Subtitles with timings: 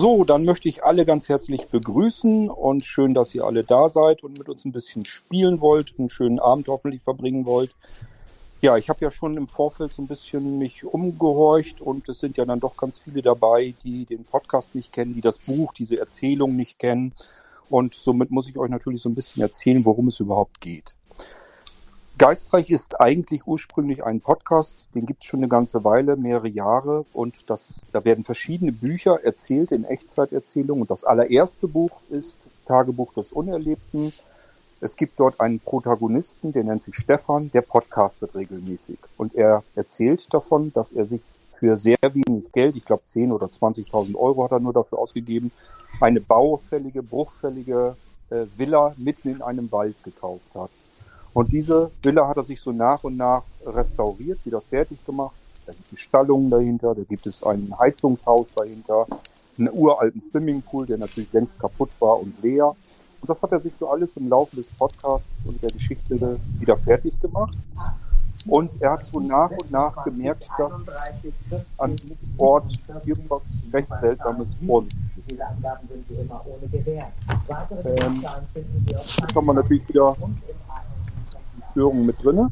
[0.00, 4.24] So, dann möchte ich alle ganz herzlich begrüßen und schön, dass ihr alle da seid
[4.24, 7.76] und mit uns ein bisschen spielen wollt, einen schönen Abend hoffentlich verbringen wollt.
[8.62, 12.38] Ja, ich habe ja schon im Vorfeld so ein bisschen mich umgehorcht und es sind
[12.38, 16.00] ja dann doch ganz viele dabei, die den Podcast nicht kennen, die das Buch, diese
[16.00, 17.12] Erzählung nicht kennen.
[17.68, 20.94] Und somit muss ich euch natürlich so ein bisschen erzählen, worum es überhaupt geht.
[22.20, 27.06] Geistreich ist eigentlich ursprünglich ein Podcast, den gibt es schon eine ganze Weile, mehrere Jahre
[27.14, 33.14] und das, da werden verschiedene Bücher erzählt in Echtzeiterzählungen und das allererste Buch ist Tagebuch
[33.14, 34.12] des Unerlebten.
[34.82, 40.28] Es gibt dort einen Protagonisten, der nennt sich Stefan, der podcastet regelmäßig und er erzählt
[40.34, 41.22] davon, dass er sich
[41.58, 45.52] für sehr wenig Geld, ich glaube 10 oder 20.000 Euro hat er nur dafür ausgegeben,
[46.02, 47.96] eine baufällige, bruchfällige
[48.28, 50.70] äh, Villa mitten in einem Wald gekauft hat.
[51.32, 55.34] Und diese Villa hat er sich so nach und nach restauriert, wieder fertig gemacht.
[55.66, 59.06] Da gibt es Stallungen dahinter, da gibt es ein Heizungshaus dahinter,
[59.58, 62.74] einen uralten Swimmingpool, der natürlich längst kaputt war und leer.
[63.20, 66.76] Und das hat er sich so alles im Laufe des Podcasts und der Geschichte wieder
[66.76, 67.56] fertig gemacht.
[68.46, 70.86] Und er hat so nach und nach gemerkt, dass
[71.78, 72.64] an diesem Ort
[73.04, 74.92] irgendwas recht Seltsames vor sich.
[74.94, 75.38] Ähm,
[79.18, 80.16] jetzt haben wir natürlich wieder
[81.70, 82.50] Störungen mit drinne.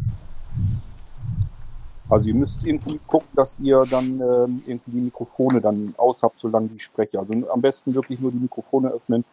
[2.09, 6.41] Also ihr müsst irgendwie gucken, dass ihr dann ähm, irgendwie die Mikrofone dann aus habt,
[6.41, 7.19] solange ich spreche.
[7.19, 9.25] Also am besten wirklich nur die Mikrofone öffnen,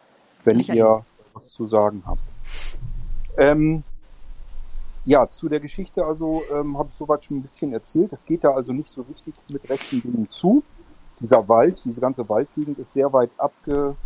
[0.44, 1.02] wenn ich ihr
[1.32, 2.20] was zu sagen habt.
[3.38, 3.82] Ähm,
[5.06, 8.12] ja, zu der Geschichte also ähm, habe ich soweit schon ein bisschen erzählt.
[8.12, 10.62] Es geht da also nicht so richtig mit rechten Dingen zu.
[11.20, 13.96] Dieser Wald, diese ganze Waldgegend ist sehr weit abgelegen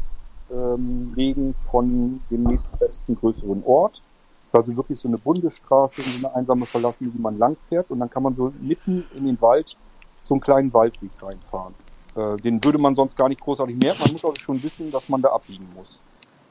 [1.65, 4.01] von dem nächstbesten größeren Ort
[4.50, 8.11] ist also wirklich so eine Bundesstraße, so eine einsame verlassene, die man langfährt und dann
[8.11, 9.77] kann man so mitten in den Wald
[10.25, 11.75] so einen kleinen Waldweg reinfahren.
[12.16, 14.03] Äh, den würde man sonst gar nicht großartig merken.
[14.03, 16.03] Man muss also schon wissen, dass man da abbiegen muss.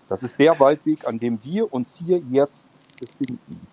[0.08, 3.68] Das ist der Waldweg, an dem wir uns hier jetzt befinden.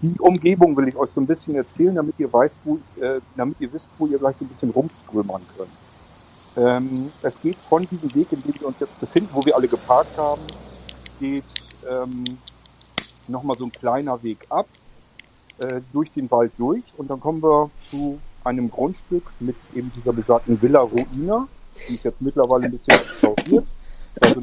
[0.00, 3.60] Die Umgebung will ich euch so ein bisschen erzählen, damit ihr weiß, wo, äh, damit
[3.60, 5.70] ihr wisst, wo ihr gleich so ein bisschen rumströmern könnt.
[6.56, 9.66] Ähm, es geht von diesem Weg, in dem wir uns jetzt befinden, wo wir alle
[9.66, 10.42] geparkt haben,
[11.18, 11.44] geht
[11.90, 12.24] ähm,
[13.28, 14.66] nochmal so ein kleiner Weg ab,
[15.58, 20.12] äh, durch den Wald durch und dann kommen wir zu einem Grundstück mit eben dieser
[20.12, 21.48] besagten Villa Ruina.
[21.88, 23.66] Die ist jetzt mittlerweile ein bisschen restauriert.
[24.20, 24.40] Also.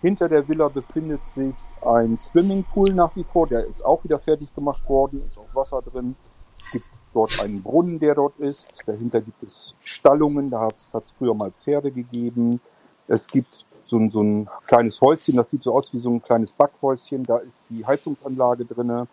[0.00, 3.46] Hinter der Villa befindet sich ein Swimmingpool nach wie vor.
[3.46, 6.14] Der ist auch wieder fertig gemacht worden, ist auch Wasser drin.
[6.60, 8.68] Es gibt dort einen Brunnen, der dort ist.
[8.86, 12.60] Dahinter gibt es Stallungen, da hat es früher mal Pferde gegeben.
[13.08, 16.22] Es gibt so ein, so ein kleines Häuschen, das sieht so aus wie so ein
[16.22, 17.24] kleines Backhäuschen.
[17.24, 19.06] Da ist die Heizungsanlage drinne.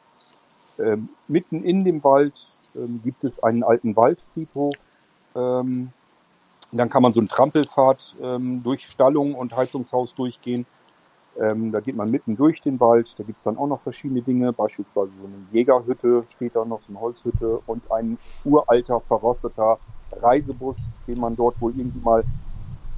[0.80, 2.40] Ähm, mitten in dem Wald
[2.76, 4.74] ähm, gibt es einen alten Waldfriedhof.
[5.36, 5.92] Ähm,
[6.72, 10.66] dann kann man so einen Trampelpfad ähm, durch Stallung und Heizungshaus durchgehen.
[11.40, 13.18] Ähm, da geht man mitten durch den Wald.
[13.18, 16.82] Da gibt es dann auch noch verschiedene Dinge, beispielsweise so eine Jägerhütte steht da noch,
[16.82, 19.80] so eine Holzhütte und ein uralter, verrosteter
[20.12, 22.24] Reisebus, den man dort wohl irgendwie mal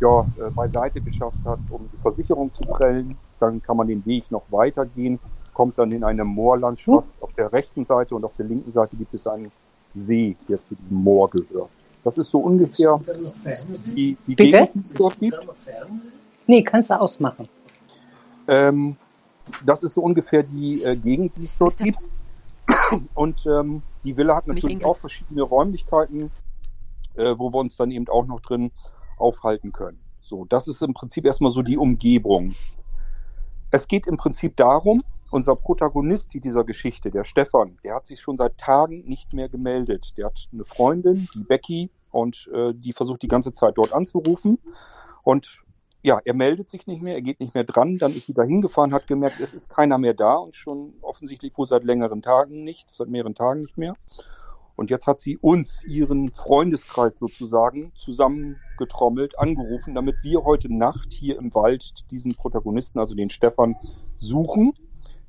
[0.03, 3.17] ja, äh, beiseite geschafft hat, um die Versicherung zu prellen.
[3.39, 5.19] Dann kann man den Weg noch weitergehen,
[5.53, 7.07] kommt dann in eine Moorlandschaft.
[7.07, 7.21] Hm.
[7.21, 9.51] Auf der rechten Seite und auf der linken Seite gibt es einen
[9.93, 11.69] See, der zu diesem Moor gehört.
[12.03, 12.99] Das ist so ungefähr
[13.95, 15.47] die, die Gegend, die es dort gibt.
[16.47, 17.47] Nee, kannst du ausmachen.
[18.47, 18.97] Ähm,
[19.65, 21.97] das ist so ungefähr die äh, Gegend, die es dort gibt.
[23.13, 26.31] Und ähm, die Villa hat natürlich auch verschiedene Räumlichkeiten,
[27.15, 28.71] äh, wo wir uns dann eben auch noch drin
[29.17, 29.99] aufhalten können.
[30.19, 32.55] So, das ist im Prinzip erstmal so die Umgebung.
[33.71, 38.37] Es geht im Prinzip darum, unser Protagonist dieser Geschichte, der Stefan, der hat sich schon
[38.37, 40.13] seit Tagen nicht mehr gemeldet.
[40.17, 44.59] Der hat eine Freundin, die Becky, und äh, die versucht die ganze Zeit dort anzurufen.
[45.23, 45.63] Und
[46.03, 47.97] ja, er meldet sich nicht mehr, er geht nicht mehr dran.
[47.97, 51.57] Dann ist sie da hingefahren, hat gemerkt, es ist keiner mehr da und schon offensichtlich
[51.57, 53.95] wohl seit längeren Tagen nicht, seit mehreren Tagen nicht mehr.
[54.75, 61.37] Und jetzt hat sie uns, ihren Freundeskreis sozusagen, zusammengetrommelt, angerufen, damit wir heute Nacht hier
[61.37, 63.75] im Wald diesen Protagonisten, also den Stefan,
[64.17, 64.73] suchen.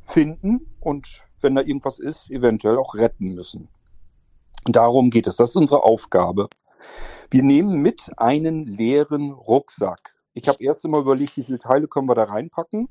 [0.00, 3.69] finden und wenn da irgendwas ist, eventuell auch retten müssen.
[4.67, 5.37] Darum geht es.
[5.37, 6.49] Das ist unsere Aufgabe.
[7.31, 10.17] Wir nehmen mit einen leeren Rucksack.
[10.35, 12.88] Ich habe erst immer überlegt, wie viele Teile können wir da reinpacken.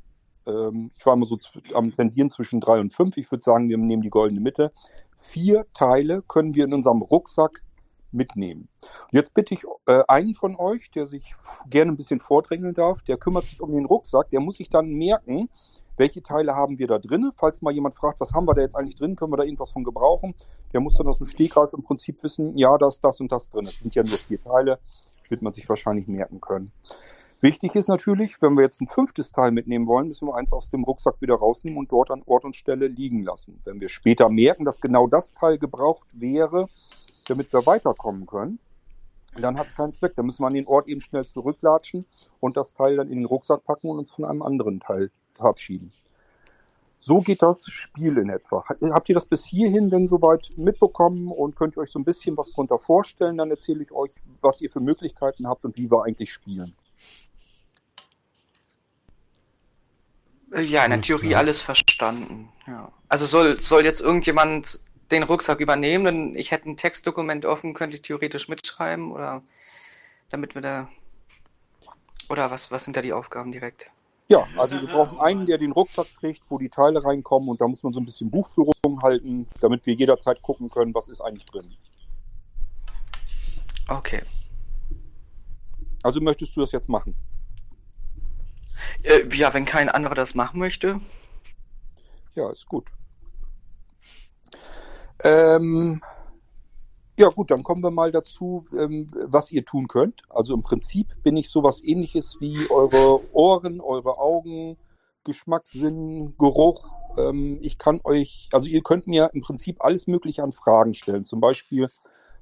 [0.47, 1.37] Ähm, ich war immer so
[1.73, 3.17] am Tendieren zwischen drei und fünf.
[3.17, 4.71] Ich würde sagen, wir nehmen die goldene Mitte.
[5.15, 7.63] Vier Teile können wir in unserem Rucksack
[8.11, 8.69] mitnehmen.
[8.81, 11.33] Und jetzt bitte ich äh, einen von euch, der sich
[11.69, 14.89] gerne ein bisschen vordrängeln darf, der kümmert sich um den Rucksack, der muss sich dann
[14.89, 15.49] merken,
[15.97, 17.31] welche Teile haben wir da drin.
[17.35, 19.71] Falls mal jemand fragt, was haben wir da jetzt eigentlich drin, können wir da irgendwas
[19.71, 20.33] von gebrauchen,
[20.71, 23.49] der muss dann aus dem Stegreif im Prinzip wissen, ja, da ist das und das
[23.49, 23.65] drin.
[23.67, 24.79] Es sind ja nur vier Teile,
[25.29, 26.71] wird man sich wahrscheinlich merken können.
[27.43, 30.69] Wichtig ist natürlich, wenn wir jetzt ein fünftes Teil mitnehmen wollen, müssen wir eins aus
[30.69, 33.59] dem Rucksack wieder rausnehmen und dort an Ort und Stelle liegen lassen.
[33.65, 36.69] Wenn wir später merken, dass genau das Teil gebraucht wäre,
[37.27, 38.59] damit wir weiterkommen können,
[39.35, 40.15] dann hat es keinen Zweck.
[40.15, 42.05] Dann müssen wir an den Ort eben schnell zurücklatschen
[42.39, 45.91] und das Teil dann in den Rucksack packen und uns von einem anderen Teil verabschieden.
[46.97, 48.63] So geht das Spiel in etwa.
[48.69, 52.37] Habt ihr das bis hierhin denn soweit mitbekommen und könnt ihr euch so ein bisschen
[52.37, 53.37] was darunter vorstellen?
[53.37, 56.73] Dann erzähle ich euch, was ihr für Möglichkeiten habt und wie wir eigentlich spielen.
[60.61, 62.49] Ja, in der Theorie alles verstanden.
[62.67, 62.91] Ja.
[63.09, 64.79] Also soll, soll jetzt irgendjemand
[65.11, 69.41] den Rucksack übernehmen, denn ich hätte ein Textdokument offen, könnte ich theoretisch mitschreiben oder
[70.29, 70.89] damit wir da
[72.29, 73.87] oder was, was sind da die Aufgaben direkt?
[74.29, 77.67] Ja, also wir brauchen einen, der den Rucksack kriegt, wo die Teile reinkommen und da
[77.67, 81.45] muss man so ein bisschen Buchführung halten, damit wir jederzeit gucken können, was ist eigentlich
[81.45, 81.75] drin.
[83.87, 84.21] Okay.
[86.01, 87.15] Also möchtest du das jetzt machen?
[89.01, 90.99] Äh, ja, wenn kein anderer das machen möchte.
[92.35, 92.87] Ja, ist gut.
[95.23, 96.01] Ähm,
[97.17, 100.23] ja gut, dann kommen wir mal dazu, ähm, was ihr tun könnt.
[100.29, 104.77] Also im Prinzip bin ich sowas ähnliches wie eure Ohren, eure Augen,
[105.23, 106.95] Geschmackssinn, Geruch.
[107.17, 111.23] Ähm, ich kann euch, also ihr könnt mir im Prinzip alles Mögliche an Fragen stellen.
[111.23, 111.87] Zum Beispiel,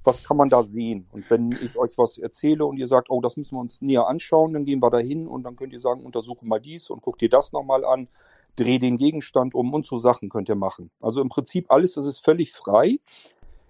[0.03, 1.07] was kann man da sehen?
[1.11, 4.07] Und wenn ich euch was erzähle und ihr sagt, oh, das müssen wir uns näher
[4.07, 7.01] anschauen, dann gehen wir da hin und dann könnt ihr sagen, untersuche mal dies und
[7.01, 8.07] guck dir das nochmal an,
[8.55, 10.91] dreh den Gegenstand um und so Sachen könnt ihr machen.
[11.01, 12.99] Also im Prinzip alles, das ist völlig frei.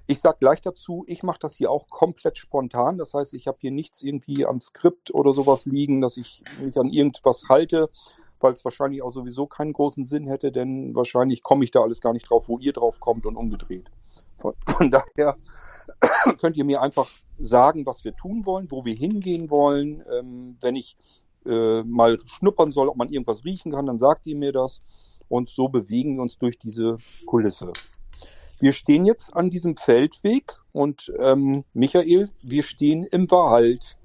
[0.08, 2.98] Ich sage gleich dazu, ich mache das hier auch komplett spontan.
[2.98, 6.78] Das heißt, ich habe hier nichts irgendwie am Skript oder sowas liegen, dass ich mich
[6.78, 7.90] an irgendwas halte,
[8.40, 12.02] weil es wahrscheinlich auch sowieso keinen großen Sinn hätte, denn wahrscheinlich komme ich da alles
[12.02, 13.92] gar nicht drauf, wo ihr drauf kommt und umgedreht.
[14.42, 15.36] Von, von daher
[16.40, 17.10] könnt ihr mir einfach
[17.40, 20.04] sagen, was wir tun wollen, wo wir hingehen wollen.
[20.12, 20.98] Ähm, wenn ich
[21.46, 24.84] äh, mal schnuppern soll, ob man irgendwas riechen kann, dann sagt ihr mir das.
[25.28, 27.72] Und so bewegen wir uns durch diese Kulisse.
[28.60, 33.98] Wir stehen jetzt an diesem Feldweg und ähm, Michael, wir stehen im Wald.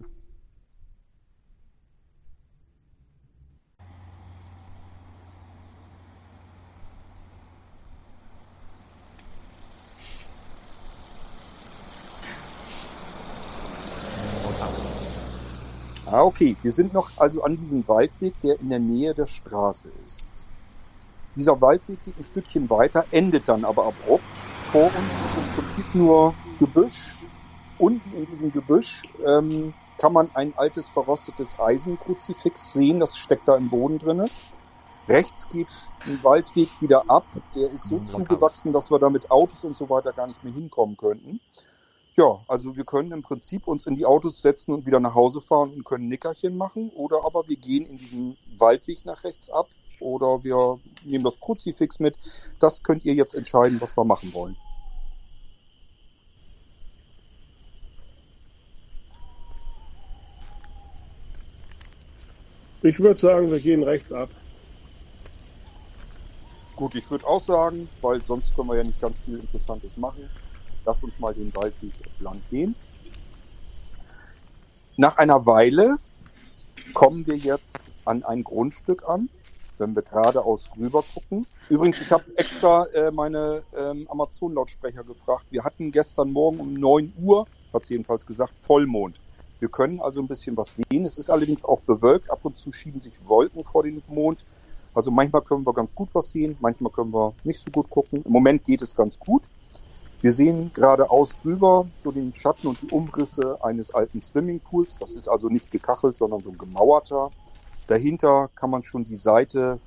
[16.06, 16.56] Ah, okay.
[16.63, 20.31] Wir sind noch also an diesem Waldweg, der in der Nähe der Straße ist.
[21.34, 24.25] Dieser Waldweg geht ein Stückchen weiter, endet dann aber abrupt.
[24.70, 27.15] Vor uns ist im Prinzip nur Gebüsch.
[27.79, 33.56] Unten in diesem Gebüsch ähm, kann man ein altes verrostetes Eisenkruzifix sehen, das steckt da
[33.56, 34.27] im Boden drinne.
[35.08, 35.69] Rechts geht
[36.06, 39.91] ein Waldweg wieder ab, der ist so zugewachsen, dass wir da mit Autos und so
[39.91, 41.41] weiter gar nicht mehr hinkommen könnten.
[42.19, 45.43] Ja, also wir können im Prinzip uns in die Autos setzen und wieder nach Hause
[45.43, 46.91] fahren und können Nickerchen machen.
[46.94, 49.69] Oder aber wir gehen in diesen Waldweg nach rechts ab
[50.01, 52.17] oder wir nehmen das Kruzifix mit.
[52.58, 54.56] Das könnt ihr jetzt entscheiden, was wir machen wollen.
[62.82, 64.31] Ich würde sagen, wir gehen rechts ab.
[66.77, 70.31] Gut, ich würde auch sagen, weil sonst können wir ja nicht ganz viel Interessantes machen.
[70.86, 72.76] Lass uns mal den Waldweg entlang gehen.
[74.96, 75.98] Nach einer Weile
[76.94, 79.28] kommen wir jetzt an ein Grundstück an,
[79.78, 81.44] wenn wir geradeaus rüber gucken.
[81.69, 85.46] Übrigens, ich habe extra äh, meine ähm, Amazon-Lautsprecher gefragt.
[85.50, 89.19] Wir hatten gestern Morgen um 9 Uhr, hat sie jedenfalls gesagt, Vollmond.
[89.58, 91.05] Wir können also ein bisschen was sehen.
[91.05, 92.31] Es ist allerdings auch bewölkt.
[92.31, 94.46] Ab und zu schieben sich Wolken vor den Mond.
[94.94, 98.22] Also manchmal können wir ganz gut was sehen, manchmal können wir nicht so gut gucken.
[98.24, 99.43] Im Moment geht es ganz gut.
[100.23, 104.99] Wir sehen geradeaus drüber so den Schatten und die Umrisse eines alten Swimmingpools.
[104.99, 107.31] Das ist also nicht gekachelt, sondern so ein gemauerter.
[107.87, 109.79] Dahinter kann man schon die Seite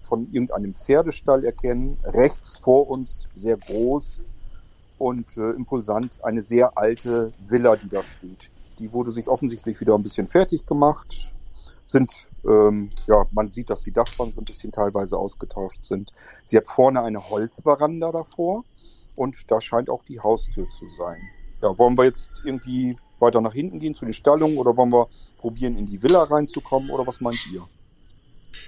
[0.00, 1.98] von irgendeinem Pferdestall erkennen.
[2.04, 4.20] Rechts vor uns sehr groß
[4.98, 8.50] und äh, impulsant eine sehr alte Villa, die da steht.
[8.78, 11.30] Die wurde sich offensichtlich wieder ein bisschen fertig gemacht.
[11.86, 12.12] Sind
[12.44, 16.12] Ähm, ja, man sieht, dass die Dachpfannen so ein bisschen teilweise ausgetauscht sind.
[16.44, 18.64] Sie hat vorne eine Holzveranda davor
[19.16, 21.20] und da scheint auch die Haustür zu sein.
[21.60, 25.08] Ja, wollen wir jetzt irgendwie weiter nach hinten gehen zu den Stallungen oder wollen wir
[25.38, 27.66] probieren, in die Villa reinzukommen oder was meint ihr?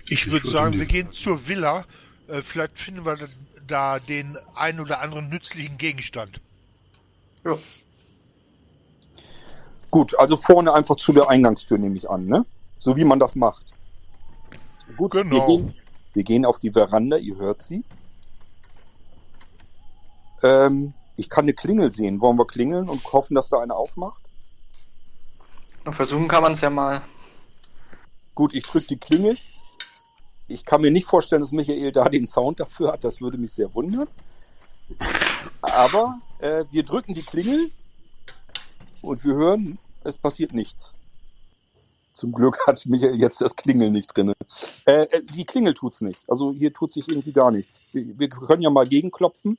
[0.07, 1.85] Ich würde sagen, wir gehen zur Villa.
[2.29, 3.19] Äh, vielleicht finden wir
[3.67, 6.41] da den einen oder anderen nützlichen Gegenstand.
[7.45, 7.59] Ja.
[9.91, 12.45] Gut, also vorne einfach zu der Eingangstür nehme ich an, ne?
[12.79, 13.73] So wie man das macht.
[14.97, 15.47] Gut, wir, Genau.
[15.47, 15.75] gehen,
[16.15, 17.85] wir gehen auf die Veranda, ihr hört sie.
[20.43, 22.21] Ähm, ich kann eine Klingel sehen.
[22.21, 24.23] Wollen wir klingeln und hoffen, dass da einer aufmacht?
[25.91, 27.03] Versuchen kann man es ja mal.
[28.35, 29.37] Gut, ich drücke die Klingel.
[30.49, 33.05] Ich kann mir nicht vorstellen, dass Michael da den Sound dafür hat.
[33.05, 34.09] Das würde mich sehr wundern.
[35.63, 37.71] Aber äh, wir drücken die Klingel
[39.03, 40.93] und wir hören, es passiert nichts.
[42.13, 44.33] Zum Glück hat Michael jetzt das Klingeln nicht drin.
[44.85, 46.21] Äh, äh, die Klingel tut's nicht.
[46.29, 47.81] Also hier tut sich irgendwie gar nichts.
[47.93, 49.59] Wir, wir können ja mal gegenklopfen.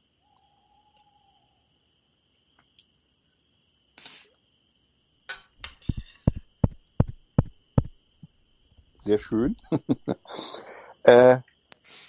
[9.06, 9.56] Sehr schön.
[11.04, 11.38] äh,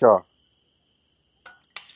[0.00, 0.24] ja.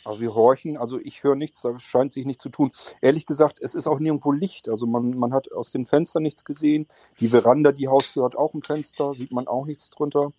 [0.05, 2.71] Aber wir horchen, also ich höre nichts, da scheint sich nichts zu tun.
[3.01, 4.69] Ehrlich gesagt, es ist auch nirgendwo Licht.
[4.69, 6.87] Also man, man hat aus den Fenstern nichts gesehen.
[7.19, 10.33] Die Veranda, die Haustür hat auch ein Fenster, sieht man auch nichts drunter.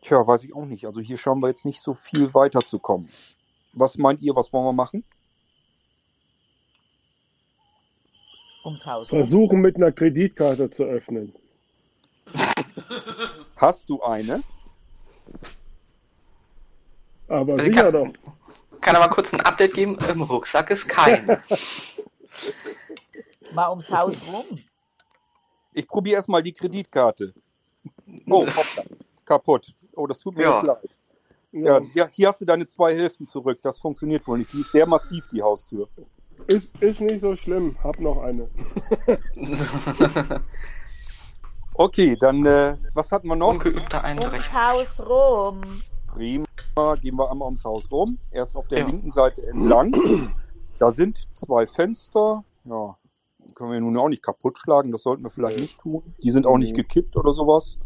[0.00, 0.86] Tja, weiß ich auch nicht.
[0.86, 3.10] Also hier schauen wir jetzt nicht so viel weiterzukommen.
[3.74, 5.04] Was meint ihr, was wollen wir machen?
[8.64, 9.08] Ums Haus.
[9.08, 11.34] Versuchen mit einer Kreditkarte zu öffnen.
[13.58, 14.42] Hast du eine?
[17.28, 18.08] Aber Also ich sicher kann- doch.
[18.80, 19.98] Kann aber kurz ein Update geben.
[20.08, 21.42] Im Rucksack ist keine.
[23.52, 24.58] Mal ums Haus rum.
[25.72, 27.34] Ich probiere erstmal die Kreditkarte.
[28.28, 28.84] Oh, hoppla.
[29.24, 29.74] kaputt.
[29.94, 30.54] Oh, das tut mir Ja.
[30.56, 30.88] jetzt leid.
[31.50, 33.58] Ja, hier, hier hast du deine zwei Hälften zurück.
[33.62, 34.52] Das funktioniert wohl nicht.
[34.52, 35.88] Die ist sehr massiv, die Haustür.
[36.46, 37.76] Ist, ist nicht so schlimm.
[37.82, 38.48] Hab noch eine.
[41.80, 43.50] Okay, dann, äh, was hatten wir noch?
[43.50, 44.72] Ungeübter Ums Einbrecher.
[44.72, 45.60] Haus rum.
[46.08, 46.44] Prima.
[47.00, 48.18] Gehen wir einmal ums Haus rum.
[48.32, 48.86] Erst auf der Ja.
[48.86, 50.34] linken Seite entlang.
[50.80, 52.42] Da sind zwei Fenster.
[52.64, 52.96] Ja,
[53.54, 54.90] können wir nun auch nicht kaputt schlagen.
[54.90, 56.02] Das sollten wir vielleicht nicht tun.
[56.20, 57.78] Die sind auch nicht gekippt oder sowas.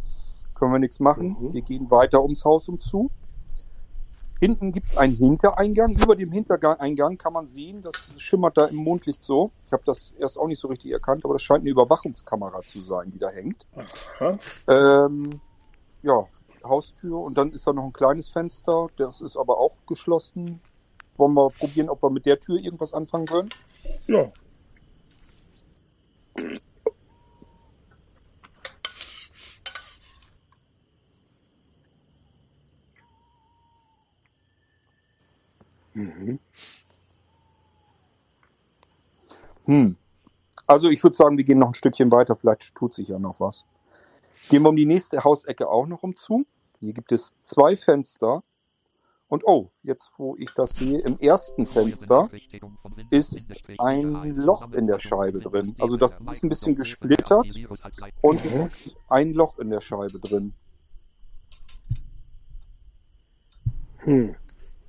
[0.54, 1.37] Können wir nichts machen.
[1.38, 1.52] Mhm.
[1.52, 3.11] Wir gehen weiter ums Haus um zu.
[4.42, 5.94] Hinten gibt es einen Hintereingang.
[5.94, 9.52] Über dem Hintereingang kann man sehen, das schimmert da im Mondlicht so.
[9.66, 12.80] Ich habe das erst auch nicht so richtig erkannt, aber das scheint eine Überwachungskamera zu
[12.82, 13.64] sein, die da hängt.
[14.66, 15.30] Ähm,
[16.02, 16.26] ja,
[16.64, 20.61] Haustür und dann ist da noch ein kleines Fenster, das ist aber auch geschlossen.
[21.16, 23.50] Wollen wir probieren, ob wir mit der Tür irgendwas anfangen können?
[24.08, 24.32] Ja.
[35.94, 36.38] Mhm.
[39.64, 39.96] Hm.
[40.66, 43.40] Also ich würde sagen, wir gehen noch ein Stückchen weiter, vielleicht tut sich ja noch
[43.40, 43.66] was.
[44.49, 46.46] Gehen wir um die nächste Hausecke auch noch um zu.
[46.80, 48.42] Hier gibt es zwei Fenster.
[49.28, 52.28] Und oh, jetzt wo ich das sehe, im ersten Fenster
[53.08, 55.75] ist ein Loch in der Scheibe drin.
[55.78, 57.46] Also das ist ein bisschen gesplittert
[58.20, 60.52] und es ist ein Loch in der Scheibe drin.
[63.99, 64.34] Hm.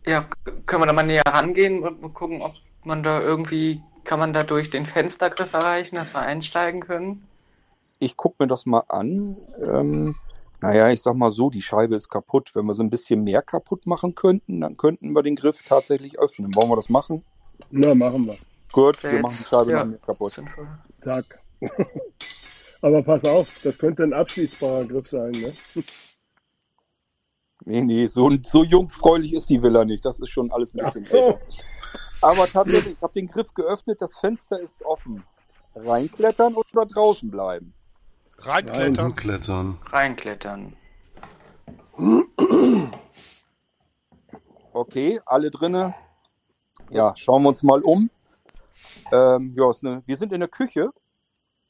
[0.05, 0.25] Ja,
[0.65, 4.33] können wir da mal näher rangehen und mal gucken, ob man da irgendwie, kann man
[4.33, 7.27] da durch den Fenstergriff erreichen, dass wir einsteigen können?
[7.99, 9.37] Ich gucke mir das mal an.
[9.61, 10.15] Ähm,
[10.59, 12.51] naja, ich sag mal so, die Scheibe ist kaputt.
[12.53, 16.19] Wenn wir sie ein bisschen mehr kaputt machen könnten, dann könnten wir den Griff tatsächlich
[16.19, 16.53] öffnen.
[16.55, 17.23] Wollen wir das machen?
[17.71, 18.35] Na, machen wir.
[18.73, 20.41] Gut, Wäre wir machen die jetzt- Scheibe ja, noch mehr kaputt.
[21.03, 21.39] Zack.
[22.81, 25.53] Aber pass auf, das könnte ein abschließbarer Griff sein, ne?
[27.65, 30.03] Nee, nee, so, so jungfräulich ist die Villa nicht.
[30.03, 31.17] Das ist schon alles ein bisschen Ach so.
[31.17, 31.39] älter.
[32.21, 35.23] Aber tatsächlich, ich habe den Griff geöffnet, das Fenster ist offen.
[35.75, 37.73] Reinklettern oder draußen bleiben?
[38.37, 39.15] Reinklettern.
[39.15, 39.77] Klettern.
[39.85, 40.75] Reinklettern.
[44.73, 45.95] Okay, alle drinne.
[46.89, 48.09] Ja, schauen wir uns mal um.
[49.11, 50.91] Ähm, ja, ist eine, wir sind in der Küche.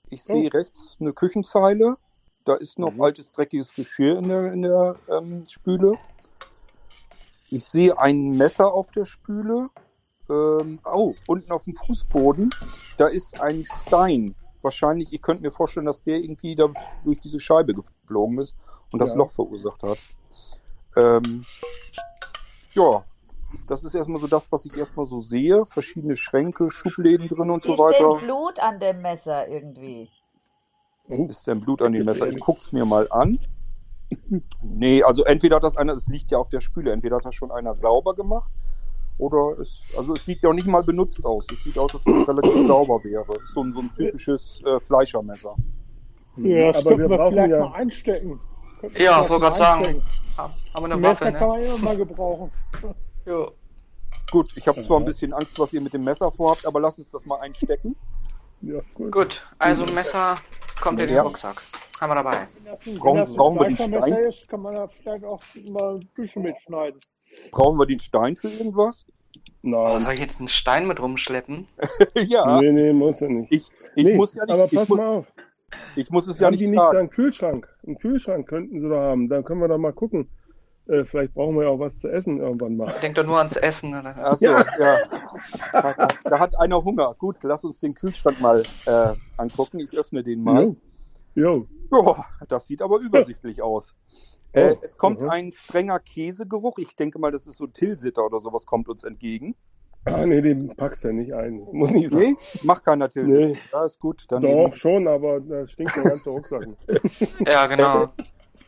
[0.10, 1.98] Ich sehe rechts eine Küchenzeile.
[2.46, 3.02] Da ist noch Mhm.
[3.02, 5.98] altes, dreckiges Geschirr in der, in der ähm, Spüle.
[7.50, 9.70] Ich sehe ein Messer auf der Spüle.
[10.30, 12.52] Ähm, oh, unten auf dem Fußboden,
[12.98, 14.36] da ist ein Stein.
[14.62, 16.70] Wahrscheinlich, ich könnte mir vorstellen, dass der irgendwie da
[17.04, 18.56] durch diese Scheibe geflogen ist
[18.92, 19.18] und das Ja.
[19.18, 20.00] Loch verursacht hat.
[20.96, 21.46] Ähm,
[22.74, 23.04] ja,
[23.68, 25.66] das ist erstmal so das, was ich erstmal so sehe.
[25.66, 28.26] Verschiedene Schränke, Schubläden drin und so Ist denn weiter.
[28.26, 30.10] Blut an dem Messer irgendwie?
[31.10, 32.28] Oh, Ist denn Blut an dem Messer?
[32.28, 33.40] Ich guck's mir mal an.
[34.62, 37.36] Nee, also entweder hat das einer, es liegt ja auf der Spüle, entweder hat das
[37.36, 38.52] schon einer sauber gemacht
[39.18, 41.46] oder es, also es sieht ja auch nicht mal benutzt aus.
[41.52, 43.36] Es sieht aus, als wenn es relativ sauber wäre.
[43.44, 45.54] Ist so ein, so ein typisches äh, Fleischermesser.
[46.38, 48.40] Ja, das aber wir wir brauchen vielleicht ja- mal einstecken.
[48.82, 49.86] Wir Ja, wollte mal gerade sagen.
[49.86, 50.04] einstecken.
[50.38, 51.48] Haben wir Ein eine Messer Waffe, kann ne?
[51.48, 52.52] man immer mal gebrauchen.
[53.26, 53.52] Jo.
[54.32, 56.98] Gut, ich habe zwar ein bisschen Angst, was ihr mit dem Messer vorhabt, aber lass
[56.98, 57.96] uns das mal einstecken.
[58.66, 59.12] Ja, gut.
[59.12, 60.36] Gut, also ein Messer
[60.82, 61.24] kommt in den Ja.
[61.24, 61.62] Rucksack.
[62.00, 62.38] Haben wir dabei.
[62.38, 64.14] Ein, Brauchen- wenn das ein brauchen wir den Stein?
[64.26, 67.00] ist, kann man da vielleicht auch mal Büsche mitschneiden.
[67.52, 69.06] Brauchen wir den Stein für irgendwas?
[69.36, 70.00] Oh, Nein.
[70.00, 71.68] soll ich jetzt einen Stein mit rumschleppen?
[72.16, 73.52] ja, Nee, nee, muss ja nicht.
[73.52, 75.26] ich, ich nee, muss ja aber nicht, ich pass muss, mal auf.
[75.96, 77.68] ich muss es ja haben die nicht nicht da einen Kühlschrank?
[77.86, 79.28] Einen Kühlschrank könnten sie doch haben.
[79.30, 80.30] Dann können wir doch mal gucken.
[80.88, 83.00] Äh, vielleicht brauchen wir ja auch was zu essen irgendwann mal.
[83.02, 83.96] Denk doch nur ans Essen.
[83.96, 84.18] Oder?
[84.18, 84.66] Achso, ja.
[85.72, 87.16] Da, da, da hat einer Hunger.
[87.18, 89.80] Gut, lass uns den Kühlschrank mal äh, angucken.
[89.80, 90.76] Ich öffne den mal.
[91.36, 91.68] Jo.
[91.92, 92.16] Jo.
[92.40, 93.96] Ja, das sieht aber übersichtlich aus.
[94.52, 95.30] Äh, Oh, es kommt mhm.
[95.30, 96.78] ein strenger Käsegeruch.
[96.78, 99.56] Ich denke mal, das ist so Tilsiter oder sowas kommt uns entgegen.
[100.06, 101.66] Ah, nee, den packst du ja nicht ein.
[101.72, 102.20] Muss nicht sein.
[102.20, 103.48] Nee, mach keiner Tilsiter.
[103.48, 103.58] Nee.
[103.72, 104.26] Ja, ist gut.
[104.28, 106.68] Dann Doch, eben schon, aber da stinkt der ganze Rucksack.
[107.48, 108.10] Ja, genau.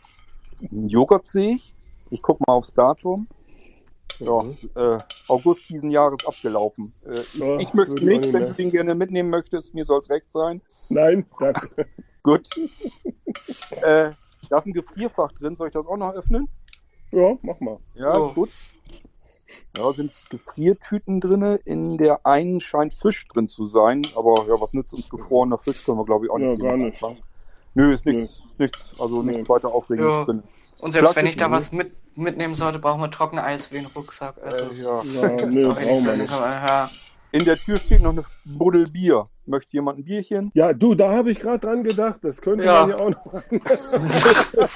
[0.72, 1.74] Joghurt sehe ich.
[2.10, 3.28] Ich guck mal aufs Datum.
[4.20, 4.58] Ja, Mhm.
[4.76, 6.94] äh, August diesen Jahres abgelaufen.
[7.06, 10.10] Äh, ich, Ja, ich möchte nicht, wenn du den gerne mitnehmen möchtest, mir soll es
[10.10, 10.62] recht sein.
[10.90, 11.86] Nein, danke.
[12.24, 12.48] Gut.
[13.82, 14.12] äh,
[14.50, 15.56] da ist ein Gefrierfach drin.
[15.56, 16.48] Soll ich das auch noch öffnen?
[17.12, 17.78] Ja, mach mal.
[17.96, 18.28] Ja, Oh.
[18.30, 18.50] ist gut.
[19.78, 21.60] Ja, sind Gefriertüten drin.
[21.66, 24.02] In der einen scheint Fisch drin zu sein.
[24.15, 25.84] Aber ja, was nützt uns gefrorener Fisch?
[25.86, 27.04] Können wir, glaube ich, auch nicht Ja, gar nicht.
[27.04, 27.22] anfangen.
[27.74, 29.34] Nö, ist nichts, ist nichts also Nee.
[29.34, 30.24] nichts weiter Aufregendes Ja.
[30.24, 30.44] drin.
[30.86, 33.88] Und selbst Flasche wenn ich da was mit, mitnehmen sollte, brauchen wir Trockeneis für den
[33.88, 34.36] Rucksack.
[34.43, 35.02] Also, Äh, ja.
[35.04, 36.21] Ja, nee, sorry, brauchen wir nicht.
[36.21, 36.32] nicht.
[36.32, 36.91] Aber, ja.
[37.32, 39.24] In der Tür steht noch eine Buddel Bier.
[39.48, 40.52] Möchte jemand ein Bierchen?
[40.54, 42.19] Ja, du, da habe ich gerade dran gedacht.
[42.21, 42.86] Das könnte Ja.
[42.86, 43.41] man ja auch noch.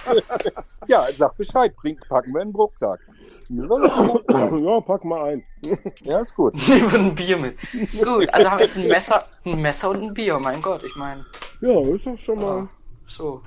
[0.88, 1.76] Ja, sag Bescheid.
[1.76, 3.00] Bringt, packen wir in den Rucksack.
[3.50, 5.44] Ja, pack mal ein.
[6.02, 6.56] Ja, ist gut.
[6.68, 7.56] Nehmen wir ein Bier mit.
[8.04, 10.40] Gut, also haben wir jetzt ein Messer, ein Messer und ein Bier.
[10.40, 11.24] Mein Gott, ich meine.
[11.62, 12.58] Ja, ist doch schon mal.
[12.64, 12.70] Ah,
[13.08, 13.42] so.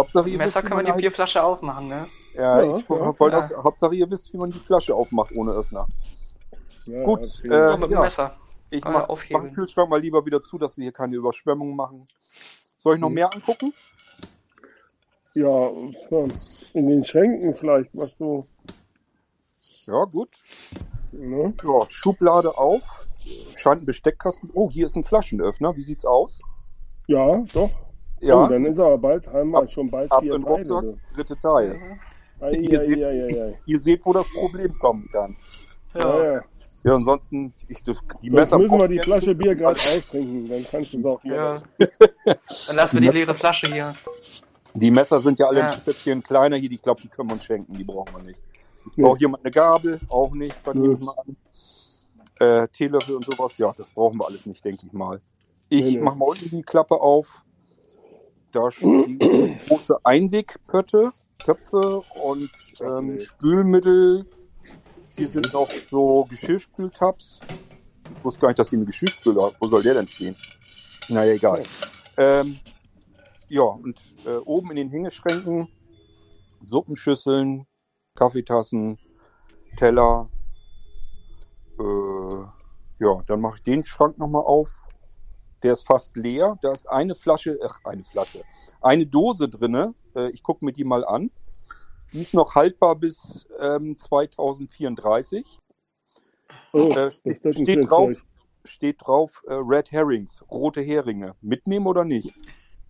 [0.00, 2.06] Hauptsache, Mit ihr Messer wisst, kann man wie die Bierflasche aufmachen, ne?
[2.34, 3.18] Ja, Ja, ich ja.
[3.18, 3.52] wollte das.
[3.56, 5.86] Hauptsache, ihr wisst, wie man die Flasche aufmacht ohne Öffner.
[6.86, 7.48] Ja, Gut, okay.
[7.48, 8.00] äh, mit dem ja.
[8.00, 8.36] Messer.
[8.70, 12.06] Ich mach, mach den Kühlschrank mal lieber wieder zu, dass wir hier keine Überschwemmungen machen.
[12.78, 13.14] Soll ich noch Mhm.
[13.14, 13.74] mehr angucken?
[15.34, 15.70] ja,
[16.10, 16.28] so,
[16.74, 18.46] in den Schränken vielleicht, was du.
[19.86, 20.30] Ja, gut.
[21.12, 21.52] Ne?
[21.62, 23.06] Ja, Schublade auf.
[23.56, 24.50] Scheint ein Besteckkasten.
[24.54, 25.76] Oh, hier ist ein Flaschenöffner.
[25.76, 26.40] Wie sieht's aus?
[27.06, 27.70] Ja, doch.
[28.20, 30.68] Ja, Oh, dann ist aber bald, haben wir Ab- schon bald ab vier in Teile.
[30.72, 30.84] Rucksack.
[31.14, 31.76] Dritte Teil.
[32.40, 33.58] Ei, Ihr ei, seht- ei.
[33.66, 35.36] Ihr seht, wo das Problem kommen kann.
[35.94, 36.32] Ja, Ja.
[36.34, 36.40] ja.
[36.82, 38.58] Ja, ansonsten, ich, das, die Messer.
[38.58, 41.60] müssen wir die Flasche Bier gerade sind austrinken, dann kannst du es auch Ja.
[41.78, 41.88] wieder.
[42.68, 43.92] Dann lassen wir die leere Flasche hier.
[44.72, 45.66] Die Messer sind ja alle Ja.
[45.66, 46.70] ein Stückchen kleiner hier.
[46.70, 47.72] Ich glaube, die können wir uns schenken.
[47.74, 48.40] Die brauchen wir nicht.
[48.96, 49.02] Nee.
[49.02, 50.00] Braucht jemand eine Gabel?
[50.08, 50.56] Auch nicht.
[50.64, 51.36] Dann nehme ich mal an.
[52.38, 53.58] Äh, Teelöffel und sowas.
[53.58, 55.20] Ja, das brauchen wir alles nicht, denke ich mal.
[55.68, 55.98] Ich nee.
[56.00, 57.44] mache mal unten die Klappe auf.
[58.52, 63.18] Da steht die große Einwegpötte, Töpfe und ähm.
[63.18, 64.26] Spülmittel.
[65.16, 67.40] Hier sind noch so Geschirrspültabs.
[68.16, 69.56] Ich wusste gar nicht, dass hier eine Geschirrspüler hat.
[69.60, 70.36] Wo soll der denn stehen?
[71.08, 71.62] Naja, egal.
[72.16, 72.58] Ähm,
[73.48, 75.68] ja, und äh, oben in den Hängeschränken
[76.62, 77.66] Suppenschüsseln,
[78.14, 78.98] Kaffeetassen,
[79.76, 80.28] Teller.
[81.78, 82.42] Äh,
[82.98, 84.82] ja, dann mache ich den Schrank nochmal auf.
[85.62, 86.56] Der ist fast leer.
[86.62, 88.42] Da ist eine Flasche, ach, eine Flasche,
[88.80, 89.94] eine Dose drinne.
[90.14, 91.30] Äh, ich gucke mir die mal an.
[92.12, 95.58] Die ist noch haltbar bis ähm, 2034.
[96.72, 98.24] Oh, Äh, steht, steht drauf, Zeug?
[98.64, 101.34] steht drauf äh, Red Herrings, rote Heringe.
[101.40, 102.34] Mitnehmen oder nicht?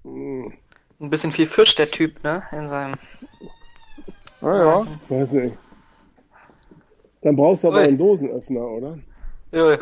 [0.04, 0.52] Hm,
[1.00, 2.42] Ein bisschen viel Fisch, der Typ, ne?
[2.52, 2.94] In seinem.
[4.40, 4.86] Naja.
[5.08, 5.58] weiß nicht.
[7.22, 7.84] Dann brauchst du aber Ui.
[7.84, 8.98] einen Dosenöffner, oder?
[9.52, 9.76] Ja.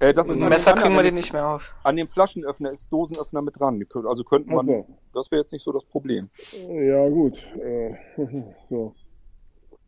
[0.00, 1.74] Äh, das Mit ist dem an Messer dem- kriegen wir den nicht mehr auf.
[1.84, 3.80] An dem Flaschenöffner ist Dosenöffner mit dran.
[4.06, 4.84] Also könnte man,
[5.14, 6.30] das wäre jetzt nicht so das Problem.
[6.68, 7.36] ja gut.
[7.62, 7.94] Äh,
[8.70, 8.94] so.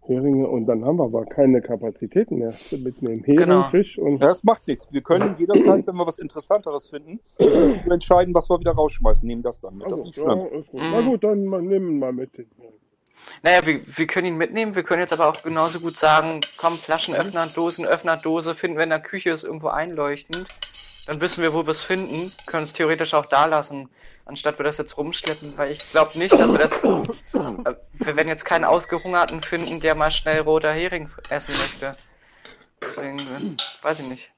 [0.04, 3.62] Heringe und dann haben wir aber keine Kapazitäten mehr mit einem Hering, Genau.
[3.70, 4.88] Fisch und Ja, das macht nichts.
[4.92, 7.20] Wir können jederzeit, wenn wir was Interessanteres finden,
[7.88, 9.24] entscheiden, was wir wieder rausschmeißen.
[9.24, 9.84] Nehmen das dann mit.
[9.86, 10.38] Das Also, ist nicht schlimm.
[10.40, 10.80] ja, ist gut.
[10.80, 10.90] Mhm.
[10.90, 12.30] Na gut, dann nehmen wir mal mit.
[13.42, 16.76] Naja, wir, wir können ihn mitnehmen, wir können jetzt aber auch genauso gut sagen, komm,
[16.76, 20.46] Flaschenöffner, Dosenöffner, Dose finden wir in der Küche, ist irgendwo einleuchtend.
[21.06, 23.88] Dann wissen wir, wo wir es finden, können es theoretisch auch da lassen,
[24.24, 26.76] anstatt wir das jetzt rumschleppen, weil ich glaube nicht, dass wir das.
[27.64, 31.96] Äh, wir werden jetzt keinen Ausgehungerten finden, der mal schnell roter Hering essen möchte.
[32.80, 34.32] Deswegen, äh, weiß ich nicht.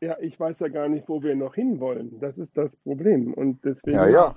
[0.00, 2.18] Ja, ich weiß ja gar nicht, wo wir noch hinwollen.
[2.20, 3.32] Das ist das Problem.
[3.32, 3.96] Und deswegen.
[3.96, 4.34] Ja, ja.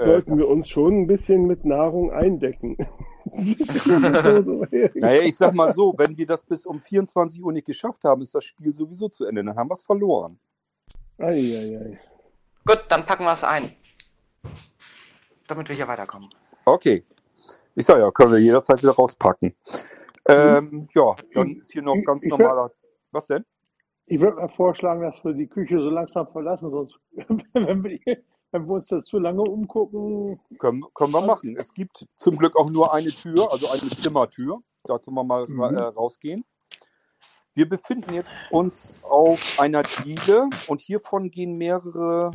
[0.00, 2.76] Äh, sollten wir uns schon ein bisschen mit Nahrung eindecken.
[4.44, 8.04] so, Naja, ich sag mal so, wenn wir das bis um 24 Uhr nicht geschafft
[8.04, 9.44] haben, ist das Spiel sowieso zu Ende.
[9.44, 10.38] Dann haben wir es verloren.
[11.18, 11.98] Eieiei.
[12.66, 13.72] Gut, dann packen wir es ein.
[15.46, 16.28] Damit wir hier weiterkommen.
[16.64, 17.04] Okay.
[17.74, 19.54] Ich sag ja, können wir jederzeit wieder rauspacken.
[20.28, 22.72] Ähm, ja, dann ist hier noch Ich- ganz ich normaler.
[23.12, 23.44] Was denn?
[24.06, 26.98] Ich würde mal vorschlagen, dass wir die Küche so langsam verlassen, sonst,
[27.54, 27.98] wenn wir,
[28.52, 31.56] wenn wir uns da zu lange umgucken, Können, können wir machen.
[31.56, 34.60] Es gibt zum Glück auch nur eine Tür, also eine Zimmertür.
[34.84, 35.60] Da können wir mal Mhm.
[35.60, 36.44] äh, rausgehen.
[37.54, 42.30] Wir befinden jetzt uns auf einer Diele und hiervon gehen mehrere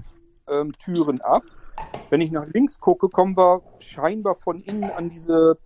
[0.48, 1.44] ähm, Türen ab.
[2.10, 5.58] Wenn ich nach links gucke, kommen wir scheinbar von innen an diese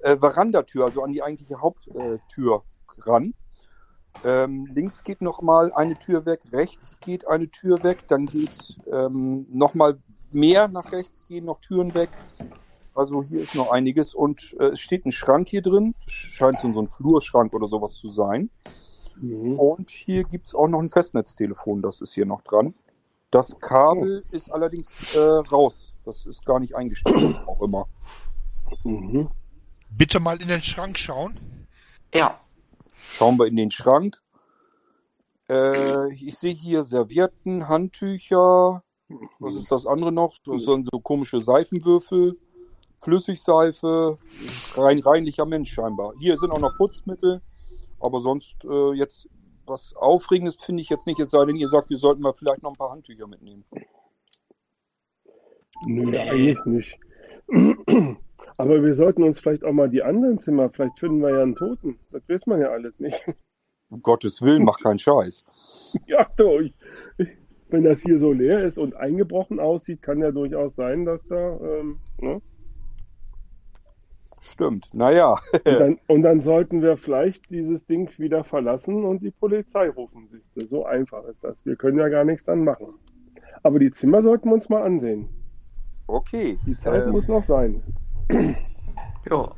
[0.00, 3.34] äh, Verandatür, also an die eigentliche Haupttür äh, ran.
[4.24, 9.46] Ähm, links geht nochmal eine Tür weg, rechts geht eine Tür weg, dann geht ähm,
[9.50, 9.98] nochmal
[10.32, 12.10] mehr nach rechts, gehen noch Türen weg.
[12.94, 16.68] Also hier ist noch einiges und äh, es steht ein Schrank hier drin, scheint so
[16.68, 18.50] ein Flurschrank oder sowas zu sein.
[19.20, 19.58] Mhm.
[19.58, 22.74] Und hier gibt es auch noch ein Festnetztelefon, das ist hier noch dran.
[23.30, 27.86] Das Kabel ist allerdings äh, raus, das ist gar nicht eingestellt, auch immer.
[28.82, 29.28] Mhm.
[29.90, 31.38] Bitte mal in den Schrank schauen.
[32.12, 32.40] Ja,
[33.10, 34.20] Schauen wir in den Schrank.
[35.48, 38.82] Äh, ich sehe hier Servietten, Handtücher.
[39.38, 40.36] Was ist das andere noch?
[40.44, 42.38] Das sind so komische Seifenwürfel,
[42.98, 44.18] Flüssigseife.
[44.76, 46.12] Rein reinlicher Mensch scheinbar.
[46.18, 47.40] Hier sind auch noch Putzmittel.
[48.00, 49.28] Aber sonst äh, jetzt
[49.66, 51.18] was Aufregendes finde ich jetzt nicht.
[51.20, 53.64] Es sei denn, ihr sagt, wir sollten mal vielleicht noch ein paar Handtücher mitnehmen.
[55.86, 56.98] Nö, eigentlich nicht.
[58.58, 61.54] Aber wir sollten uns vielleicht auch mal die anderen Zimmer, vielleicht finden wir ja einen
[61.54, 61.98] Toten.
[62.10, 63.24] Das weiß man ja alles nicht.
[63.90, 65.46] Um Gottes Willen, mach keinen Scheiß.
[66.06, 66.28] Ja,
[66.60, 66.74] ich,
[67.70, 71.56] wenn das hier so leer ist und eingebrochen aussieht, kann ja durchaus sein, dass da.
[71.56, 72.42] Ähm, ne?
[74.42, 74.90] Stimmt.
[74.92, 79.88] Naja, und, dann, und dann sollten wir vielleicht dieses Ding wieder verlassen und die Polizei
[79.88, 80.28] rufen.
[80.30, 80.66] Siehste.
[80.66, 81.64] So einfach ist das.
[81.64, 82.88] Wir können ja gar nichts dann machen.
[83.62, 85.30] Aber die Zimmer sollten wir uns mal ansehen.
[86.08, 86.58] Okay.
[86.66, 87.82] Die Zeit Ähm, muss noch sein.
[89.28, 89.50] jo.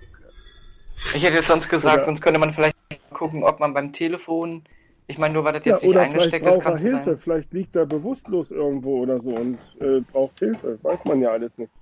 [1.14, 2.76] Ich hätte jetzt sonst gesagt, Oder- sonst könnte man vielleicht
[3.14, 4.62] gucken, ob man beim Telefon,
[5.06, 6.82] ich meine, nur weil das Ja, jetzt nicht oder vielleicht eingesteckt ist, er kann es
[6.82, 7.04] Hilfe.
[7.04, 7.18] sein.
[7.18, 10.78] Vielleicht liegt er bewusstlos irgendwo oder so und äh, braucht Hilfe.
[10.82, 11.72] Weiß man ja alles nicht.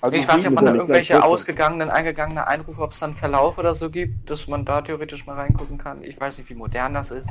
[0.00, 3.14] also ich weiß nicht, ob man da nicht irgendwelche ausgegangenen, eingegangene Einrufe, ob es dann
[3.14, 6.04] Verlauf oder so gibt, dass man da theoretisch mal reingucken kann.
[6.04, 7.30] Ich weiß nicht, wie modern das ist.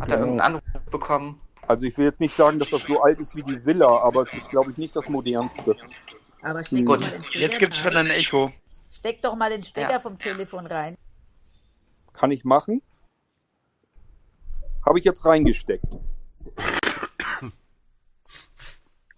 [0.00, 0.20] Hat er Genau.
[0.26, 1.40] irgendeinen Anruf bekommen?
[1.66, 4.22] Also ich will jetzt nicht sagen, dass das so alt ist wie die Villa, aber
[4.22, 5.76] es ist, glaube ich, nicht das modernste.
[6.42, 7.02] Aber steck Gut.
[7.32, 8.06] Jetzt gibt's schon rein.
[8.06, 8.52] ein Echo.
[8.98, 10.00] Steck doch mal den Stecker Ja.
[10.00, 10.96] vom Telefon rein.
[12.12, 12.82] Kann ich machen.
[14.84, 15.84] Habe ich jetzt reingesteckt.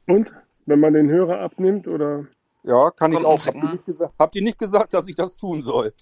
[0.07, 0.33] Und
[0.67, 2.27] wenn man den Hörer abnimmt oder.
[2.65, 3.47] Ja, kann ich Kommt ein auch.
[3.47, 5.93] Habt ihr, nicht gesagt, habt ihr nicht gesagt, dass ich das tun soll?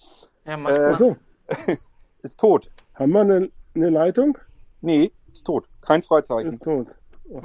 [0.44, 0.92] Ja, mach Äh, mal.
[0.92, 1.16] Achso,
[2.22, 2.70] Ist tot.
[2.94, 4.38] haben wir eine, eine Leitung?
[4.80, 5.68] Nee, ist tot.
[5.80, 6.54] Kein Freizeichen.
[6.54, 6.88] Ist tot.
[7.38, 7.42] Ach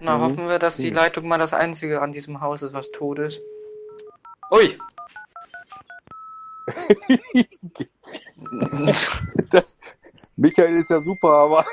[0.00, 0.22] Na Mhm.
[0.22, 0.96] hoffen wir, dass die Mhm.
[0.96, 3.40] Leitung mal das einzige an diesem Haus ist, was tot ist.
[4.50, 4.78] Ui!
[9.50, 9.76] das,
[10.36, 11.64] Michael ist ja super, aber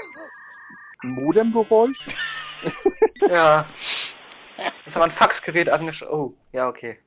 [1.04, 2.08] Modemgeräusch?
[3.30, 3.66] ja.
[4.86, 6.10] Jetzt haben wir ein Faxgerät angeschaut.
[6.10, 6.98] Oh, ja, okay.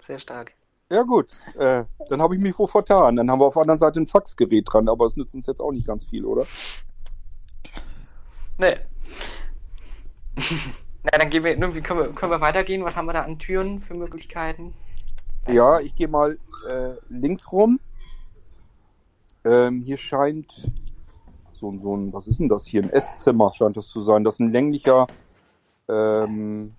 [0.00, 0.52] Sehr stark.
[0.90, 3.16] Ja gut, äh, dann habe ich mich wohl vertan.
[3.16, 5.60] Dann haben wir auf der anderen Seite ein Faxgerät dran, aber es nützt uns jetzt
[5.60, 6.46] auch nicht ganz viel, oder?
[8.58, 8.76] Nee.
[11.02, 12.84] Na, dann gehen wir, irgendwie können wir, können wir weitergehen.
[12.84, 14.74] Was haben wir da an Türen für Möglichkeiten?
[15.48, 17.80] Ja, ich gehe mal äh, links rum.
[19.44, 20.70] Ähm, hier scheint
[21.54, 22.82] so, ein- so ein, was ist denn das hier?
[22.82, 24.24] Ein Esszimmer scheint das zu sein.
[24.24, 25.06] Das ist ein länglicher,
[25.88, 26.74] ähm,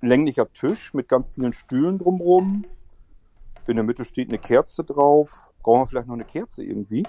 [0.00, 2.64] länglicher Tisch mit ganz vielen Stühlen drumrum.
[3.66, 5.50] In der Mitte steht eine Kerze drauf.
[5.62, 7.04] Brauchen wir vielleicht noch eine Kerze irgendwie?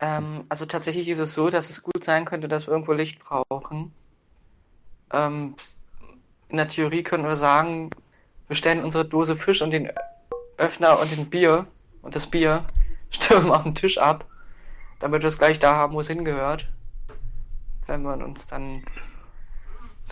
[0.00, 3.20] Ähm, also tatsächlich ist es so, dass es gut sein könnte, dass wir irgendwo Licht
[3.20, 3.92] brauchen.
[5.12, 5.54] Ähm,
[6.48, 7.90] in der Theorie können wir sagen,
[8.48, 9.90] wir stellen unsere Dose Fisch und den
[10.58, 11.66] Öffner und den Bier
[12.02, 12.66] und das Bier
[13.28, 14.26] wir auf den Tisch ab,
[15.00, 16.68] damit wir es gleich da haben, wo es hingehört.
[17.86, 18.84] Wenn wir uns dann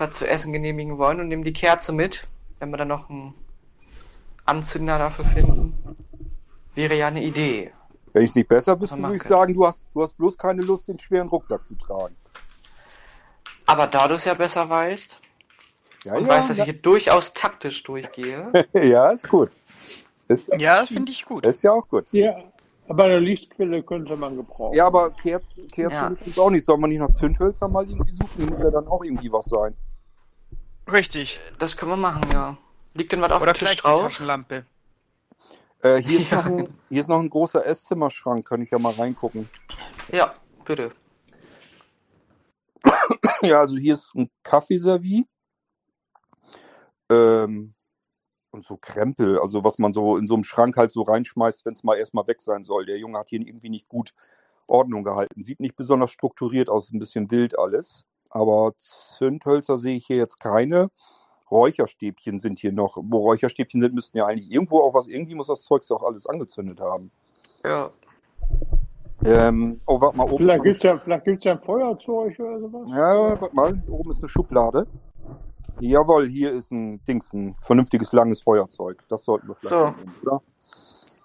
[0.00, 2.26] was zu essen genehmigen wollen und nehmen die Kerze mit,
[2.58, 3.34] wenn wir dann noch einen
[4.46, 5.74] Anzünder dafür finden.
[6.74, 7.72] Wäre ja eine Idee.
[8.12, 10.62] Wenn ich es nicht besser wüsste, würde ich sagen, du hast, du hast bloß keine
[10.62, 12.16] Lust, den schweren Rucksack zu tragen.
[13.66, 15.20] Aber da du es ja besser weißt
[16.04, 16.64] Ja, und ja, weißt, dass ja.
[16.64, 19.50] ich hier durchaus taktisch durchgehe, ja, ist gut.
[20.26, 21.46] Ist, Ja, finde ich gut.
[21.46, 22.06] ist ja auch gut.
[22.12, 22.36] Ja,
[22.88, 24.76] Aber eine Lichtquelle könnte man gebrauchen.
[24.76, 26.16] Ja, aber Kerzen, Kerzen Ja.
[26.26, 26.64] uns auch nicht.
[26.64, 28.46] Soll man nicht nach Zündhölzer mal irgendwie suchen?
[28.48, 29.76] Muss ja dann auch irgendwie was sein.
[30.92, 31.40] Richtig.
[31.58, 32.56] Das können wir machen, ja.
[32.94, 34.00] Liegt denn was auf Oder dem Tisch drauf?
[34.00, 34.64] Taschenlampe.
[35.82, 36.36] Äh, hier, ist Ja.
[36.38, 38.46] noch ein, hier ist noch ein großer Esszimmerschrank.
[38.48, 39.48] Kann ich ja mal reingucken.
[40.12, 40.92] Ja, bitte.
[43.42, 45.26] Ja, also hier ist ein Kaffeeservie.
[47.10, 47.74] Ähm,
[48.50, 51.72] und so Krempel, also was man so in so einem Schrank halt so reinschmeißt, wenn
[51.74, 52.84] es mal erstmal weg sein soll.
[52.84, 54.12] Der Junge hat hier irgendwie nicht gut
[54.66, 55.42] Ordnung gehalten.
[55.42, 58.04] Sieht nicht besonders strukturiert aus, ist ein bisschen wild alles.
[58.30, 60.90] Aber Zündhölzer sehe ich hier jetzt keine.
[61.50, 62.96] Räucherstäbchen sind hier noch.
[63.02, 66.26] Wo Räucherstäbchen sind, müssten ja eigentlich irgendwo auch was, irgendwie muss das Zeug auch alles
[66.26, 67.10] angezündet haben.
[67.64, 67.90] Ja.
[69.24, 70.38] Ähm, oh, warte mal, oben.
[70.38, 72.88] Vielleicht gibt es ja, vielleicht gibt's ja ein Feuerzeug oder sowas.
[72.88, 74.86] Ja, warte mal, oben ist eine Schublade.
[75.80, 79.02] Jawohl, hier ist ein Dings, ein vernünftiges langes Feuerzeug.
[79.08, 79.86] Das sollten wir vielleicht So.
[79.86, 80.42] mitnehmen, oder?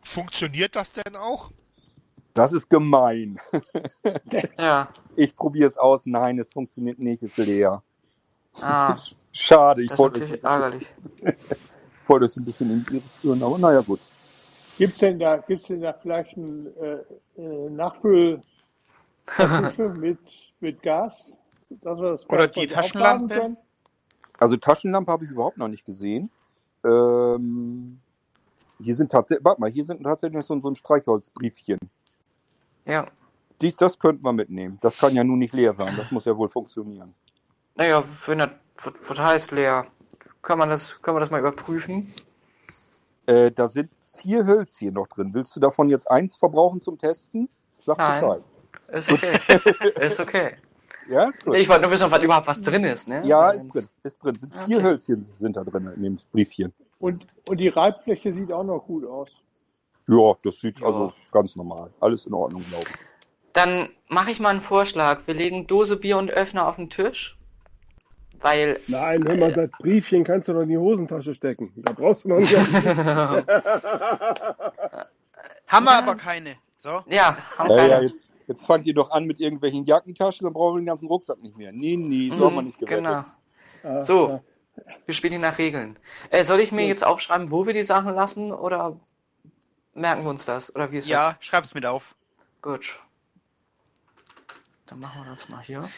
[0.02, 1.52] Funktioniert das denn auch?
[2.36, 3.40] Das ist gemein.
[4.60, 4.90] Ja.
[5.16, 6.06] Ich probiere es aus.
[6.06, 7.82] Nein, es funktioniert nicht, ist leer.
[8.62, 8.96] Ah,
[9.32, 10.88] Schade, ich das ist wollte euch, natürlich ärgerlich.
[12.02, 14.00] ich wollte euch ein bisschen in die Irre führen, aber naja, gut.
[14.78, 16.98] Gibt es denn, da- gibt's denn da vielleicht ein äh,
[17.42, 18.44] äh, Nachfüllkartusche
[19.98, 20.20] mit,
[20.60, 21.16] mit Gas?
[21.70, 23.34] Dass wir das Oder die Taschenlampe?
[23.36, 23.58] können?
[24.38, 26.30] Also Taschenlampe habe ich überhaupt noch nicht gesehen.
[26.84, 28.00] Ähm,
[28.80, 31.80] hier sind tatsächlich, warte mal, hier sind tatsächlich so, so ein Streichholzbriefchen.
[32.86, 33.06] Ja.
[33.62, 34.78] Dies, das könnten wir mitnehmen.
[34.82, 35.94] Das kann ja nun nicht leer sein.
[35.98, 37.14] Das muss ja wohl funktionieren.
[37.76, 38.50] Naja, wenn das,
[39.08, 39.86] was, heißt leer?
[40.42, 42.14] Kann man das, können wir das mal überprüfen?
[43.26, 45.34] Äh, da sind vier Hölzchen noch drin.
[45.34, 47.50] Willst du davon jetzt eins verbrauchen zum Testen?
[47.78, 48.22] Sag Nein.
[48.22, 48.44] Bescheid.
[48.90, 50.06] Ist okay.
[50.06, 50.56] ist okay.
[51.08, 51.56] Ja, ist gut.
[51.56, 53.22] Ich wollte nur wissen, ob was überhaupt was drin ist, ne?
[53.26, 53.86] ja, ist drin.
[54.02, 54.36] Ist drin.
[54.40, 54.86] Sind vier Okay.
[54.88, 56.74] Hölzchen sind da drin in dem Briefchen.
[56.98, 59.30] Und, und die Reibfläche sieht auch noch gut aus.
[60.08, 60.86] Ja, das sieht Ja.
[60.88, 61.92] also ganz normal.
[62.00, 62.96] Alles in Ordnung, glaube ich.
[63.54, 65.22] Dann mache ich mal einen Vorschlag.
[65.26, 67.38] Wir legen Dose Bier und Öffner auf den Tisch.
[68.40, 68.80] Weil.
[68.88, 71.72] Nein, hör mal, das Briefchen kannst du doch in die Hosentasche stecken.
[71.78, 72.54] Da brauchst du noch nicht.
[75.68, 76.56] Haben wir aber keine.
[76.76, 77.02] So.
[77.08, 77.90] ja, haben Ja, keine.
[77.90, 81.08] ja, jetzt, jetzt fangt ihr doch an mit irgendwelchen Jackentaschen, dann brauchen wir den ganzen
[81.08, 81.72] Rucksack nicht mehr.
[81.72, 82.98] Nee, nee, so haben wir Mhm, nicht gewettet.
[83.04, 83.24] Genau.
[83.84, 84.30] Ah, So.
[84.30, 84.42] ja.
[85.06, 85.98] Wir spielen die nach Regeln.
[86.30, 89.00] Äh, soll ich mir jetzt aufschreiben, wo wir die Sachen lassen oder
[89.96, 90.74] merken wir uns das?
[90.76, 92.14] Oder wie ist Ja, schreib's mit auf.
[92.62, 92.62] das?
[92.62, 93.00] Gut.
[94.88, 95.90] Dann machen wir das mal hier.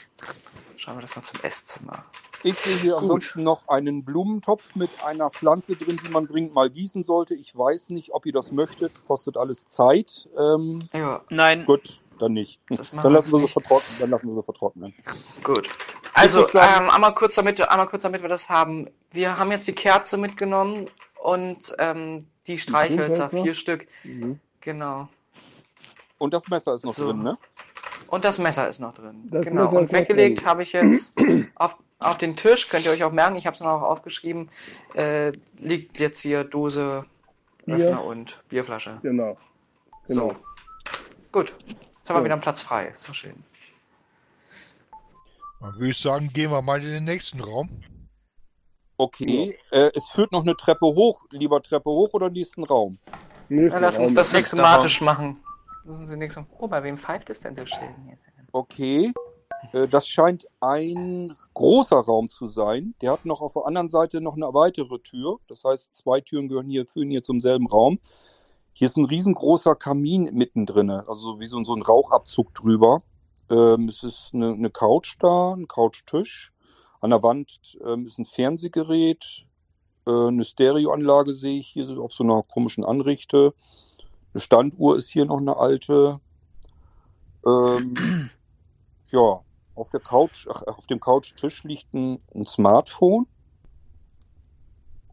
[0.78, 2.06] Schreiben wir das mal zum Esszimmer.
[2.44, 3.02] Ich sehe hier Gut.
[3.02, 7.34] ansonsten noch einen Blumentopf mit einer Pflanze drin, die man dringend mal gießen sollte.
[7.36, 8.94] Ich weiß nicht, ob ihr das möchtet.
[9.08, 10.30] Kostet alles Zeit.
[10.38, 11.66] Ähm, Ja, Nein.
[11.66, 12.62] gut, dann nicht.
[12.70, 13.54] Das Dann lassen wir sie nicht.
[13.54, 13.98] vertrocknen.
[14.00, 14.94] Dann lassen wir sie vertrocknen.
[15.44, 15.68] gut.
[16.14, 18.90] Also, so ähm, einmal kurz damit, einmal kurz damit wir das haben.
[19.12, 20.90] Wir haben jetzt die Kerze mitgenommen
[21.22, 23.88] und ähm, die Streichhölzer, vier Stück.
[24.04, 24.40] Mhm.
[24.62, 25.08] Genau.
[26.18, 27.08] Und das Messer ist noch So.
[27.08, 27.38] drin, ne?
[28.08, 29.28] Und das Messer ist noch drin.
[29.30, 29.66] Das genau.
[29.66, 31.14] Messer Und weggelegt habe ich jetzt
[31.56, 34.50] auf, auf den Tisch, könnt ihr euch auch merken, ich habe es noch aufgeschrieben,
[34.94, 37.06] äh, liegt jetzt hier Dose,
[37.66, 37.76] Bier.
[37.76, 39.00] Öffner und Bierflasche.
[39.02, 39.38] Genau.
[40.08, 40.30] Genau.
[40.30, 40.36] So.
[41.32, 41.54] Gut.
[41.68, 42.24] Jetzt haben wir So.
[42.24, 42.88] wieder einen Platz frei.
[42.96, 43.44] Ist doch schön.
[45.60, 47.70] Dann würde ich sagen, gehen wir mal in den nächsten Raum.
[48.98, 49.58] Okay.
[49.72, 51.22] Äh, es führt noch eine Treppe hoch.
[51.32, 52.98] Lieber Treppe hoch oder nächsten Raum?
[53.50, 54.16] Nächster Dann lass uns Raum.
[54.16, 55.38] das systematisch machen.
[55.86, 57.88] Lassen Sie nichts- Oh, bei wem pfeift es denn so schön?
[58.10, 58.22] Jetzt?
[58.52, 59.14] Okay.
[59.74, 62.96] Äh, das scheint ein großer Raum zu sein.
[63.02, 65.38] Der hat noch auf der anderen Seite noch eine weitere Tür.
[65.48, 68.00] Das heißt, zwei Türen gehören hier, führen hier zum selben Raum.
[68.74, 73.02] Hier ist ein riesengroßer Kamin mittendrin, also wie so, so ein Rauchabzug drüber.
[73.50, 76.52] Ähm, es ist eine, eine Couch da, ein Couchtisch.
[77.08, 79.46] An der Wand ähm, ist ein Fernsehgerät.
[80.06, 83.54] Äh, eine Stereoanlage sehe ich hier auf so einer komischen Anrichte.
[84.34, 86.20] Eine Standuhr ist hier noch eine alte.
[87.46, 88.30] Ähm,
[89.12, 89.40] ja,
[89.74, 93.26] auf der Couch, ach, auf dem Couchtisch liegt ein, ein Smartphone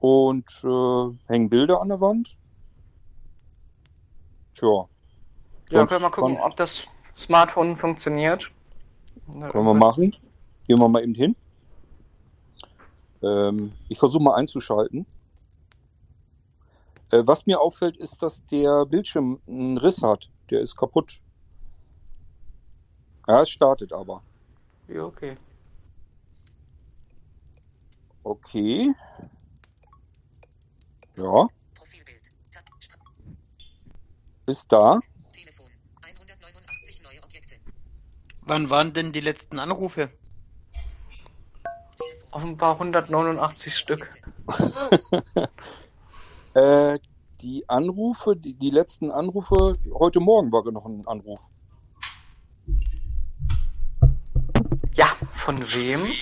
[0.01, 2.37] und äh, hängen Bilder an der Wand.
[4.57, 4.89] Tja.
[5.71, 8.51] Ja, können wir mal gucken, ob das Smartphone funktioniert.
[9.31, 10.17] Können wir machen.
[10.67, 11.37] Gehen wir mal eben hin.
[13.25, 15.07] Ähm, ich versuche mal einzuschalten.
[17.11, 20.31] Äh, was mir auffällt, ist, dass der Bildschirm einen Riss hat.
[20.51, 21.21] Der ist kaputt.
[23.27, 24.23] Ja, es startet aber.
[24.89, 25.37] Ja, okay.
[28.23, 28.95] Okay.
[31.17, 32.33] Ja, Profilbild.
[34.47, 35.01] Ist da.
[35.33, 35.67] Telefon.
[36.03, 37.57] 189 neue Objekte.
[38.43, 40.11] Wann waren denn die letzten Anrufe?
[42.35, 44.11] Offenbar 189 Stück.
[46.57, 47.01] Äh,
[47.41, 51.41] Die Anrufe, die, die letzten Anrufe, heute Morgen war noch ein Anruf.
[54.95, 56.13] Ja, von wem?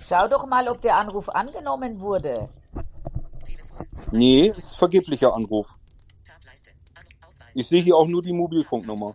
[0.00, 2.48] Schau doch mal, ob der Anruf angenommen wurde.
[4.10, 5.68] Nee, ist vergeblicher Anruf.
[7.52, 9.14] Ich sehe hier auch nur die Mobilfunknummer.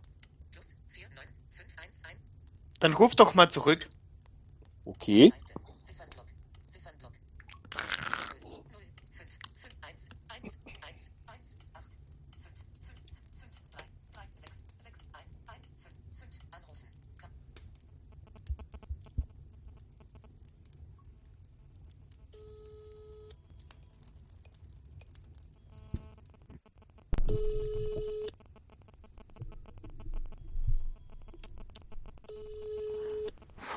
[2.79, 3.89] Dann ruf doch mal zurück.
[4.85, 5.33] Okay.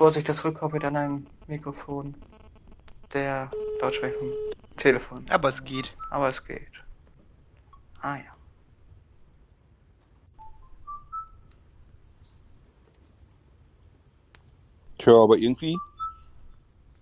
[0.07, 2.15] Vorsicht, das rückkoppelt an einem Mikrofon.
[3.11, 4.15] Der Lautsprecher
[4.77, 5.25] Telefon.
[5.27, 5.97] Aber es geht.
[6.09, 6.81] Aber es geht.
[7.99, 8.37] Ah ja.
[14.97, 15.77] Tja, aber irgendwie.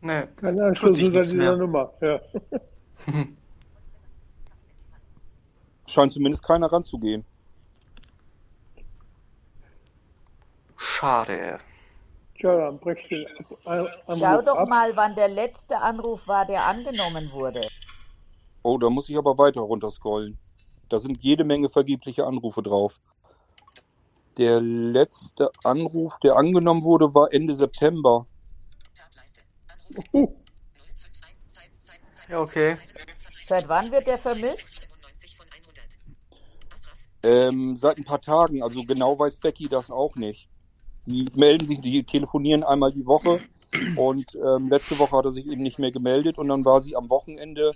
[0.02, 0.28] Ne.
[0.38, 1.58] Kein Anschluss unter nichts dieser mehr.
[1.58, 1.94] Nummer.
[2.02, 2.20] Ja.
[5.86, 7.24] Scheint zumindest keiner ranzugehen.
[10.76, 11.60] Schade.
[12.38, 13.26] Tja, dann brech den
[13.65, 14.67] Anruf Schau doch ab.
[14.67, 17.67] mal, wann der letzte Anruf war, der angenommen wurde.
[18.63, 20.38] Oh, da muss ich aber weiter runterscrollen.
[20.89, 23.00] Da sind jede Menge vergebliche Anrufe drauf.
[24.38, 28.28] Der letzte Anruf, der angenommen wurde, war Ende September.
[30.12, 30.28] Uh,
[32.28, 32.76] Ja, okay.
[33.45, 34.88] Seit wann wird der vermisst?
[37.24, 40.50] Ähm, seit ein paar Tagen, also genau weiß Becky das auch nicht.
[41.08, 43.41] Die melden sich, die telefonieren einmal die Woche
[43.96, 46.96] und ähm, letzte Woche hat er sich eben nicht mehr gemeldet und dann war sie
[46.96, 47.74] am Wochenende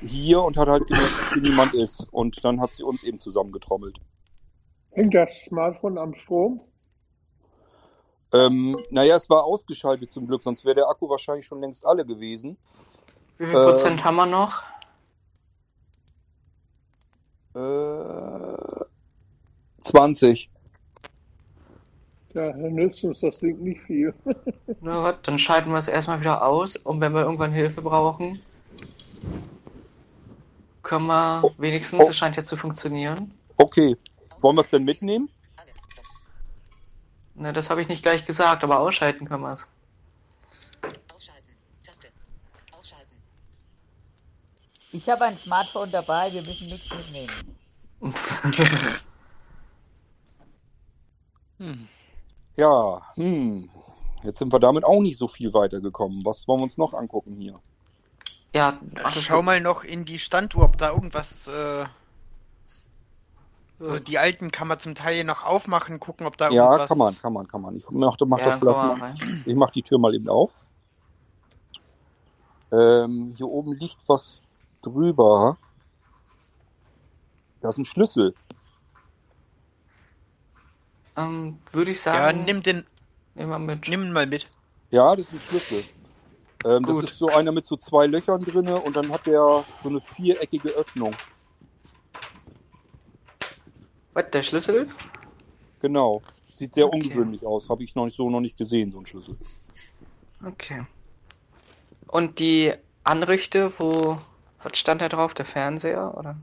[0.00, 2.06] hier und hat halt gemerkt, dass hier niemand ist.
[2.12, 4.00] Und dann hat sie uns eben zusammengetrommelt.
[4.92, 6.60] hängt das Smartphone am Strom?
[8.32, 12.06] Ähm, naja, es war ausgeschaltet zum Glück, sonst wäre der Akku wahrscheinlich schon längst alle
[12.06, 12.58] gewesen.
[13.38, 14.62] Wie viel Ähm, Prozent haben wir noch?
[17.54, 18.84] Äh,
[19.82, 20.50] 20.
[22.34, 24.14] Ja, dann nützt uns das Ding nicht viel.
[24.80, 28.40] Na was, dann schalten wir es erstmal wieder aus und wenn wir irgendwann Hilfe brauchen,
[30.82, 33.32] können wir wenigstens, es scheint ja zu funktionieren.
[33.56, 33.96] Okay.
[34.40, 35.28] Wollen wir es denn mitnehmen?
[37.34, 39.72] Ne, das habe ich nicht gleich gesagt, aber ausschalten können wir es.
[44.92, 47.56] Ich habe ein Smartphone dabei, wir müssen nichts mitnehmen.
[51.60, 51.88] Hm.
[52.60, 53.70] Ja, hm.
[54.22, 56.26] Jetzt sind wir damit auch nicht so viel weitergekommen.
[56.26, 57.58] Was wollen wir uns noch angucken hier?
[58.52, 61.48] ja, Schau mal noch in die Standuhr, ob da irgendwas.
[61.48, 61.86] Äh,
[63.78, 66.88] also die alten kann man zum Teil noch aufmachen, gucken, ob da Ja, irgendwas.
[66.88, 67.76] kann man, kann man, kann man.
[67.76, 69.14] Ich mach, mach Ja, das Glas mal.
[69.46, 70.52] Ich mach die Tür mal eben auf.
[72.70, 74.42] Ähm, hier oben liegt was
[74.82, 75.56] drüber.
[77.60, 78.34] Da ist ein Schlüssel.
[81.16, 82.86] Ähm, würde ich Ja, sagen, nimm den,
[83.34, 83.88] nehmen wir mit.
[83.88, 84.46] nimm mal mit.
[84.90, 85.84] Ja, das ist ein Schlüssel.
[86.64, 89.88] Ähm, das ist so einer mit so zwei Löchern drinne und dann hat der so
[89.88, 91.14] eine viereckige Öffnung.
[94.12, 94.88] Was, der Schlüssel?
[95.80, 96.20] Genau.
[96.54, 96.96] Sieht sehr Okay.
[96.96, 97.68] ungewöhnlich aus.
[97.70, 99.36] Habe ich noch nicht, so noch nicht gesehen, so ein Schlüssel.
[100.44, 100.84] Okay.
[102.08, 104.18] Und die Anrichte, wo,
[104.62, 105.32] was stand da drauf?
[105.34, 106.36] Der Fernseher, oder?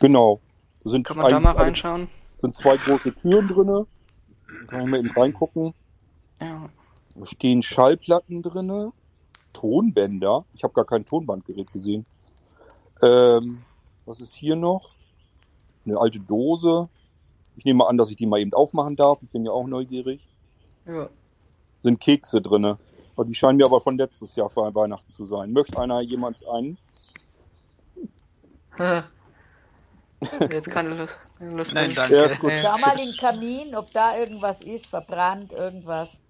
[0.00, 0.40] Genau.
[0.84, 2.08] Sind Kann man da mal alles- reinschauen?
[2.40, 3.86] Sind zwei große Türen drinne.
[4.46, 5.74] Da kann ich mal eben reingucken.
[6.40, 6.68] Ja.
[7.14, 8.92] Da stehen Schallplatten drinne.
[9.52, 10.44] Tonbänder.
[10.54, 12.06] Ich habe gar kein Tonbandgerät gesehen.
[13.02, 13.62] Ähm,
[14.06, 14.92] was ist hier noch?
[15.84, 16.88] Eine alte Dose.
[17.56, 19.22] Ich nehme an, dass ich die mal eben aufmachen darf.
[19.22, 20.26] Ich bin ja auch neugierig.
[20.86, 21.08] ja.
[21.82, 22.78] Sind Kekse drinne.
[23.26, 25.52] Die scheinen mir aber von letztes Jahr für Weihnachten zu sein.
[25.52, 26.78] Möchte einer jemand einen?
[30.50, 31.18] Jetzt keine Lust.
[31.38, 31.96] Keine Lust Nein, mehr.
[31.96, 32.16] danke.
[32.16, 32.50] Ja, gut.
[32.50, 32.60] Nee.
[32.62, 36.20] Schau mal in den Kamin, ob da irgendwas ist, verbrannt, irgendwas.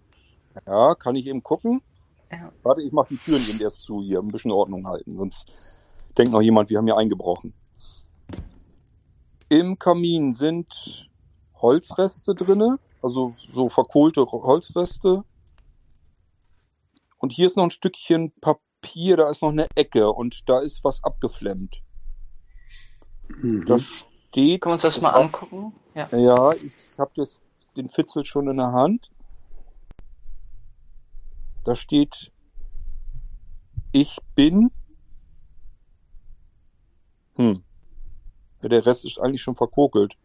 [0.66, 1.82] Ja, kann ich eben gucken.
[2.30, 2.52] Ja.
[2.62, 4.20] Warte, ich mache die Türen eben erst zu hier.
[4.20, 5.16] Ein bisschen Ordnung halten.
[5.16, 5.50] Sonst
[6.16, 7.52] denkt noch jemand, wir haben hier eingebrochen.
[9.48, 11.10] Im Kamin sind
[11.56, 12.78] Holzreste drinne.
[13.02, 15.24] Also so verkohlte Holzreste.
[17.18, 19.16] Und hier ist noch ein Stückchen Papier.
[19.16, 20.12] Da ist noch eine Ecke.
[20.12, 21.82] Und da ist was abgeflemmt.
[23.66, 24.60] Da steht.
[24.60, 25.72] Können wir uns das mal angucken?
[25.94, 26.08] Ja.
[26.16, 27.42] Ja, ich habe jetzt
[27.76, 29.10] den Fitzel schon in der Hand.
[31.64, 32.32] Da steht,
[33.92, 34.70] ich bin.
[37.36, 37.62] Hm,
[38.62, 40.16] Ja, der Rest ist eigentlich schon verkokelt.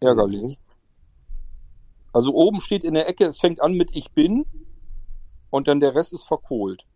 [0.00, 0.58] Ärgerlich.
[2.12, 4.46] Also oben steht in der Ecke, es fängt an mit Ich bin
[5.50, 6.86] und dann der Rest ist verkohlt.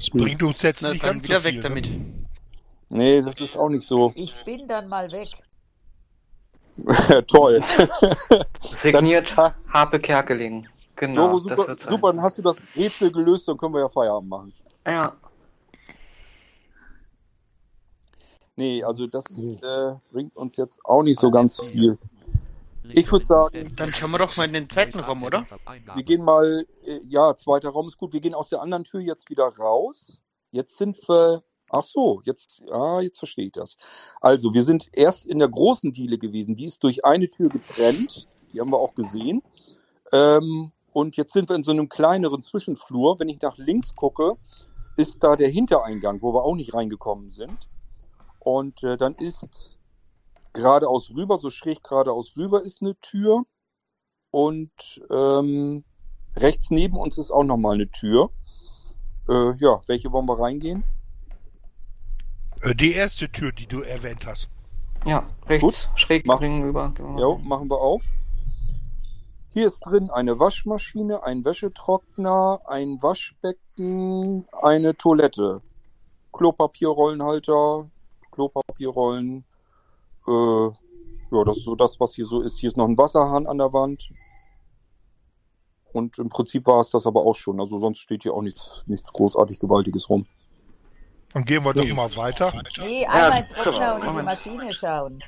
[0.00, 1.60] Das bringt uns jetzt Na, nicht dann ganz wieder so weg viel.
[1.62, 1.90] damit.
[1.90, 2.26] Ne?
[2.88, 5.28] Nee, das ist auch nicht so Ich bin dann mal weg.
[7.26, 7.62] toll.
[8.72, 10.66] Signiert Harpe Kerkeling.
[10.96, 11.92] Genau, so, das super, wird sein.
[11.92, 14.52] super, dann hast du das Rätsel gelöst, dann können wir ja Feierabend machen.
[14.86, 15.14] Ja,
[18.60, 21.96] Nee, also das äh, bringt uns jetzt auch nicht so ganz viel.
[22.84, 25.46] Ich würde sagen, Dann schauen wir doch mal in den zweiten Raum, oder?
[25.94, 29.00] wir gehen mal, äh, ja, zweiter Raum ist gut, wir gehen aus der anderen Tür
[29.00, 30.20] jetzt wieder raus.
[30.50, 33.76] Jetzt sind wir, ach so, jetzt, ja, jetzt verstehe ich das.
[34.20, 38.28] Also, wir sind erst in der großen Diele gewesen, die ist durch eine Tür getrennt,
[38.52, 39.42] die haben wir auch gesehen.
[40.12, 43.18] Ähm, und jetzt sind wir in so einem kleineren Zwischenflur.
[43.18, 44.36] Wenn ich nach links gucke,
[44.96, 47.68] ist da der Hintereingang, wo wir auch nicht reingekommen sind.
[48.40, 49.78] Und äh, dann ist
[50.52, 53.44] geradeaus rüber, so schräg geradeaus rüber ist eine Tür.
[54.30, 54.70] Und
[55.10, 55.84] ähm,
[56.36, 58.30] rechts neben uns ist auch nochmal eine Tür.
[59.28, 60.84] Äh, ja, welche wollen wir reingehen?
[62.62, 64.48] Äh, Die erste Tür, die du erwähnt hast.
[65.04, 66.92] ja, rechts, schräg Mach- gegenüber.
[66.98, 67.44] Rein.
[67.46, 68.02] machen wir auf.
[69.52, 75.60] Hier ist drin eine Waschmaschine, ein Wäschetrockner, ein Waschbecken, eine Toilette,
[76.32, 77.90] Klopapierrollenhalter,
[78.30, 79.44] Klopapierrollen.
[80.30, 80.70] Äh,
[81.32, 82.58] ja, das ist so das, was hier so ist.
[82.58, 84.08] Hier ist noch ein Wasserhahn an der Wand.
[85.92, 87.60] Und im Prinzip war es das aber auch schon.
[87.60, 90.26] Also sonst steht hier auch nichts, nichts großartig Gewaltiges rum.
[91.32, 92.52] Dann gehen wir doch mal weiter.
[92.78, 94.22] Nee, einmal in den Ja, Trockner und in die.
[94.22, 95.24] Maschine schauen.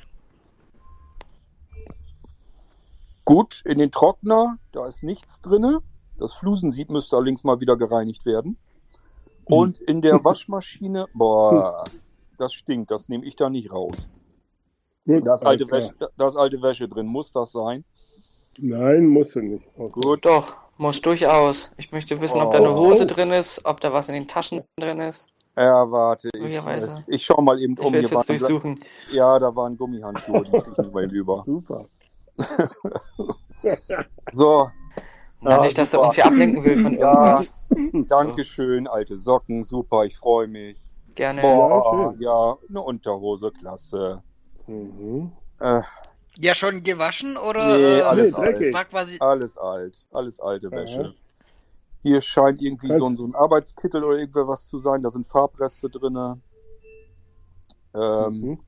[3.25, 5.81] Gut, in den Trockner, da ist nichts drinne.
[6.17, 8.57] Das Flusensieb müsste allerdings mal wieder gereinigt werden.
[9.45, 11.85] Und in der Waschmaschine, boah,
[12.37, 14.09] das stinkt, das nehme ich da nicht raus.
[15.05, 17.83] Gut, Da ist, alte Wäsche, da ist alte Wäsche drin, muss das sein?
[18.57, 19.65] Nein, musst du nicht.
[19.77, 19.91] Okay.
[19.91, 21.69] Gut, Doch, muss durchaus.
[21.77, 22.85] Ich möchte wissen, ob da eine Oh.
[22.85, 25.27] Hose drin ist, ob da was in den Taschen drin ist.
[25.57, 26.59] ja, warte, ich,
[27.07, 27.93] ich schau mal eben Ich um.
[27.93, 28.79] Hier jetzt durchsuchen.
[29.11, 31.43] ja, da waren Gummihandschuhe, die ziehe ich nicht mal über.
[31.45, 31.85] Super.
[34.31, 34.69] So,
[35.41, 37.39] Na, Ja, nicht, dass er uns hier ablenken will von Ja.
[37.41, 38.07] irgendwas.
[38.07, 40.79] Dankeschön, alte Socken, super, ich freue mich.
[41.15, 41.41] Gerne.
[41.41, 42.21] Boah, schön.
[42.21, 44.23] ja, eine Unterhose, klasse.
[44.67, 45.31] Mhm.
[45.59, 45.81] Äh,
[46.37, 48.73] Ja, schon gewaschen oder nee, äh, alles Nee, dreckig.
[48.73, 49.17] war quasi.
[49.19, 50.75] Alles alt, alles alte Aha.
[50.77, 51.13] Wäsche.
[52.01, 55.03] Hier scheint irgendwie so ein, so ein Arbeitskittel oder irgendwer was zu sein.
[55.03, 56.41] Da sind Farbreste drin.
[57.95, 58.59] Ähm, Mhm.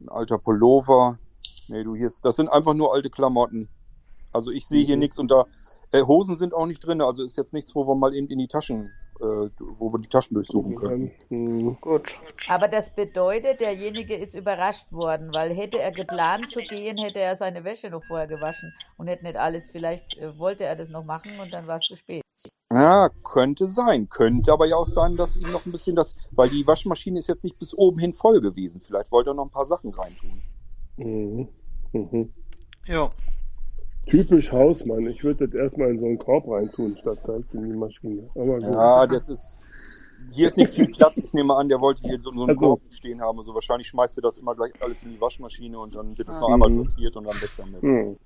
[0.00, 1.18] Ein alter Pullover.
[1.66, 3.68] Nee, du, hier ist, das sind einfach nur alte Klamotten.
[4.32, 5.00] Also ich sehe hier Mhm.
[5.00, 5.46] nichts und da
[5.90, 7.00] äh, Hosen sind auch nicht drin.
[7.02, 10.34] Also ist jetzt nichts, wo wir mal eben in die Taschen, wo wir die Taschen
[10.34, 11.10] durchsuchen können.
[11.28, 11.76] Mhm.
[11.80, 12.18] Gut.
[12.48, 17.36] Aber das bedeutet, derjenige ist überrascht worden, weil hätte er geplant zu gehen, hätte er
[17.36, 21.04] seine Wäsche noch vorher gewaschen und hätte nicht alles, vielleicht äh, wollte er das noch
[21.04, 22.22] machen und dann war es zu spät.
[22.72, 24.08] Ja, könnte sein.
[24.08, 27.28] Könnte aber ja auch sein, dass ihm noch ein bisschen das, weil die Waschmaschine ist
[27.28, 28.82] jetzt nicht bis oben hin voll gewesen.
[28.84, 30.42] Vielleicht wollte er noch ein paar Sachen reintun.
[30.96, 31.48] Mhm.
[31.92, 32.32] Mhm.
[32.86, 33.10] Ja.
[34.08, 35.06] Typisch Hausmann.
[35.06, 38.28] Ich würde das erstmal in so einen Korb reintun, statt direkt in die Maschine.
[38.34, 38.62] Aber gut.
[38.74, 39.54] Ja, das ist.
[40.32, 41.16] Hier ist nicht viel Platz.
[41.18, 43.38] Ich nehme an, der wollte hier so, so einen Also- Korb stehen haben.
[43.38, 46.34] Also wahrscheinlich schmeißt er das immer gleich alles in die Waschmaschine und dann wird es
[46.36, 46.54] noch Ah.
[46.54, 46.76] einmal Mhm.
[46.88, 47.82] sortiert und dann weg damit.
[47.82, 48.16] Mhm.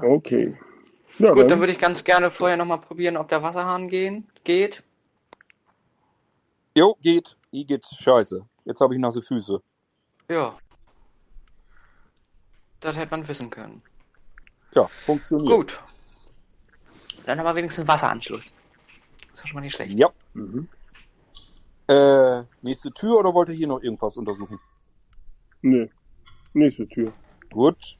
[0.00, 0.56] Okay.
[1.18, 4.26] Ja, Gut, dann dann, würde ich ganz gerne vorher nochmal probieren, ob der Wasserhahn gehen,
[4.44, 4.82] geht.
[6.76, 7.36] Jo, geht.
[7.52, 7.84] I geht.
[7.84, 8.42] Scheiße.
[8.64, 9.60] Jetzt habe ich nasse Füße.
[10.30, 10.54] Ja.
[12.80, 13.82] Das hätte man wissen können.
[14.74, 15.50] Ja, funktioniert.
[15.50, 15.82] Gut.
[17.26, 18.52] Dann haben wir wenigstens einen Wasseranschluss.
[19.30, 19.92] Das ist schon mal nicht schlecht.
[19.98, 20.08] Ja.
[20.34, 20.68] mhm.
[21.88, 24.58] Äh, nächste Tür oder wollt ihr hier noch irgendwas untersuchen?
[25.62, 25.90] Nee.
[26.54, 27.12] Nächste Tür.
[27.50, 27.98] Gut.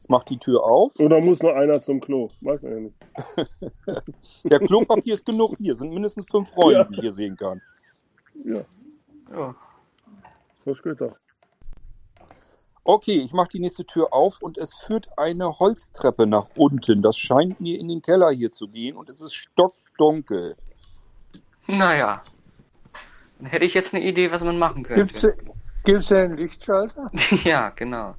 [0.00, 0.98] Ich mach die Tür auf.
[0.98, 2.30] Oder muss noch einer zum Klo?
[2.40, 2.96] Weiß man ja nicht.
[4.44, 5.74] Der Klopapier ist genug hier.
[5.74, 6.84] Sind mindestens fünf Rollen, Ja.
[6.84, 7.60] die ich hier sehen kann.
[8.44, 8.64] Ja,
[9.30, 9.54] Ja.
[10.64, 11.14] was geht da?
[12.84, 17.00] Okay, ich mache die nächste Tür auf und es führt eine Holztreppe nach unten.
[17.00, 20.56] Das scheint mir in den Keller hier zu gehen und es ist stockdunkel.
[21.68, 22.22] Naja.
[23.38, 25.52] Dann hätte ich jetzt eine Idee, was man machen Gibt's, könnte.
[25.84, 27.10] gibt's da einen Lichtschalter?
[27.44, 28.16] ja, genau.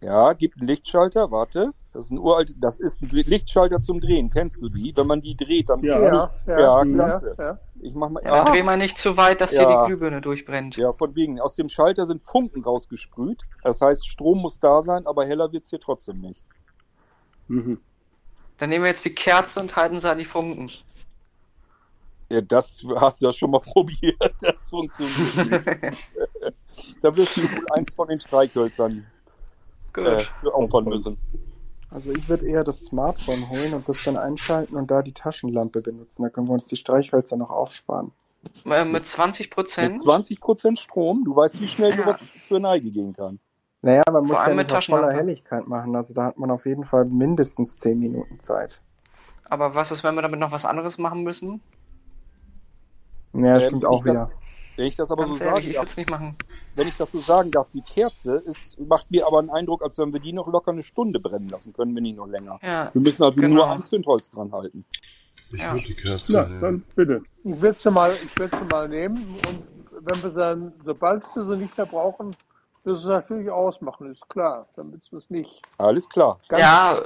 [0.00, 1.72] Ja, gibt einen Lichtschalter, warte.
[1.96, 4.28] Das ist ein uralt, das ist ein Lichtschalter zum Drehen.
[4.28, 4.94] Kennst du die?
[4.94, 5.98] Wenn man die dreht, dann Ja.
[5.98, 7.34] Ja, ja, Ja, ja, klasse.
[7.38, 7.58] ja.
[7.80, 8.22] Ich mach mal.
[8.22, 8.50] Ja, dann Ah!
[8.52, 10.76] dreh mal nicht zu weit, dass hier die Glühbirne durchbrennt.
[10.76, 11.40] Ja, von wegen.
[11.40, 13.44] Aus dem Schalter sind Funken rausgesprüht.
[13.62, 16.42] Das heißt, Strom muss da sein, aber heller wird's hier trotzdem nicht.
[17.48, 17.80] Mhm.
[18.58, 20.70] Dann nehmen wir jetzt die Kerze und halten sie an die Funken.
[22.28, 24.34] Ja, das hast du ja schon mal probiert.
[24.42, 25.98] Das funktioniert nicht.
[27.02, 29.06] da wirst du wohl eins von den Streichhölzern
[29.96, 31.16] äh, für opfern müssen.
[31.96, 35.80] Also ich würde eher das Smartphone holen und das dann einschalten und da die Taschenlampe
[35.80, 36.24] benutzen.
[36.24, 38.12] Da können wir uns die Streichhölzer noch aufsparen.
[38.66, 39.98] Äh, Mit 20 Mit Prozent.
[40.02, 41.96] 20% Strom, du weißt, wie schnell Ja.
[41.96, 43.38] sowas zur Neige gehen kann.
[43.80, 45.10] Naja, man muss ja mit voller.
[45.14, 45.96] Helligkeit machen.
[45.96, 48.82] Also da hat man auf jeden Fall mindestens 10 Minuten Zeit.
[49.48, 51.62] Aber was ist, wenn wir damit noch was anderes machen müssen?
[53.32, 54.38] Ja, Ähm, stimmt wenn auch ich das- wieder.
[54.76, 56.36] Wenn ich das aber Ganz so ehrlich, sagen ich darf, nicht machen.
[56.74, 59.96] wenn ich das so sagen darf, die Kerze ist, macht mir aber einen Eindruck, als
[59.98, 62.58] wenn wir die noch locker eine Stunde brennen lassen können, wenn nicht noch länger.
[62.62, 63.54] Ja, Wir müssen also genau.
[63.54, 64.84] nur ein Zündholz dran halten.
[65.52, 65.72] Ich Ja.
[65.74, 66.60] würde die Kerze Na, nehmen.
[66.60, 67.22] dann bitte.
[67.44, 69.64] Ich werde sie mal, ich werde sie mal nehmen und
[70.06, 72.28] wenn wir sie dann, sobald wir sie nicht mehr brauchen,
[72.84, 76.38] wirst du es natürlich ausmachen, ist klar, damit wir es nicht Alles klar.
[76.48, 77.02] ganz Ja,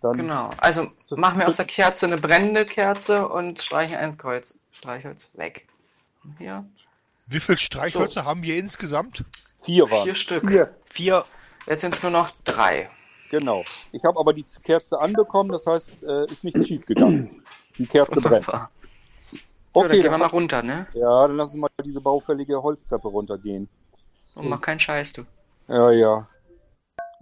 [0.00, 0.50] Dann genau.
[0.58, 0.86] Also
[1.16, 5.66] machen wir aus der Kerze eine brennende Kerze und streichen ein Kreuz, Streichholz weg.
[6.38, 6.64] Hier,
[7.26, 9.24] Wie viele Streichhölzer haben wir insgesamt?
[9.62, 10.04] vier waren.
[10.04, 10.46] vier Stück.
[10.48, 10.74] Vier.
[10.86, 11.24] Vier.
[11.66, 12.90] Jetzt sind es nur noch drei.
[13.30, 13.64] Genau.
[13.92, 17.42] Ich habe aber die Kerze anbekommen, das heißt, äh, ist nichts schief gegangen.
[17.78, 18.46] Die Kerze brennt.
[18.46, 18.68] Ja, dann
[19.72, 20.86] Okay, gehen wir dann mal runter, ne?
[20.94, 23.68] ja, dann lass uns mal diese baufällige Holztreppe runtergehen.
[24.36, 25.24] Und mach keinen Scheiß, du.
[25.66, 26.28] Ja, ja.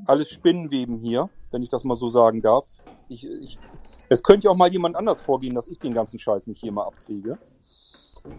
[0.05, 2.67] Alles Spinnenweben hier, wenn ich das mal so sagen darf.
[3.09, 3.59] Ich, ich,
[4.11, 6.73] es könnte ja auch mal jemand anders vorgehen, dass ich den ganzen Scheiß nicht hier
[6.73, 7.39] mal abkriege.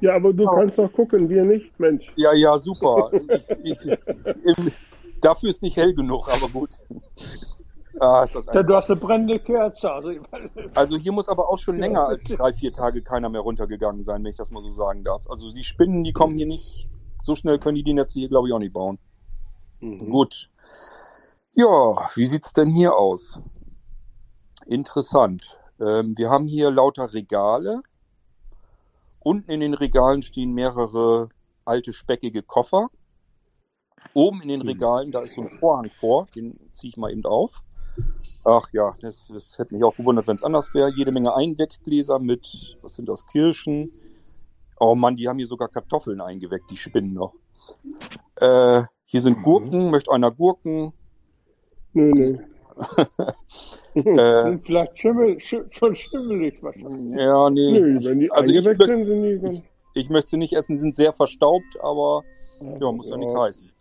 [0.01, 0.55] Ja, aber du Oh.
[0.55, 2.11] kannst doch gucken, wir nicht, Mensch.
[2.15, 3.11] Ja, ja, super.
[3.63, 4.73] Ich, ich,
[5.21, 6.69] dafür ist nicht hell genug, aber gut.
[7.99, 9.91] Ah, ist das Ja, du hast eine brennende Kerze.
[9.91, 10.11] Also,
[10.73, 14.23] Also hier muss aber auch schon länger als drei, vier Tage keiner mehr runtergegangen sein,
[14.23, 15.29] wenn ich das mal so sagen darf.
[15.29, 16.87] Also die Spinnen, die kommen hier nicht,
[17.21, 18.97] so schnell können die die Netze hier, glaube ich, auch nicht bauen.
[19.79, 20.09] Mhm.
[20.09, 20.49] Gut.
[21.51, 23.37] Ja, wie sieht's denn hier aus?
[24.65, 25.57] Interessant.
[25.79, 27.83] Ähm, wir haben hier lauter Regale.
[29.23, 31.29] Unten in den Regalen stehen mehrere
[31.65, 32.89] alte speckige Koffer.
[34.13, 37.25] Oben in den Regalen, da ist so ein Vorhang vor, den ziehe ich mal eben
[37.25, 37.61] auf.
[38.43, 40.91] Ach ja, das, das hätte mich auch gewundert, wenn es anders wäre.
[40.91, 43.89] Jede Menge Einweggläser mit, was sind das, Kirschen.
[44.77, 47.33] Oh Mann, die haben hier sogar Kartoffeln eingeweckt, die spinnen noch.
[48.35, 50.91] Äh, hier sind Gurken, möchte einer Gurken.
[51.93, 52.37] Nö, nö.
[53.95, 57.19] Äh, sind vielleicht Schimmel, schi- schon schimmelig wahrscheinlich.
[57.19, 57.71] ja, nee.
[57.71, 59.47] Nö, wenn die Also ich möchte- sind, sind die.
[59.47, 59.63] Ich,
[59.95, 62.23] ich möchte sie nicht essen, sind sehr verstaubt, aber
[62.79, 63.71] ja, muss ja nichts heißen.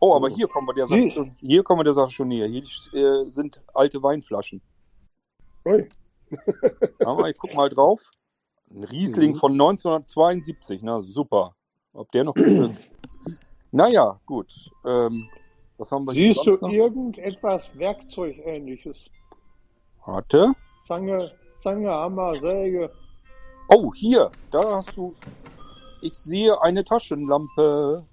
[0.00, 2.28] Oh, aber hier kommen wir der Sache Sie- schon, hier kommen wir der Sache schon
[2.28, 2.46] näher.
[2.48, 2.62] Hier
[2.94, 4.60] äh, sind alte Weinflaschen.
[5.66, 5.88] Ui.
[7.04, 8.10] Mal, ich guck mal drauf.
[8.72, 9.36] Ein Riesling Mhm.
[9.36, 11.54] von 1972, na super.
[11.92, 12.80] Ob der noch gut ist.
[13.72, 14.52] Naja, gut.
[14.84, 15.28] Ähm,
[15.78, 16.72] was haben wir hier Siehst du sonst noch?
[16.72, 18.98] irgendetwas Werkzeugähnliches?
[20.14, 20.52] Warte.
[20.88, 21.30] Zange,
[21.62, 22.90] Zange, Hammer, Säge.
[23.68, 25.14] Oh, hier, da hast du.
[26.02, 28.04] Ich sehe eine Taschenlampe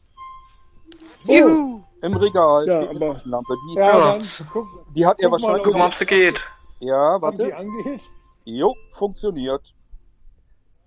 [1.25, 1.81] Juhu.
[2.01, 2.67] im Regal.
[2.67, 3.53] Ja, steht eine aber- Taschenlampe.
[3.69, 4.11] Die, Ja, Ja.
[4.17, 5.63] dann guck, die hat er wahrscheinlich.
[5.63, 6.43] Guck mal, ob sie geht.
[6.79, 7.55] Ja, warte.
[7.55, 8.01] angeht.
[8.45, 9.73] Jo, funktioniert.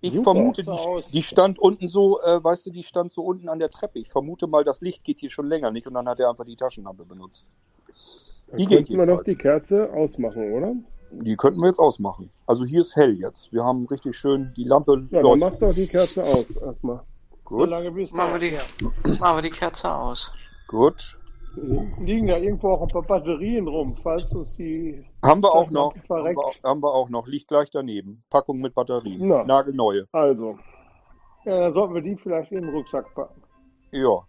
[0.03, 0.33] Ich Super.
[0.33, 3.69] vermute, die, die stand unten so, äh, weißt du, die stand so unten an der
[3.69, 3.99] Treppe.
[3.99, 6.45] Ich vermute mal, das Licht geht hier schon länger nicht und dann hat er einfach
[6.47, 7.49] die Taschenlampe benutzt.
[8.47, 9.27] Dann Die geht könnten wir doch jedenfalls.
[9.27, 10.73] die Kerze ausmachen, oder?
[11.13, 12.31] Die könnten wir jetzt ausmachen.
[12.47, 13.53] Also hier ist hell jetzt.
[13.53, 17.01] Wir haben richtig schön die Lampe Ja, dann mach doch die Kerze aus erstmal.
[17.49, 20.33] So Gut, lange bis Machen wir die, machen wir die Kerze aus.
[20.69, 21.19] gut.
[21.99, 25.93] liegen da irgendwo auch ein paar Batterien rum, falls uns die Haben wir auch noch.
[26.09, 27.27] Haben wir, haben wir auch noch.
[27.27, 28.23] Liegt gleich daneben.
[28.31, 29.27] Packung mit Batterien.
[29.27, 29.43] Na.
[29.43, 30.07] Nagelneue.
[30.13, 30.59] Also,
[31.45, 33.43] Ja, dann sollten wir die vielleicht in den Rucksack packen.
[33.91, 34.21] Ja.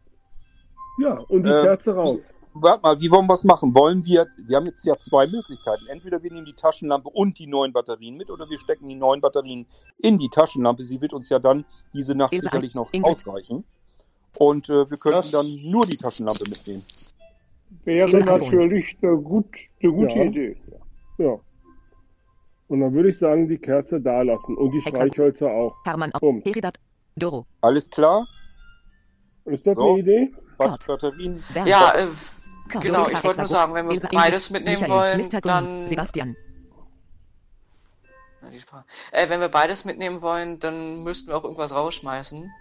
[0.99, 2.17] ja, und die Ähm, Kerze raus.
[2.53, 3.73] Warte mal, wie wollen wir es machen?
[3.73, 5.87] Wollen wir, wir haben jetzt ja zwei Möglichkeiten.
[5.87, 9.21] Entweder wir nehmen die Taschenlampe und die neuen Batterien mit oder wir stecken die neuen
[9.21, 9.65] Batterien
[9.99, 10.83] in die Taschenlampe.
[10.83, 13.13] Sie wird uns ja dann diese Nacht Ilse, sicherlich noch Ingrid.
[13.13, 13.63] ausreichen.
[14.37, 16.83] Und äh, wir könnten Das- dann nur die Taschenlampe mitnehmen.
[17.85, 18.41] Wäre Telefon.
[18.41, 19.45] natürlich eine, gut,
[19.81, 20.23] eine gute Ja.
[20.25, 20.57] Idee.
[21.19, 21.39] Ja.
[22.67, 24.95] Und dann würde ich sagen, die Kerze da lassen und die Hexer.
[25.05, 25.75] Streichhölzer auch.
[25.85, 26.41] Hermann, Bumm.
[26.43, 26.77] Heridat,
[27.15, 28.27] Doro, Alles klar?
[29.45, 29.89] Ist das So.
[29.91, 30.31] eine Idee?
[30.57, 30.85] Bat.
[30.87, 31.41] Batterien?
[31.53, 32.07] Bernd, Ja, äh,
[32.79, 35.87] genau, ich wollte nur sagen, wenn wir beides mitnehmen wollen, dann.
[35.87, 36.35] Sebastian.
[39.11, 42.51] Äh, wenn wir beides mitnehmen wollen, dann müssten wir auch irgendwas rausschmeißen.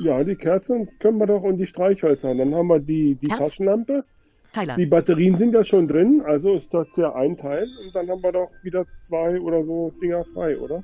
[0.00, 2.34] Ja, die Kerzen können wir doch und die Streichhölzer.
[2.34, 3.38] Dann haben wir die, die Herz.
[3.40, 4.04] Taschenlampe.
[4.52, 7.68] Tyler, Die Batterien sind ja schon drin, also ist das ja ein Teil.
[7.84, 10.82] Und dann haben wir doch wieder zwei oder so Dinger frei, oder?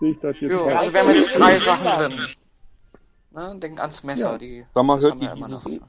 [0.00, 2.26] Sehe ich das jetzt Jo, also wir haben jetzt drei Sachen drin.
[3.34, 4.38] Ne, denk ans Messer, Ja.
[4.38, 4.64] die.
[4.74, 5.48] Sag mal, hört ihr immer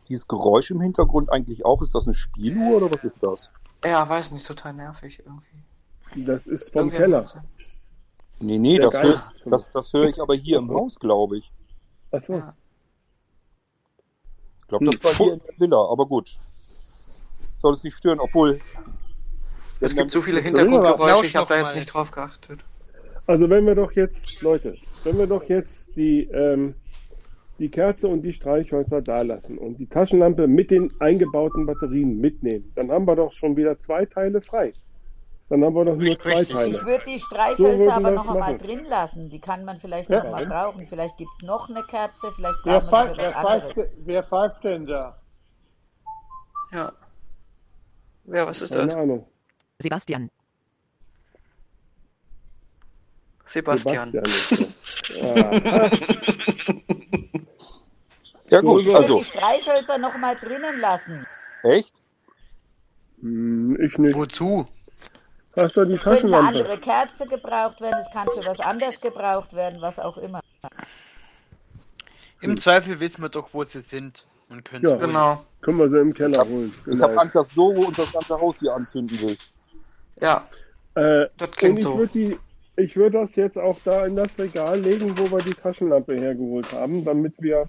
[0.09, 1.81] dieses, Geräusch im Hintergrund eigentlich auch?
[1.83, 3.51] Ist das eine Spieluhr oder was ist das?
[3.83, 6.25] Ja, weiß nicht, total nervig irgendwie.
[6.25, 7.25] Das ist vom Irgendwie Keller.
[8.39, 11.51] Nee, nee, Ja, das, hör, das, das höre ich aber hier im Haus, glaube ich.
[12.11, 12.41] Achso.
[14.61, 15.17] Ich glaube, das war Hm.
[15.25, 16.37] hier in der Villa, aber gut.
[17.61, 18.57] Soll es nicht stören, obwohl.
[19.81, 21.75] Es gibt so viele Ja, Hintergrundgeräusche, ich habe da jetzt mal.
[21.75, 22.59] nicht drauf geachtet.
[23.27, 26.73] Also wenn wir doch jetzt, Leute, wenn wir doch jetzt die, ähm,
[27.59, 32.71] die Kerze und die Streichhölzer da lassen und die Taschenlampe mit den eingebauten Batterien mitnehmen,
[32.75, 34.73] dann haben wir doch schon wieder zwei Teile frei.
[35.47, 36.69] Dann haben wir doch nur zwei Teile.
[36.75, 38.65] Ich würde die So Streichhölzer würden aber noch einmal machen.
[38.65, 39.29] drin lassen.
[39.29, 40.23] Die kann man vielleicht Ja.
[40.23, 40.87] noch mal brauchen.
[40.87, 44.23] Vielleicht gibt es noch eine Kerze, vielleicht Wer brauchen wir pfeift, noch wer, pfeift, wer
[44.23, 45.17] pfeift denn da?
[46.71, 46.91] Ja.
[48.23, 48.87] Wer, was ist das?
[48.87, 49.27] Keine Ahnung.
[49.79, 50.31] Sebastian.
[53.45, 54.13] Sebastian.
[55.21, 55.89] Ah.
[58.55, 61.25] Ja gut, Ich würde also, die Streichhölzer noch mal drinnen lassen.
[61.63, 62.01] echt?
[63.19, 64.15] Hm, Ich nicht.
[64.15, 64.65] Wozu?
[65.57, 66.59] Hast du die Es könnte eine Taschenlampe?
[66.59, 70.39] andere Kerze gebraucht werden, es kann für was anderes gebraucht werden, was auch immer.
[72.41, 74.91] Im Zweifel wissen wir doch, wo sie sind und können Ja.
[74.91, 75.07] sie holen.
[75.07, 75.45] Genau.
[75.61, 76.71] Können wir sie im Keller holen.
[76.77, 77.03] Ich Genau.
[77.09, 79.37] habe Angst, dass Doro uns das ganze Haus hier anzünden will.
[80.21, 80.47] Ja,
[80.95, 81.97] Äh, das klingt und ich so.
[81.97, 82.39] würde die,
[82.77, 86.71] ich würde das jetzt auch da in das Regal legen, wo wir die Taschenlampe hergeholt
[86.71, 87.67] haben, damit wir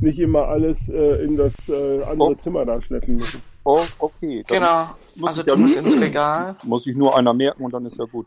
[0.00, 2.34] nicht immer alles äh, in das äh, andere Oh.
[2.34, 3.42] Zimmer da schleppen müssen.
[3.64, 4.44] Oh, okay.
[4.46, 4.88] Dann Genau.
[5.16, 6.56] muss Also ich ja tu es nur- ins Regal.
[6.64, 8.26] Muss ich nur einer merken und dann ist ja gut.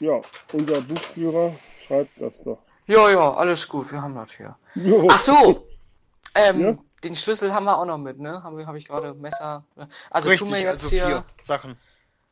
[0.00, 0.20] Ja,
[0.52, 1.54] unser Buchführer
[1.86, 2.58] schreibt das doch.
[2.86, 4.56] Ja, ja, alles gut, wir haben das hier.
[4.74, 5.06] Jo.
[5.10, 5.66] Ach so,
[6.34, 6.78] ähm, Ja?
[7.02, 8.42] den Schlüssel haben wir auch noch mit, ne?
[8.42, 9.64] Habe ich, hab ich gerade Messer.
[10.10, 11.24] Also Richtig, tun wir jetzt also hier.
[11.40, 11.76] Sachen.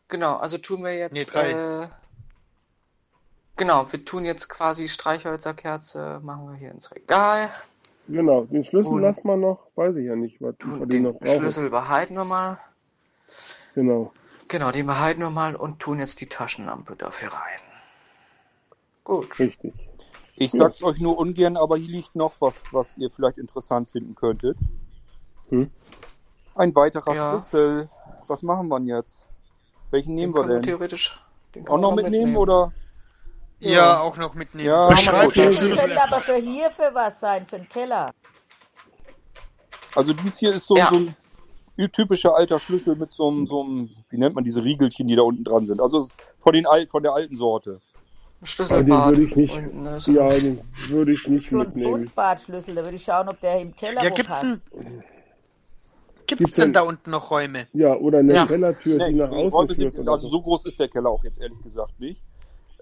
[0.09, 1.13] Genau, also tun wir jetzt.
[1.15, 1.51] Nee, drei.
[1.85, 1.89] Äh,
[3.57, 7.49] genau, wir tun jetzt quasi Streichhölzerkerze, machen wir hier ins Regal.
[8.09, 11.03] Genau, den Schlüssel Und- lassen wir noch, weiß ich ja nicht, was wir den Den
[11.05, 11.39] noch brauchen.
[11.39, 12.59] Schlüssel behalten wir mal.
[13.75, 14.13] Genau.
[14.49, 17.61] Genau, den behalten wir mal und tun jetzt die Taschenlampe dafür rein.
[19.05, 19.39] Gut.
[19.39, 19.73] Richtig.
[20.35, 20.61] Ich Ja.
[20.61, 24.59] sag's euch nur ungern, aber hier liegt noch was, was ihr vielleicht interessant finden könntet.
[25.49, 25.71] Hm?
[26.55, 27.31] Ein weiterer Ja.
[27.39, 27.89] Schlüssel.
[28.27, 29.27] Was machen wir denn jetzt?
[29.91, 30.63] Welchen nehmen Den wir denn?
[30.63, 31.19] theoretisch.
[31.55, 32.73] Den kann Auch noch mitnehmen, oder?
[33.71, 34.69] Ja, auch noch mitnehmen.
[34.69, 38.13] Ja, der Das könnte aber für hier für was sein, für den Keller.
[39.95, 40.91] Also dies hier ist so, Ja.
[40.91, 45.07] so ein typischer alter Schlüssel mit so einem, so einem, wie nennt man diese Riegelchen,
[45.09, 45.81] die da unten dran sind.
[45.81, 46.07] Also
[46.39, 47.71] von, den Al von der alten Sorte.
[47.71, 49.09] Ein Aber den Schlüsselbad.
[49.11, 51.91] würde ich nicht, unten, ne, so- ja, den würde ich nicht So ein mitnehmen.
[51.93, 54.43] Bundbadschlüssel, da würde ich schauen, ob der im Keller Ja, gibt's passt.
[54.43, 54.61] denn,
[56.27, 57.69] gibt's Gibt's denn da unten noch Räume?
[57.73, 58.47] Ja, oder eine Ja.
[58.47, 59.97] Kellertür, Nee, die nach außen Räume führt.
[59.97, 60.29] also so.
[60.29, 62.23] so groß ist der Keller auch jetzt ehrlich gesagt nicht.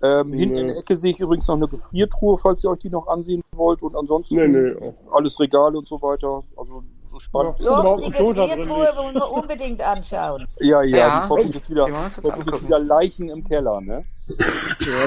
[0.03, 0.73] Ähm, Hinten in Nee.
[0.73, 3.83] der Ecke sehe ich übrigens noch eine Gefriertruhe, falls ihr euch die noch ansehen wollt.
[3.83, 6.43] Und ansonsten Nee, nee, alles Regale und so weiter.
[6.57, 7.59] Also so spannend.
[7.59, 7.95] Ja.
[7.95, 10.47] ist die Gefriertruhe wollen wir unbedingt anschauen.
[10.61, 11.29] Ja, ja, Ja.
[11.37, 12.67] die wieder, uns jetzt angucken.
[12.67, 14.05] wieder Leichen im Keller, ne?
[14.29, 14.37] Ja,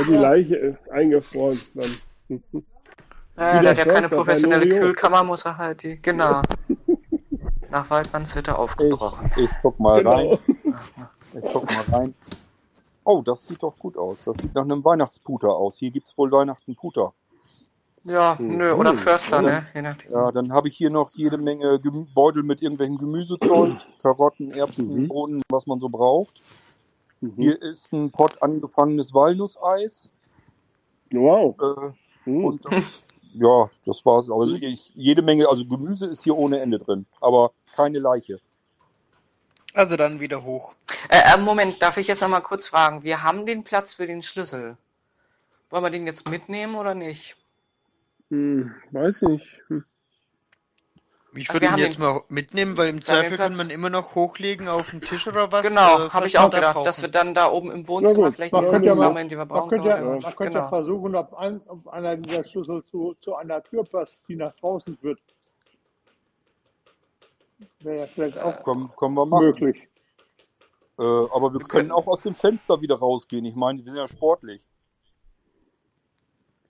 [0.07, 1.59] die Leiche ist eingefroren.
[1.73, 2.41] Dann.
[3.35, 4.67] Ja, Wie der hat ja keine professionelle.
[4.67, 5.99] Kühlkammer, muss er halt die.
[6.01, 6.41] Genau.
[7.71, 9.31] Nach Waldmannshütte Ich, aufgebrochen.
[9.37, 10.37] ich guck mal rein.
[10.61, 10.75] Genau.
[11.33, 12.13] Ich guck mal rein.
[13.05, 14.23] Oh, das sieht doch gut aus.
[14.23, 15.77] Das sieht nach einem Weihnachtsputer aus.
[15.77, 17.13] Hier gibt's wohl Weihnachten Puter.
[18.05, 18.57] Ja, Mhm.
[18.57, 19.65] nö, oder Förster, ne?
[19.73, 20.11] Je nachdem.
[20.11, 25.03] Ja, dann habe ich hier noch jede Menge Gemü Beutel mit irgendwelchen Gemüsezeug, Karotten, Erbsen,
[25.03, 25.07] Mhm.
[25.07, 26.41] Bohnen, was man so braucht.
[27.21, 27.33] Mhm.
[27.37, 30.09] Hier ist ein Pott angefangenes Walnusseis.
[31.11, 31.55] Wow.
[31.61, 32.45] Äh, Mhm.
[32.45, 32.73] und das,
[33.33, 34.29] ja, das war's.
[34.29, 38.39] Also ich, jede Menge, also Gemüse ist hier ohne Ende drin, aber keine Leiche.
[39.73, 40.75] Also dann wieder hoch.
[41.09, 43.03] Äh, äh, Moment, darf ich jetzt noch mal kurz fragen?
[43.03, 44.77] Wir haben den Platz für den Schlüssel.
[45.69, 47.35] Wollen wir den jetzt mitnehmen oder nicht?
[48.29, 49.61] Hm, weiß ich nicht.
[49.69, 49.83] Hm.
[51.35, 53.71] Ich Also würde wir ihn haben jetzt den- mal mitnehmen, weil im Zweifel kann man
[53.71, 55.63] immer noch hochlegen auf den Tisch oder was.
[55.65, 56.85] Genau, äh, habe ich auch da gedacht, brauchen.
[56.85, 59.39] dass wir dann da oben im Wohnzimmer gut, vielleicht man die Sachen sammeln, die wir
[59.39, 59.69] Man brauchen.
[59.71, 60.19] könnte ja, können.
[60.21, 60.69] man könnte Genau.
[60.69, 64.95] versuchen, ob, ein, ob einer dieser Schlüssel zu, zu einer Tür passt, die nach draußen
[64.99, 65.19] führt.
[67.79, 69.45] Wäre ja vielleicht auch Können, können wir machen.
[69.45, 69.87] möglich.
[70.99, 73.45] Äh, aber wir können auch aus dem Fenster wieder rausgehen.
[73.45, 74.61] Ich meine, wir sind ja sportlich.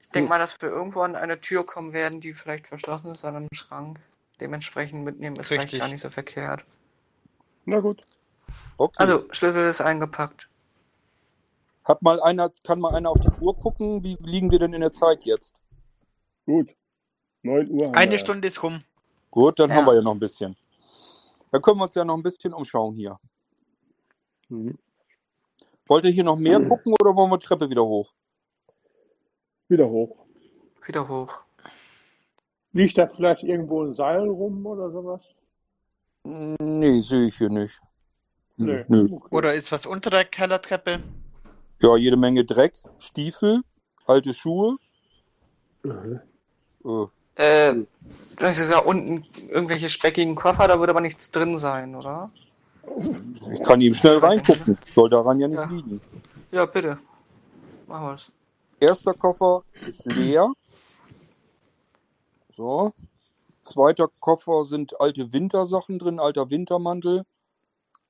[0.02, 3.26] Ich denke mal, dass wir irgendwo an eine Tür kommen werden, die vielleicht verschlossen ist
[3.26, 4.00] an einem Schrank.
[4.40, 5.80] Dementsprechend mitnehmen ist vielleicht Richtig.
[5.80, 6.64] gar nicht so verkehrt.
[7.66, 8.06] Na gut.
[8.78, 8.96] Okay.
[9.00, 10.50] Also, Schlüssel ist eingepackt.
[11.84, 14.04] Hat mal einer, kann mal einer auf die Uhr gucken?
[14.04, 15.56] Wie liegen wir denn in der Zeit jetzt?
[16.46, 16.70] Gut.
[17.42, 18.20] 9 Uhr wir Eine.
[18.20, 18.82] Stunde ist rum.
[19.32, 19.76] Gut, dann Ja.
[19.78, 20.56] haben wir ja noch ein bisschen.
[21.54, 23.20] Dann können wir uns ja noch ein bisschen umschauen hier.
[24.50, 24.76] Mhm.
[25.86, 28.12] Wollt ihr hier noch mehr gucken oder wollen wir Treppe wieder hoch?
[29.68, 30.26] Wieder hoch.
[30.88, 31.32] Wieder hoch.
[32.72, 35.22] Liegt da vielleicht irgendwo ein Seil rum oder sowas?
[36.24, 37.80] Nee, sehe ich hier nicht.
[38.58, 38.86] Nee.
[38.88, 39.08] Nö.
[39.12, 39.28] Okay.
[39.30, 41.04] Oder ist was unter der Kellertreppe?
[41.82, 43.62] Ja, jede Menge Dreck, Stiefel,
[44.08, 44.78] alte Schuhe.
[45.84, 46.20] Mhm.
[46.84, 47.06] Äh,
[47.36, 52.32] Äh, du hast gesagt, unten irgendwelche speckigen Koffer, da würde aber nichts drin sein, oder?
[53.52, 54.78] ich kann ihm schnell reingucken.
[54.86, 55.66] Soll daran ja nicht Ja.
[55.66, 56.02] liegen.
[56.52, 57.00] Ja, bitte.
[57.88, 58.32] Machen wir's.
[58.80, 60.52] Erster Koffer ist leer.
[62.56, 62.94] So.
[63.62, 67.24] Zweiter Koffer sind alte Wintersachen drin, alter Wintermantel,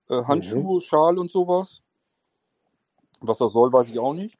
[0.09, 1.81] äh, Handschuhe, Schal und sowas.
[3.21, 4.37] Was das soll, weiß ich auch nicht.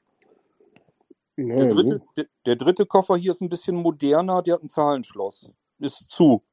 [1.35, 4.67] Ja, Der dritte, der, der dritte Koffer hier ist ein bisschen moderner, der hat ein
[4.67, 5.51] Zahlenschloss.
[5.79, 6.43] Ist zu.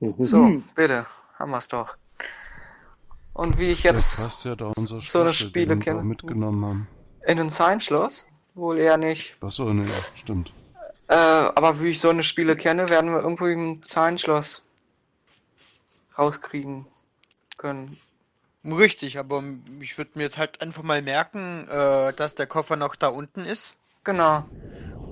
[0.00, 0.14] Mhm.
[0.24, 1.06] So, bitte.
[1.38, 1.96] Haben wir's doch.
[3.34, 6.02] Und wie ich jetzt ja so eine Schlüssel, Spiele den wir kenne.
[6.02, 6.88] mitgenommen haben.
[7.26, 8.26] In ein Zahlenschloss?
[8.54, 9.36] Wohl eher nicht.
[9.40, 9.86] Achso, nee,
[10.16, 10.52] stimmt.
[11.06, 14.64] Äh, aber wie ich so eine Spiele kenne, werden wir irgendwo im Zahlenschloss
[16.18, 16.86] rauskriegen
[17.56, 17.96] können.
[18.72, 19.42] Richtig, aber
[19.80, 23.44] ich würde mir jetzt halt einfach mal merken, äh, dass der Koffer noch da unten
[23.44, 23.74] ist.
[24.04, 24.44] Genau.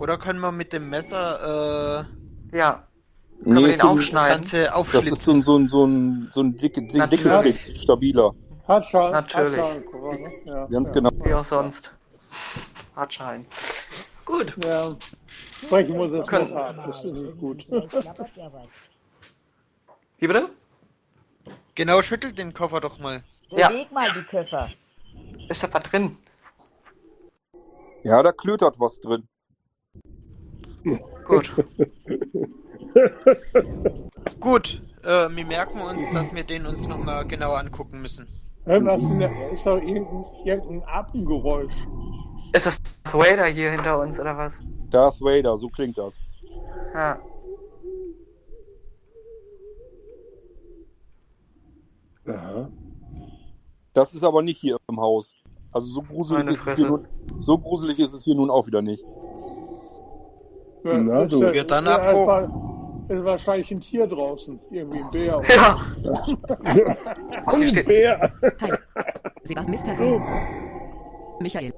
[0.00, 2.07] Oder können wir mit dem Messer
[2.52, 2.86] äh, Ja.
[3.44, 4.42] Können wir den so aufschneiden?
[4.42, 5.12] das Ganze Das aufschlitzen?
[5.12, 7.20] ist so ein, so ein, so ein, so ein dicke, dickes.
[7.20, 8.32] Stück, stabiler.
[8.66, 9.64] Hartschalen, Natürlich.
[10.44, 10.94] Ja, Ganz ja.
[10.94, 11.11] genau.
[11.22, 11.92] Wie auch sonst.
[12.96, 13.46] Hartschein.
[14.24, 14.54] Gut.
[14.64, 14.96] Ja.
[15.64, 17.66] Sprechen muss es Können- das ist nicht gut.
[20.18, 20.48] Wie bitte?
[21.74, 23.22] Genau, schüttelt den Koffer doch mal.
[23.51, 23.68] Ja.
[23.68, 24.68] Beweg mal die Köffer.
[25.49, 26.16] Ist da was drin?
[28.03, 29.28] Ja, da klötert was drin.
[31.24, 31.55] Gut.
[34.40, 38.28] Gut, äh, wir merken uns, dass wir den uns nochmal genauer angucken müssen.
[38.64, 39.28] Was ist denn da?
[39.51, 41.74] ist doch irgendein, irgendein Atemgeräusch.
[42.53, 44.64] Ist das Darth Vader hier hinter uns oder was?
[44.90, 46.18] Darth Vader, so klingt das.
[46.94, 47.20] Ja.
[52.28, 52.68] Aha.
[53.97, 55.34] Das ist aber nicht hier im Haus.
[55.72, 57.07] Also so gruselig, ist es, nun,
[57.38, 59.03] so gruselig ist es hier nun auch wieder nicht.
[60.84, 61.42] Ja, Na, du.
[61.42, 62.20] ja- dann ja, ab hoch.
[62.20, 62.44] es war-
[63.09, 64.59] Ist wahrscheinlich ein Tier draußen.
[64.70, 65.38] Irgendwie ein Bär.
[65.38, 65.78] oder- Ja.
[67.47, 68.32] Ein steht- Bär.
[69.44, 70.22] Sebastian.
[71.40, 71.72] Michael.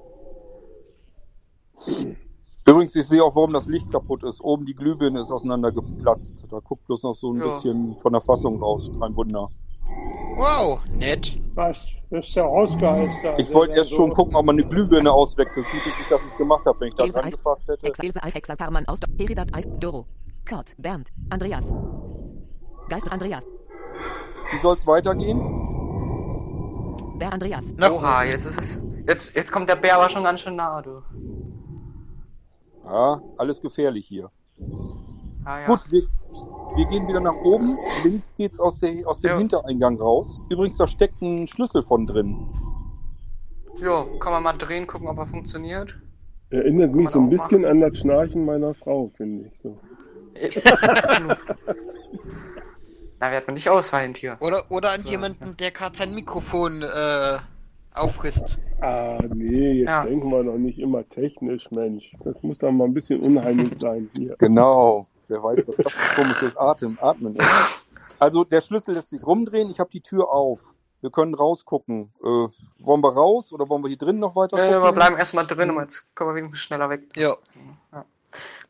[2.66, 4.40] Übrigens, ich sehe auch, warum das Licht kaputt ist.
[4.42, 6.44] Oben die Glühbirne ist auseinandergeplatzt.
[6.50, 7.44] Da guckt bloß noch so ein Ja.
[7.44, 8.90] bisschen von der Fassung raus.
[9.00, 9.48] Kein Wunder.
[10.36, 11.32] Wow, nett.
[11.54, 11.86] Was?
[12.10, 13.36] Das ist der Hausgeist da.
[13.38, 15.66] Ich wollte erst so- schon gucken, ob man eine Glühbirne auswechselt.
[15.70, 17.86] Gut, dass ich das nicht gemacht habe, wenn ich da dran Eif- gefasst hätte.
[17.86, 20.06] Exilse Alfexer Karmann aus Heridat Eif Doro.
[20.48, 21.70] Kurt, Bernd, Andreas.
[22.88, 23.44] Geisel Andreas.
[24.50, 25.38] Wie soll's weitergehen?
[27.18, 27.72] Ber Andreas.
[27.74, 28.26] Oben.
[28.30, 28.80] jetzt ist es.
[29.06, 31.02] Jetzt, jetzt kommt der Bär aber schon ganz schön nah, du.
[32.84, 34.30] Ja, alles gefährlich hier.
[35.44, 35.66] Ah, ja.
[35.66, 36.02] Gut, wir,
[36.76, 37.76] wir gehen wieder nach oben.
[38.04, 39.38] Links geht's aus, der, aus dem Ja.
[39.38, 40.40] Hintereingang raus.
[40.50, 42.46] Übrigens, da steckt ein Schlüssel von drin.
[43.80, 45.96] Jo, kann man mal drehen, gucken, ob er funktioniert.
[46.50, 49.52] Erinnert mich so ein bisschen an das Schnarchen meiner Frau, finde ich.
[49.62, 49.78] So.
[53.20, 54.36] Na, wird man nicht ausweichen hier.
[54.40, 57.38] Oder, oder an So, jemanden, der gerade sein Mikrofon äh,
[57.94, 58.56] auffrisst.
[58.80, 60.04] Ah, nee, jetzt Ja.
[60.04, 62.12] denken wir doch nicht immer technisch, Mensch.
[62.24, 64.36] Das muss doch mal ein bisschen unheimlich sein hier.
[64.38, 65.06] Genau.
[65.28, 67.46] Wer weiß, was das für komisches Atem, Atmen ist.
[68.18, 69.70] Also, der Schlüssel lässt sich rumdrehen.
[69.70, 70.74] Ich habe die Tür auf.
[71.00, 72.12] Wir können rausgucken.
[72.20, 74.80] Äh, wollen wir raus oder wollen wir hier drin noch weiter Ja, gucken?
[74.80, 77.02] ja, wir bleiben erstmal drin, aber jetzt kommen wir wenigstens schneller weg.
[77.14, 77.36] Ja.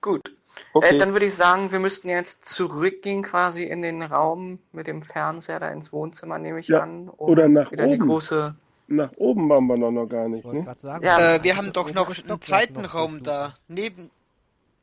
[0.02, 0.34] Gut.
[0.74, 0.96] Okay.
[0.96, 5.00] Äh, dann würde ich sagen, wir müssten jetzt zurückgehen quasi in den Raum mit dem
[5.02, 7.08] Fernseher da ins Wohnzimmer, nehme ich Ja, an.
[7.08, 8.08] Um oder nach wieder in die oben.
[8.10, 8.54] große.
[8.88, 10.64] Nach oben waren wir noch, noch gar nicht, ne?
[10.76, 11.36] sagen, Ja.
[11.36, 13.54] Äh, wir haben doch noch einen zweiten Raum da.
[13.68, 14.10] Neben.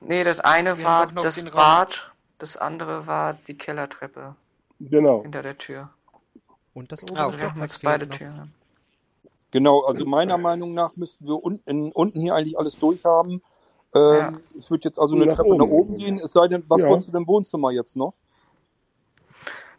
[0.08, 1.41] Nee, das eine Wir war das.
[1.43, 4.36] Bad, das andere war die Kellertreppe
[4.80, 5.22] Genau.
[5.24, 5.89] hinter der Tür.
[6.74, 7.38] Und das Ah, obere okay.
[7.38, 8.16] Wir haben Stockwerk beide noch.
[8.18, 8.53] Türen.
[9.51, 13.41] Genau, also meiner Meinung nach müssten wir unten, unten hier eigentlich alles durchhaben.
[13.93, 14.34] Ähm, Ja.
[14.58, 15.58] Es wird jetzt also eine Nach Treppe oben.
[15.60, 16.18] nach oben gehen.
[16.20, 16.89] Es sei denn, was Ja.
[16.89, 18.14] wolltest du denn im Wohnzimmer jetzt noch?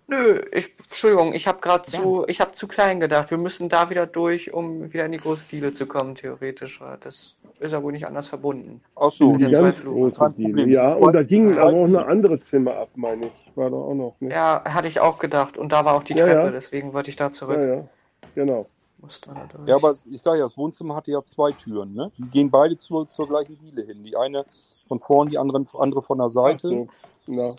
[0.08, 3.30] Nö, ich, Entschuldigung, ich habe gerade zu, ich habe zu klein gedacht.
[3.32, 6.80] Wir müssen da wieder durch, um wieder in die große Diele zu kommen, theoretisch.
[6.80, 8.80] weil Das ist ja wohl nicht anders verbunden.
[8.94, 10.68] Ach so, ja Die ganz große Diele.
[10.68, 13.56] Ja, und da zwei aber auch noch andere Zimmer ab, meine ich.
[13.56, 14.32] War da auch noch, ne?
[14.32, 15.58] Ja, hatte ich auch gedacht.
[15.58, 16.50] Und da war auch die Ja, Treppe, ja.
[16.52, 17.58] deswegen wollte ich da zurück.
[17.58, 17.88] ja, ja.
[18.36, 18.66] Genau.
[18.98, 19.68] Musste da durch.
[19.68, 21.94] Ja, aber ich sage ja, das Wohnzimmer hatte ja zwei Türen.
[21.94, 22.12] Ne?
[22.16, 24.04] Die gehen beide zur, zur gleichen Diele hin.
[24.04, 24.44] Die eine
[24.86, 26.86] von vorn, die anderen, andere von der Ach Seite.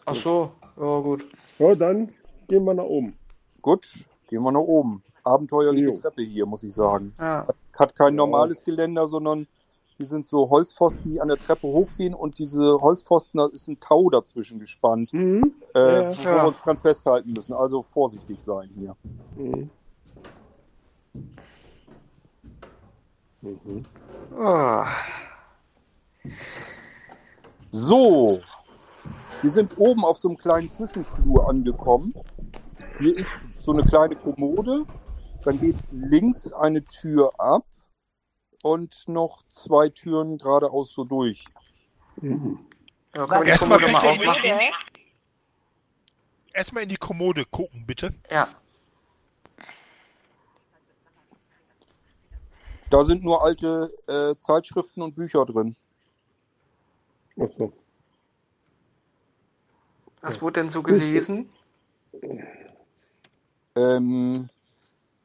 [0.06, 1.26] Ach so, ja gut.
[1.60, 2.10] Ja, dann
[2.48, 3.18] gehen wir nach oben.
[3.62, 3.88] Gut,
[4.30, 5.04] gehen wir nach oben.
[5.24, 5.96] Abenteuerliche Jo.
[5.98, 7.14] Treppe hier, muss ich sagen.
[7.20, 7.46] Ja,
[7.78, 8.18] Hat kein Ja.
[8.18, 9.46] normales Geländer, sondern
[10.00, 13.80] die sind so Holzpfosten, die an der Treppe hochgehen und diese Holzpfosten, da ist ein
[13.80, 15.54] Tau dazwischen gespannt, Mhm.
[15.76, 16.18] äh, Ja.
[16.18, 17.54] wo wir uns dran festhalten müssen.
[17.54, 18.96] Also vorsichtig sein hier.
[19.36, 19.70] Mhm.
[23.42, 23.84] Mhm.
[24.40, 24.84] Oh.
[27.72, 28.40] So,
[29.42, 32.14] wir sind oben auf so einem kleinen Zwischenflur angekommen.
[33.00, 33.30] Hier ist
[33.60, 34.86] so eine kleine Kommode.
[35.44, 37.66] Dann geht links eine Tür ab
[38.64, 41.46] und noch zwei Türen geradeaus so durch.
[42.22, 43.80] Ja, wir die Erstmal?
[46.54, 48.16] Erstmal in die Kommode gucken, bitte.
[48.32, 48.50] Ja.
[52.90, 55.76] Da sind nur alte äh, Zeitschriften und Bücher drin.
[57.40, 57.74] Ach so.
[60.22, 61.50] Was wurde denn so gelesen?
[63.78, 64.50] Ähm,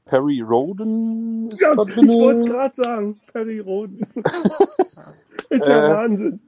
[0.05, 4.01] Perry Roden ist Ja, da ich wollte gerade sagen, Perry Roden.
[5.49, 6.41] ist ja Äh, Wahnsinn.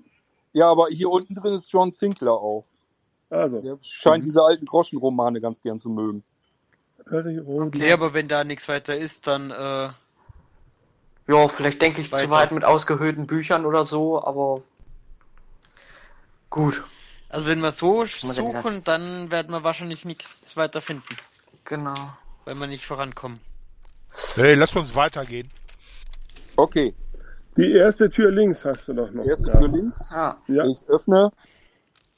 [0.52, 2.64] Ja, aber hier unten drin ist John Sinclair auch.
[3.30, 6.22] Also, Der scheint diese alten Groschenromane ganz gern zu mögen.
[7.06, 7.68] Perry Roden.
[7.68, 9.88] Okay, aber wenn da nichts weiter ist, dann äh,
[11.26, 12.30] Ja, vielleicht denke ich zu Weiter.
[12.30, 14.62] weit mit ausgehöhlten Büchern oder so, aber
[16.50, 16.84] gut.
[17.28, 21.16] Also wenn wir so suchen, dann werden wir wahrscheinlich nichts weiter finden,
[21.64, 21.94] Genau.
[22.44, 23.40] weil wir nicht vorankommen.
[24.36, 25.50] Hey, lass uns weitergehen.
[26.56, 26.94] Okay,
[27.56, 29.24] Die erste Tür links hast du doch noch.
[29.24, 29.58] erste Ja.
[29.58, 29.98] Tür links.
[30.10, 30.36] Ja.
[30.48, 30.64] Ja.
[30.66, 31.30] Ich öffne.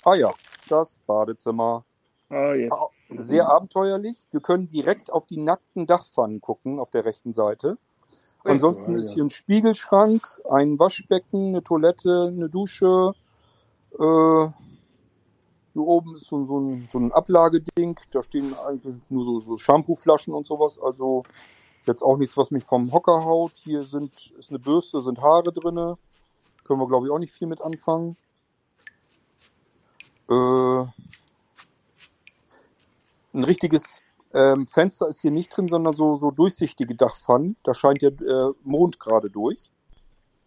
[0.05, 0.33] Ah ja,
[0.69, 1.85] das Badezimmer.
[2.29, 2.73] Ah, jetzt.
[2.73, 2.87] Ah,
[3.17, 4.27] Sehr abenteuerlich.
[4.31, 7.77] Wir können direkt auf die nackten Dachpfannen gucken auf der rechten Seite.
[8.45, 9.15] Ansonsten Ah, ist ja.
[9.15, 13.13] hier ein Spiegelschrank, ein Waschbecken, eine Toilette, eine Dusche.
[13.99, 14.49] Äh,
[15.77, 18.01] hier oben ist so, so, ein, so ein Ablageding.
[18.11, 20.79] Da stehen eigentlich nur so, so Shampooflaschen und sowas.
[20.83, 21.23] Also
[21.85, 23.53] jetzt auch nichts, was mich vom Hocker haut.
[23.57, 25.99] Hier sind, ist eine Bürste, sind Haare drinne.
[26.65, 28.17] Können wir, glaube ich, auch nicht viel mit anfangen.
[30.31, 30.87] Äh,
[33.35, 34.01] ein richtiges
[34.33, 37.57] ähm, Fenster ist hier nicht drin, sondern so, so durchsichtige Dachpfannen.
[37.65, 39.71] Da scheint der äh, Mond gerade durch.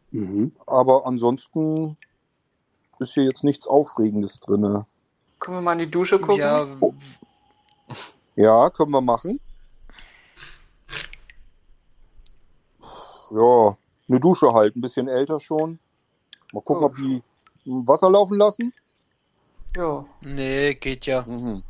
[0.10, 0.54] Mhm.
[0.66, 1.98] Aber ansonsten
[2.98, 4.86] ist hier jetzt nichts Aufregendes drin.
[5.40, 6.38] Können wir mal in die Dusche gucken?
[6.40, 6.68] Ja,
[8.36, 9.40] Ja, können wir machen.
[13.32, 13.78] Ja,
[14.08, 15.80] eine Dusche halt, ein bisschen älter schon.
[16.52, 16.88] Mal gucken, Oh.
[16.88, 17.22] ob die
[17.66, 18.74] Wasser laufen lassen.
[19.76, 20.04] Ja.
[20.22, 21.22] nee, geht ja.
[21.22, 21.64] Mhm.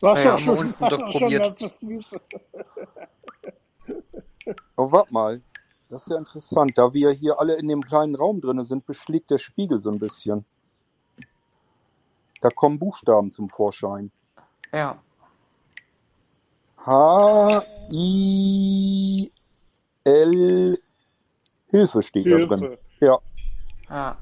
[0.00, 1.72] Du hast Ja, doch haben wir schon, unten doch probiert.
[4.76, 5.40] Aber warte mal,
[5.88, 6.72] das ist ja interessant.
[6.76, 10.00] Da wir hier alle in dem kleinen Raum drin sind, beschlägt der Spiegel so ein
[10.00, 10.44] bisschen.
[12.44, 14.10] Da kommen Buchstaben zum Vorschein.
[14.70, 14.98] Ja.
[16.76, 19.32] H, I,
[20.04, 20.78] L,
[21.68, 22.60] Hilfe steht da drin.
[22.60, 22.78] Hilfe.
[23.00, 23.18] Ja.
[23.88, 24.18] Ja.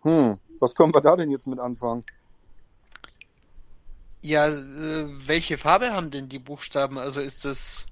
[0.00, 2.06] Hm, was können wir da denn jetzt mit anfangen?
[4.22, 6.96] Ja, äh, welche Farbe haben denn die Buchstaben?
[6.96, 7.84] Also ist das,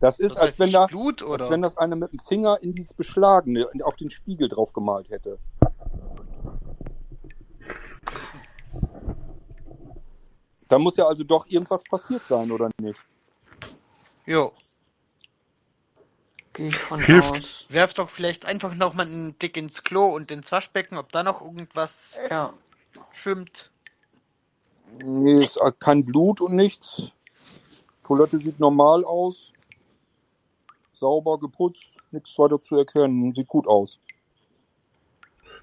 [0.00, 1.44] Das ist, das als heißt wenn da, Blut oder?
[1.44, 5.10] als wenn das einer mit dem Finger in dieses Beschlagene, auf den Spiegel drauf gemalt
[5.10, 5.38] hätte.
[10.70, 13.00] Da muss ja also doch irgendwas passiert sein, oder nicht?
[14.24, 14.52] Jo.
[16.52, 17.34] Gehe ich von Hilft.
[17.34, 17.66] aus.
[17.68, 21.24] Werf doch vielleicht einfach noch mal einen Blick ins Klo und ins Waschbecken, ob da
[21.24, 22.54] noch irgendwas Ja.
[23.12, 23.72] schwimmt.
[25.02, 27.10] Nee, ist kein Blut und nichts.
[28.04, 29.52] Toilette sieht normal aus.
[30.92, 33.34] Sauber geputzt, nichts weiter zu erkennen.
[33.34, 33.98] Sieht gut aus.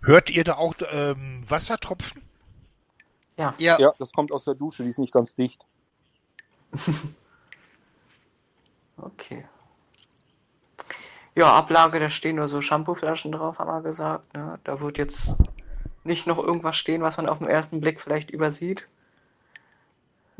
[0.01, 2.26] Hört ihr da auch ähm, Wassertropfen?
[3.37, 3.53] Ja.
[3.59, 5.65] Ja, Ja, das kommt aus der Dusche, die ist nicht ganz dicht.
[8.99, 9.45] Okay.
[11.35, 14.33] Ja, Ablage, da stehen nur so Shampooflaschen drauf, haben wir gesagt.
[14.33, 14.59] Ne?
[14.63, 15.35] Da wird jetzt
[16.03, 18.87] nicht noch irgendwas stehen, was man auf den ersten Blick vielleicht übersieht.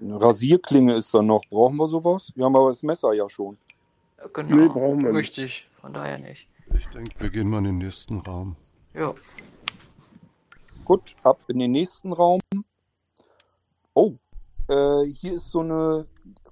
[0.01, 1.43] Eine Rasierklinge ist da noch.
[1.49, 2.31] Brauchen wir sowas?
[2.35, 3.57] Wir haben aber das Messer ja schon.
[4.17, 4.55] Äh, Genau.
[4.55, 5.19] Nee, brauchen wir nicht.
[5.19, 5.69] richtig.
[5.79, 6.47] Von daher nicht.
[6.75, 8.55] Ich denke, wir gehen mal in den nächsten Raum.
[8.95, 9.13] Ja.
[10.83, 12.39] Gut, ab in den nächsten Raum.
[13.97, 14.13] Oh,
[14.67, 16.05] äh, hier ist so eine.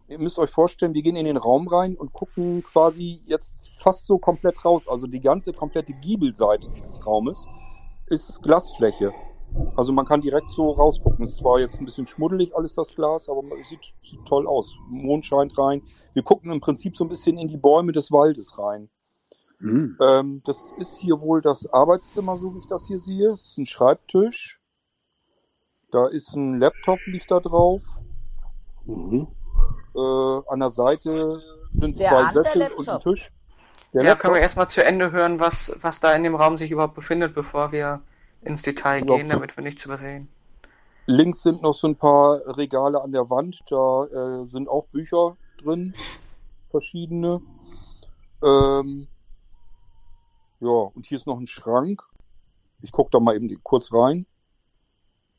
[0.08, 4.08] Ihr müsst euch vorstellen, wir gehen in den Raum rein und gucken quasi jetzt fast
[4.08, 4.88] so komplett raus.
[4.88, 7.48] Also die ganze komplette Giebelseite dieses Raumes
[8.08, 9.12] ist Glasfläche.
[9.76, 11.24] Also man kann direkt so rausgucken.
[11.24, 14.48] Es ist zwar jetzt ein bisschen schmuddelig alles das Glas, aber es sieht, sieht toll
[14.48, 14.74] aus.
[14.90, 15.84] Mond scheint rein.
[16.14, 18.90] Wir gucken im Prinzip so ein bisschen in die Bäume des Waldes rein.
[19.60, 19.98] Mhm.
[20.02, 23.30] Ähm, das ist hier wohl das Arbeitszimmer, so wie ich das hier sehe.
[23.30, 24.60] Es ist ein Schreibtisch.
[25.92, 27.82] Da ist ein Laptop, liegt da drauf.
[28.86, 29.28] Mhm.
[29.96, 30.00] Äh,
[30.50, 33.00] an der Seite sind Der zwei Sessel und ein.
[33.00, 33.32] Tisch.
[33.94, 36.58] Der ja, Laptop, können wir erstmal zu Ende hören, was, was da in dem Raum
[36.58, 38.02] sich überhaupt befindet, bevor wir
[38.42, 39.16] ins Detail Ja.
[39.16, 40.30] gehen, damit wir nichts übersehen.
[41.08, 43.62] links sind noch so ein paar Regale an der Wand.
[43.70, 45.94] Da äh, sind auch Bücher drin,
[46.70, 47.42] verschiedene.
[48.44, 49.08] Ähm,
[50.60, 52.04] Ja, und hier ist noch ein Schrank.
[52.82, 54.26] Ich gucke da mal eben kurz rein.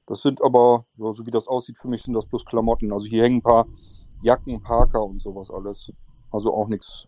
[0.06, 2.92] Das sind aber, ja, so wie das aussieht, für mich sind das bloß Klamotten.
[2.92, 3.66] Also hier hängen ein paar
[4.22, 5.92] Jacken, Parker und sowas alles.
[6.30, 7.06] Also auch nichts,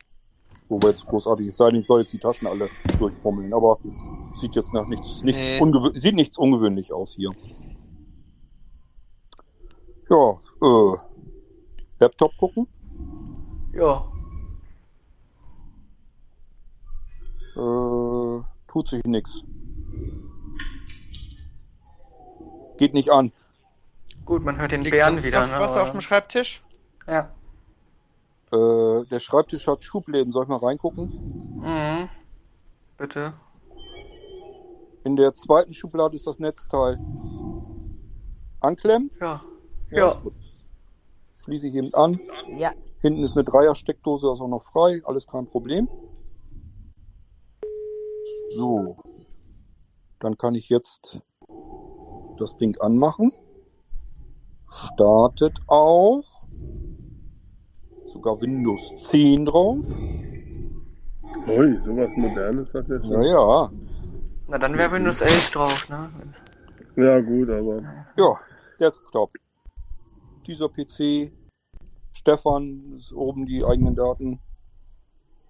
[0.69, 2.69] wo wir jetzt großartig, es sei denn, ich soll jetzt die Taschen alle
[2.99, 3.79] durchfummeln, aber
[4.41, 5.61] sieht jetzt nach nichts, nichts Nee.
[5.61, 7.33] ungewö sieht nichts ungewöhnlich aus hier.
[10.11, 10.97] Ja, äh,
[12.01, 12.67] Laptop gucken.
[13.75, 14.11] Ja.
[17.57, 19.45] Äh, tut sich nichts.
[22.79, 23.33] Geht nicht an.
[24.25, 25.47] Gut, man hört den Liegt Bären wieder.
[25.47, 25.61] noch Ne?
[25.61, 26.63] was aber- auf dem Schreibtisch?
[27.07, 27.31] Ja.
[28.53, 30.33] Äh, der Schreibtisch hat Schubläden.
[30.33, 31.61] Soll ich mal reingucken?
[31.63, 32.09] Mhm.
[32.97, 33.35] Bitte.
[35.05, 36.99] In der zweiten Schublade ist das Netzteil.
[38.61, 39.11] Anklemmen?
[39.21, 39.43] Ja.
[39.91, 40.15] Ja.
[40.23, 40.35] gut.
[41.37, 42.21] Schließe ich eben an.
[42.59, 42.73] Ja.
[43.01, 45.01] Hinten ist eine Dreier-Steckdose, das ist auch noch frei.
[45.05, 45.89] Alles kein Problem.
[48.57, 48.97] So.
[50.19, 51.21] Dann kann ich jetzt
[52.41, 53.33] das Ding anmachen.
[54.67, 56.23] Startet auch.
[58.07, 58.81] Sogar Windows
[59.11, 59.79] 10 drauf.
[61.47, 63.11] Ui, sowas Modernes hat er schon.
[63.11, 63.71] Ja, ja.
[64.49, 66.11] Na, dann wäre Windows 11 drauf, ne?
[66.97, 67.83] Ja, gut, aber.
[68.17, 68.41] Ja,
[68.81, 69.33] Desktop.
[70.47, 71.33] Dieser PC.
[72.13, 74.41] Stefan ist oben die eigenen Daten.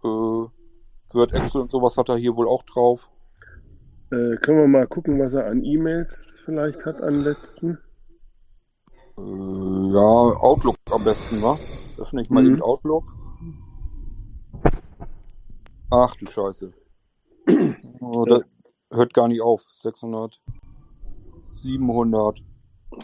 [0.02, 0.06] Äh,
[1.14, 3.10] Word, Excel und sowas hat er hier wohl auch drauf.
[4.10, 7.78] Äh, können wir mal gucken, was er an E-Mails vielleicht hat an letzten?
[9.18, 11.56] Äh, ja, Outlook am besten, wa?
[12.02, 12.54] Öffne ich mal Mhm.
[12.54, 13.02] eben Outlook.
[15.90, 16.72] Ach du Scheiße.
[18.00, 18.42] Oh, das
[18.92, 19.62] hört gar nicht auf.
[19.72, 20.40] 600,
[21.52, 22.40] 700,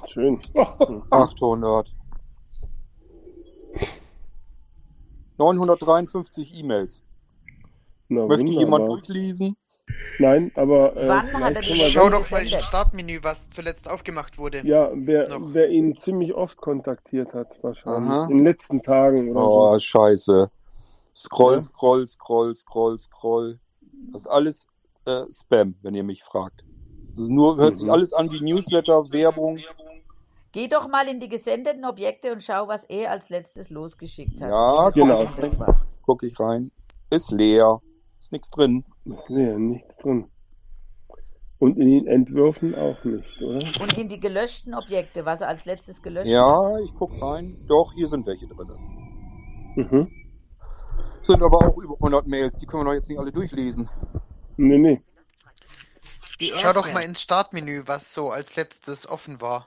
[0.08, 0.40] Schön.
[1.10, 1.92] 800.
[5.36, 7.02] 953 E-Mails.
[8.08, 8.86] Möchte jemand wunderbar.
[8.86, 9.56] durchlesen?
[10.18, 10.96] Nein, aber.
[10.96, 14.62] Äh, Wann hat er die Schau doch mal ins Startmenü, was zuletzt aufgemacht wurde.
[14.64, 15.52] Ja, wer, Noch.
[15.52, 18.10] wer ihn ziemlich oft kontaktiert hat, wahrscheinlich.
[18.12, 18.24] Aha.
[18.30, 20.50] In den letzten Tagen oder Oh, scheiße.
[21.16, 21.60] Scroll, Ja.
[21.60, 23.58] scroll, scroll, scroll, scroll.
[24.12, 24.66] Das ist alles
[25.06, 26.64] äh, Spam, wenn ihr mich fragt.
[27.16, 27.92] Das nur, hört sich Mhm.
[27.92, 29.58] alles an wie Newsletter, Werbung.
[30.52, 34.48] Geh doch mal in die gesendeten Objekte und schau, was er als letztes losgeschickt hat.
[34.50, 35.24] Ja, genau.
[35.36, 35.54] Das.
[36.02, 36.70] Gucke ich rein.
[37.10, 37.78] Ist leer.
[38.24, 38.86] Ist nichts drin.
[39.04, 39.18] so.
[39.28, 40.30] Nee, nichts drin.
[41.58, 43.82] Und in den Entwürfen auch nicht, oder?
[43.82, 46.32] Und in die gelöschten Objekte, was er als letztes gelöscht hat.
[46.32, 47.54] Ja, ich gucke rein.
[47.68, 48.70] Doch, hier sind welche drin.
[49.76, 50.10] Mhm.
[51.20, 52.58] Sind aber auch über 100 Mails.
[52.60, 53.90] Die können wir doch jetzt nicht alle durchlesen.
[54.56, 55.02] Nee, nee.
[56.40, 59.66] Schau doch mal ins Startmenü, was so als letztes offen war.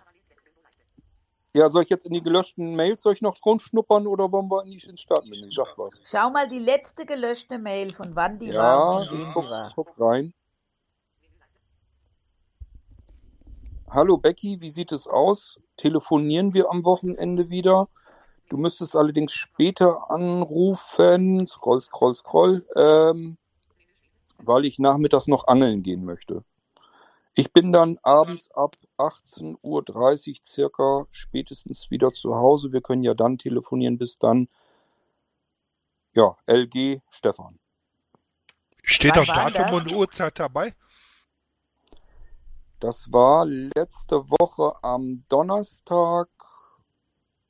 [1.57, 4.47] Ja, soll ich jetzt in die gelöschten Mails soll ich noch drin schnuppern oder wollen
[4.47, 5.49] wir nicht ins Startmenü?
[5.49, 5.99] Sag was.
[6.05, 9.43] Schau mal die letzte gelöschte Mail, von wann die war Ja, und von ich guck,
[9.49, 9.71] war.
[9.73, 10.35] guck rein.
[13.89, 15.59] Hallo Becky, wie sieht es aus?
[15.77, 17.87] Telefonieren wir am Wochenende wieder?
[18.49, 21.47] Du müsstest allerdings später anrufen.
[21.47, 22.65] Scroll, scroll, scroll.
[22.75, 23.39] Ähm,
[24.37, 26.43] weil ich nachmittags noch angeln gehen möchte.
[27.39, 32.73] Ich bin dann abends ab 18.30 Uhr circa spätestens wieder zu Hause.
[32.73, 33.99] Wir können ja dann telefonieren.
[33.99, 34.49] Bis dann.
[36.15, 37.59] Ja, LG Stefan.
[38.81, 39.73] Steht Wann auch Datum das?
[39.73, 40.73] und Uhrzeit dabei?
[42.79, 46.29] Das war letzte Woche am Donnerstag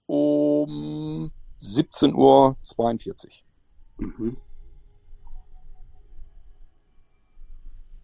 [0.06, 1.32] um
[1.62, 2.56] 17.42 Uhr.
[4.06, 4.38] Mhm.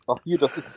[0.07, 0.67] ach hier, das ist,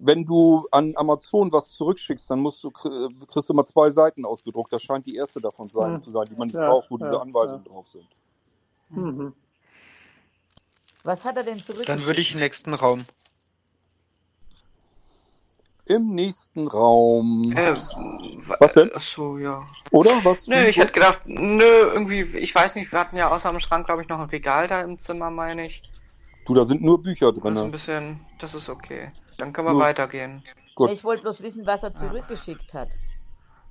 [0.00, 4.24] wenn du an Amazon was zurückschickst, dann musst du, kr- kriegst du mal zwei Seiten
[4.24, 4.72] ausgedruckt.
[4.72, 6.00] Das scheint die erste davon sein, Hm.
[6.00, 7.70] zu sein, die man nicht Ja, braucht, wo ja, diese Anweisungen ja.
[7.70, 8.06] drauf sind.
[8.90, 9.32] Mhm.
[11.04, 11.88] Was hat er denn zurückgeschickt?
[11.88, 13.04] Dann würde ich im nächsten Raum.
[15.86, 17.52] Im nächsten Raum.
[17.56, 17.76] Äh,
[18.58, 18.92] Was denn?
[18.94, 19.66] Achso, ja.
[19.90, 20.10] Oder?
[20.22, 20.46] Was?
[20.46, 23.86] Nö, ich hätte gedacht, nö, irgendwie, ich weiß nicht, wir hatten ja außer dem Schrank,
[23.86, 25.82] glaube ich, noch ein Regal da im Zimmer, meine ich.
[26.48, 27.70] Du, da sind nur Bücher Das ist ein drin.
[27.70, 29.12] bisschen, das ist okay.
[29.36, 30.42] Dann können wir Nur- weitergehen.
[30.74, 30.90] Gut.
[30.90, 32.94] Ich wollte bloß wissen, was er zurückgeschickt hat.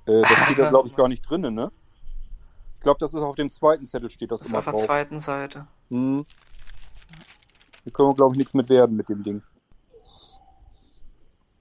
[0.06, 1.72] Äh, das steht da, glaube ich, gar nicht drin, ne?
[2.74, 4.72] Ich glaube, das ist auf dem zweiten Zettel steht das Das ist immer auf der
[4.74, 4.84] drauf.
[4.84, 5.66] zweiten Seite.
[5.90, 6.24] Hm.
[7.82, 9.42] Hier können wir, glaube ich, nichts mit werden mit dem Ding.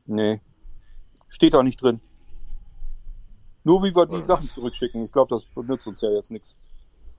[0.06, 0.40] Nee.
[1.28, 2.00] Steht da nicht drin.
[3.64, 5.04] Nur wie wir die Sachen zurückschicken.
[5.04, 6.56] Ich glaube, das nützt uns ja jetzt nichts.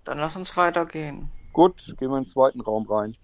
[0.05, 1.31] Dann lass uns weitergehen.
[1.53, 3.17] Gut, gehen wir in den zweiten Raum rein.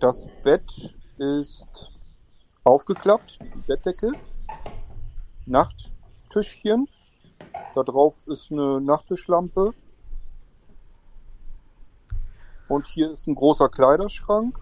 [0.00, 1.92] Das Bett ist
[2.64, 4.12] aufgeklappt, die Bettdecke.
[5.44, 6.88] Nachttischchen.
[7.74, 9.74] Da drauf ist eine Nachttischlampe.
[12.68, 14.58] Und hier ist ein großer Kleiderschrank.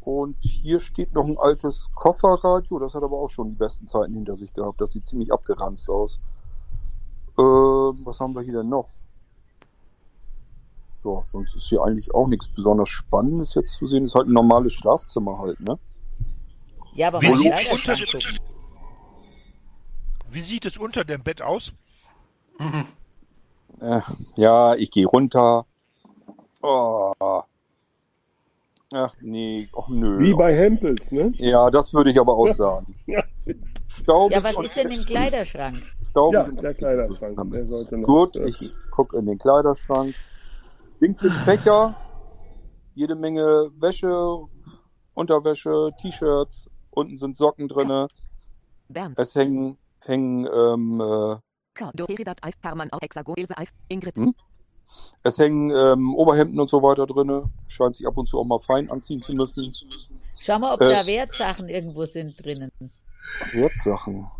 [0.00, 2.78] Und hier steht noch ein altes Kofferradio.
[2.78, 4.80] Das hat aber auch schon die besten Zeiten hinter sich gehabt.
[4.80, 6.18] Das sieht ziemlich abgeranzt aus.
[7.36, 8.88] Ähm, was haben wir hier denn noch?
[11.04, 14.04] Ja, sonst ist hier eigentlich auch nichts besonders Spannendes jetzt zu sehen.
[14.04, 15.78] Ist halt ein normales Schlafzimmer halt, ne?
[16.94, 18.38] Ja, aber Wie sieht, unter dem,
[20.30, 21.72] wie sieht es unter dem Bett aus?
[23.80, 24.00] Äh,
[24.36, 25.64] ja, ich gehe runter.
[26.60, 27.12] Oh.
[28.92, 30.18] Ach nee, ach nö.
[30.18, 31.30] Wie bei Hempels, ne?
[31.38, 32.94] Ja, das würde ich aber auch sagen.
[33.06, 33.22] Ja,
[33.88, 35.82] Staubig Ja, was ist denn im Kleiderschrank?
[36.06, 36.74] staubig ja der.
[36.74, 38.48] Kleiderschrank, der sollte noch Gut, öffnen.
[38.48, 40.14] ich gucke in den Kleiderschrank.
[41.00, 41.94] Links sind Fächer,
[42.94, 44.44] jede Menge Wäsche,
[45.14, 48.06] Unterwäsche, T-Shirts, unten sind Socken drinne.
[48.88, 49.18] Bernd.
[49.18, 51.36] Es hängen, hängen, ähm, äh.
[54.16, 54.34] Hm?
[55.22, 57.50] es hängen ähm, Oberhemden und so weiter drinne.
[57.66, 59.72] Scheint sich ab und zu auch mal fein anziehen zu müssen.
[60.38, 60.90] Schau mal, ob Äh.
[60.90, 62.70] da Wertsachen irgendwo sind drinnen.
[63.52, 64.30] Wertsachen.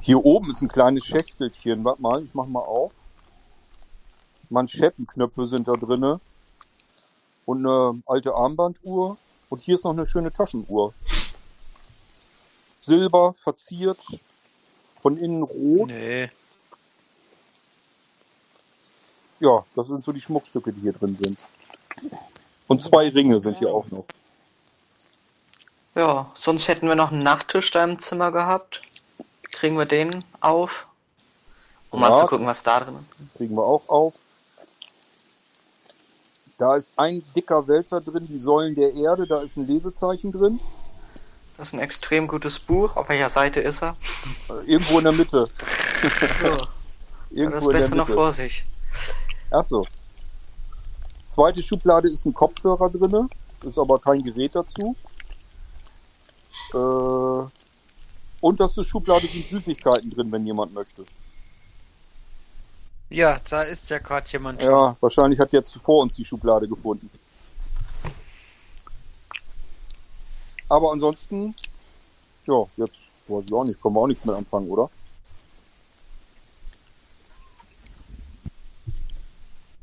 [0.00, 1.84] Hier oben ist ein kleines Schächtelchen.
[1.84, 2.92] Warte mal, ich mach mal auf.
[4.50, 6.20] Manschettenknöpfe sind da drinne.
[7.46, 9.16] Und eine alte Armbanduhr.
[9.48, 10.94] Und hier ist noch eine schöne Taschenuhr.
[12.82, 13.98] Silber, verziert.
[15.02, 15.88] Von innen rot.
[15.88, 16.30] Nee.
[19.40, 21.46] Ja, das sind so die Schmuckstücke, die hier drin sind.
[22.68, 24.04] Und zwei Ringe sind hier auch noch.
[25.94, 28.82] Ja, sonst hätten wir noch einen Nachttisch da im Zimmer gehabt.
[29.42, 30.86] Kriegen wir den auf?
[31.90, 32.18] Um mal Ja.
[32.20, 33.36] zu gucken, was da drin ist.
[33.36, 34.14] Kriegen wir auch auf.
[36.60, 39.26] Da ist ein dicker Wälzer drin, die Säulen der Erde.
[39.26, 40.60] Da ist ein Lesezeichen drin.
[41.56, 42.96] Das ist ein extrem gutes Buch.
[42.96, 43.96] Auf welcher Seite ist er?
[44.50, 45.48] Äh, Irgendwo in der Mitte.
[46.42, 46.68] So, das
[47.30, 48.62] Irgendwo in der Beste noch vor sich.
[49.50, 49.86] Ach so.
[51.30, 53.28] Zweite Schublade ist ein Kopfhörer drinne,
[53.62, 54.94] ist aber kein Gerät dazu.
[56.74, 57.50] Äh,
[58.42, 61.06] unterste Schublade sind Süßigkeiten drin, wenn jemand möchte.
[63.10, 64.70] Ja, da ist ja gerade jemand schon.
[64.70, 67.10] Ja, wahrscheinlich hat der zuvor uns die Schublade gefunden.
[70.68, 71.54] Aber ansonsten,
[72.46, 72.94] ja, jetzt
[73.26, 74.88] weiß ich auch nicht, können wir auch nichts mit anfangen, oder?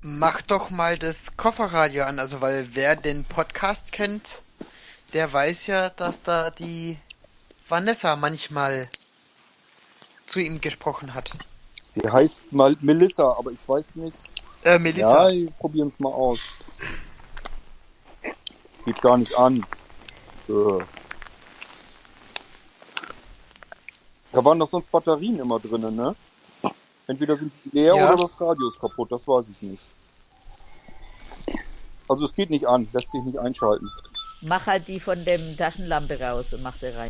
[0.01, 4.41] Mach doch mal das Kofferradio an, also weil wer den Podcast kennt,
[5.11, 6.97] der weiß ja, dass da die
[7.67, 8.83] Vanessa manchmal
[10.27, 11.33] zu ihm gesprochen hat.
[12.01, 14.17] Sie heißt mal Melissa, aber ich weiß nicht.
[14.63, 15.29] Äh, Melissa.
[15.29, 16.39] Ja, probieren es mal aus.
[18.85, 19.65] Geht gar nicht an.
[20.47, 20.83] Äh.
[24.31, 26.15] Da waren doch sonst Batterien immer drinnen, ne?
[27.07, 28.13] Entweder sind die leer Ja.
[28.13, 29.81] oder das Radio ist kaputt, das weiß ich nicht.
[32.09, 33.89] Also es geht nicht an, lässt sich nicht einschalten.
[34.41, 37.09] Mach halt die von dem Taschenlampe raus und mach sie rein.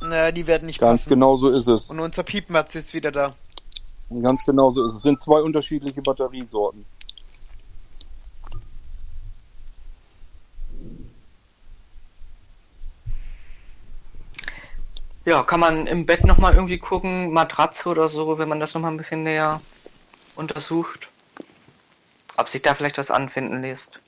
[0.00, 1.10] Na, die werden nicht Ganz passen.
[1.10, 1.90] genau so ist es.
[1.90, 3.34] Und unser Piepmatz ist wieder da.
[4.22, 4.98] Ganz genau so ist es.
[4.98, 6.84] Es sind zwei unterschiedliche Batteriesorten.
[15.24, 18.92] Ja, kann man im Bett nochmal irgendwie gucken, Matratze oder so, wenn man das nochmal
[18.92, 19.58] ein bisschen näher
[20.36, 21.08] untersucht.
[22.36, 23.98] Ob sich da vielleicht was anfinden lässt.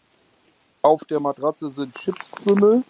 [0.83, 2.85] Auf der Matratze sind Chipskrümel.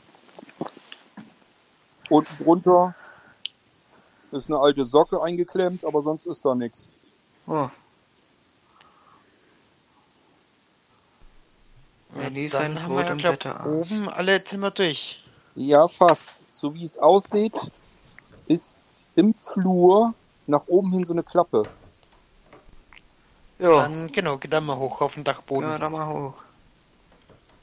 [2.09, 2.95] Unten drunter
[4.33, 6.89] ist eine alte Socke eingeklemmt, aber sonst ist da nichts.
[7.47, 7.69] Oh.
[12.11, 15.23] Wenn die sein Dann haben wir ja, glaub, oben alle Zimmer durch.
[15.55, 16.23] Ja, fast.
[16.51, 17.55] So wie es aussieht,
[18.47, 18.79] ist
[19.15, 20.15] im Flur
[20.47, 21.65] nach oben hin so eine Klappe.
[23.59, 23.83] Ja.
[23.83, 25.69] Dann, genau, geht dann mal hoch auf den Dachboden.
[25.69, 26.35] Ja, da mal hoch.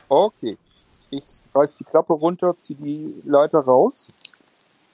[0.07, 0.57] Okay.
[1.09, 1.23] Ich
[1.53, 4.07] reiß die Klappe runter, zieh die Leiter raus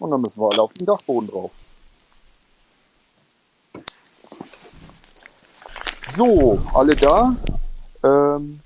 [0.01, 1.51] und dann müssen wir alle auf den Dachboden drauf.
[6.17, 7.35] So, alle da.
[8.03, 8.59] Ähm,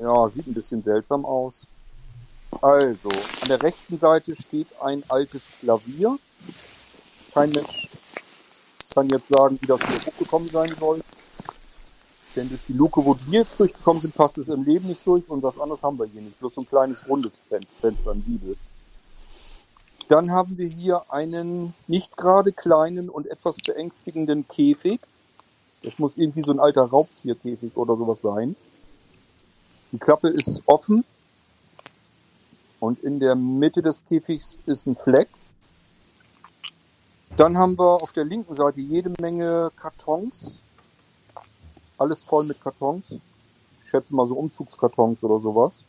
[0.00, 1.66] ja, sieht ein bisschen seltsam aus.
[2.60, 6.18] Also, an der rechten Seite steht ein altes Klavier.
[7.32, 7.88] Kein Mensch
[8.94, 11.00] kann jetzt sagen, wie das hier hochgekommen sein soll.
[12.36, 15.28] Denn durch die Luke, wo wir jetzt durchgekommen sind, passt es im Leben nicht durch
[15.28, 16.38] und was anderes haben wir hier nicht.
[16.38, 18.56] Bloß so ein kleines rundes Fen- Fenster in Bibel.
[20.08, 25.00] Dann haben wir hier einen nicht gerade kleinen und etwas beängstigenden Käfig.
[25.82, 28.56] Das muss irgendwie so ein alter Raubtierkäfig oder sowas sein.
[29.92, 31.04] Die Klappe ist offen
[32.80, 35.28] und in der Mitte des Käfigs ist ein Fleck.
[37.36, 40.62] Dann haben wir auf der linken Seite jede Menge Kartons.
[41.98, 43.20] Alles voll mit Kartons.
[43.80, 45.82] Ich schätze mal so Umzugskartons oder sowas.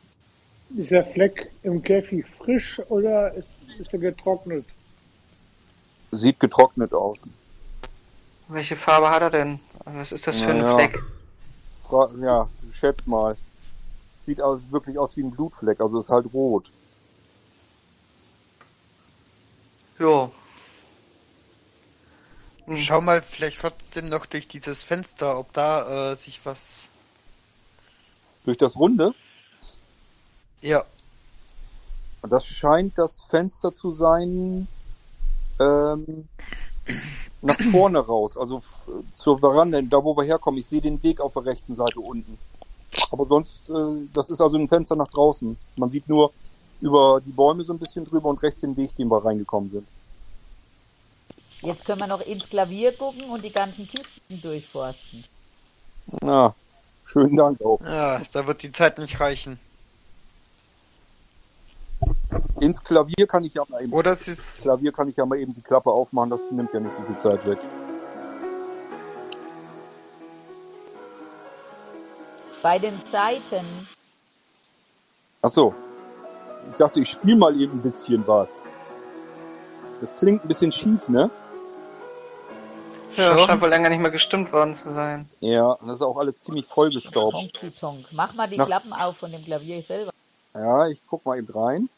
[0.75, 4.65] Ist der Fleck im Käfig frisch oder ist, ist er getrocknet?
[6.11, 7.17] Sieht getrocknet aus.
[8.47, 9.61] Welche Farbe hat er denn?
[9.85, 10.75] Was ist das für ein Naja.
[10.75, 10.99] Fleck?
[11.87, 13.37] Fra ja, schätz mal.
[14.15, 16.71] Sieht aus, wirklich aus wie ein Blutfleck, also ist halt rot.
[19.99, 20.31] Jo.
[22.75, 26.85] Schau mal vielleicht trotzdem noch durch dieses Fenster, ob da äh, sich was.
[28.43, 29.13] Durch das Runde.
[30.61, 30.83] Ja.
[32.25, 34.67] Und das scheint das Fenster zu sein
[35.59, 36.27] ähm,
[37.43, 38.63] nach vorne raus, also
[39.13, 40.59] zur Veranda, da wo wir herkommen.
[40.59, 42.39] Ich sehe den Weg auf der rechten Seite unten.
[43.11, 45.55] Aber sonst, äh, das ist also ein Fenster nach draußen.
[45.75, 46.31] Man sieht nur
[46.81, 49.87] über die Bäume so ein bisschen drüber und rechts den Weg, den wir reingekommen sind.
[51.61, 55.25] Jetzt können wir noch ins Klavier gucken und die ganzen Kisten durchforsten.
[56.23, 56.55] Ja,
[57.05, 57.79] schönen Dank auch.
[57.81, 59.59] Ja, da wird die Zeit nicht reichen.
[62.65, 64.63] Ins Klavier kann ich ja mal eben, Oder es ist.
[64.63, 67.15] Klavier kann ich ja mal eben die Klappe aufmachen, das nimmt ja nicht so viel
[67.15, 67.59] Zeit weg.
[72.63, 73.87] Bei den Seiten,
[75.43, 75.75] Ach so.
[76.71, 78.63] Ich dachte, ich spiele mal eben ein bisschen was.
[80.01, 81.29] Das klingt ein bisschen schief, ne?
[83.15, 85.29] Ja, scheint wohl länger nicht mehr gestimmt worden zu sein.
[85.39, 87.37] Ja, das ist auch alles ziemlich vollgestaubt.
[88.11, 90.11] Mach mal die Klappen auf von dem Klavier selber.
[90.55, 91.89] Ja, ich guck mal eben rein.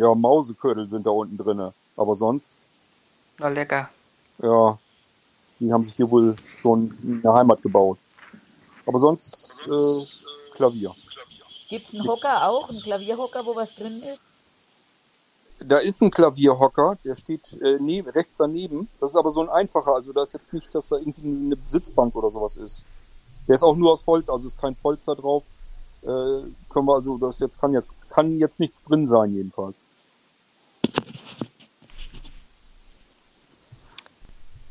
[0.00, 1.74] Ja, Mausekördel sind da unten drinne.
[1.94, 2.56] Aber sonst,
[3.36, 3.90] Na lecker.
[4.42, 4.78] ja,
[5.58, 7.98] die haben sich hier wohl schon eine Heimat gebaut.
[8.86, 9.36] Aber sonst,
[9.66, 10.94] äh, Klavier.
[11.68, 14.22] Gibt's einen Hocker auch, einen Klavierhocker, wo was drin ist?
[15.58, 18.88] Da ist ein Klavierhocker, der steht äh, neben, rechts daneben.
[19.00, 21.56] Das ist aber so ein einfacher, also da ist jetzt nicht, dass da irgendwie eine
[21.68, 22.86] Sitzbank oder sowas ist.
[23.46, 25.44] Der ist auch nur aus Holz, also ist kein Polster drauf.
[26.00, 29.82] Äh, können wir also, das jetzt kann jetzt kann jetzt nichts drin sein jedenfalls.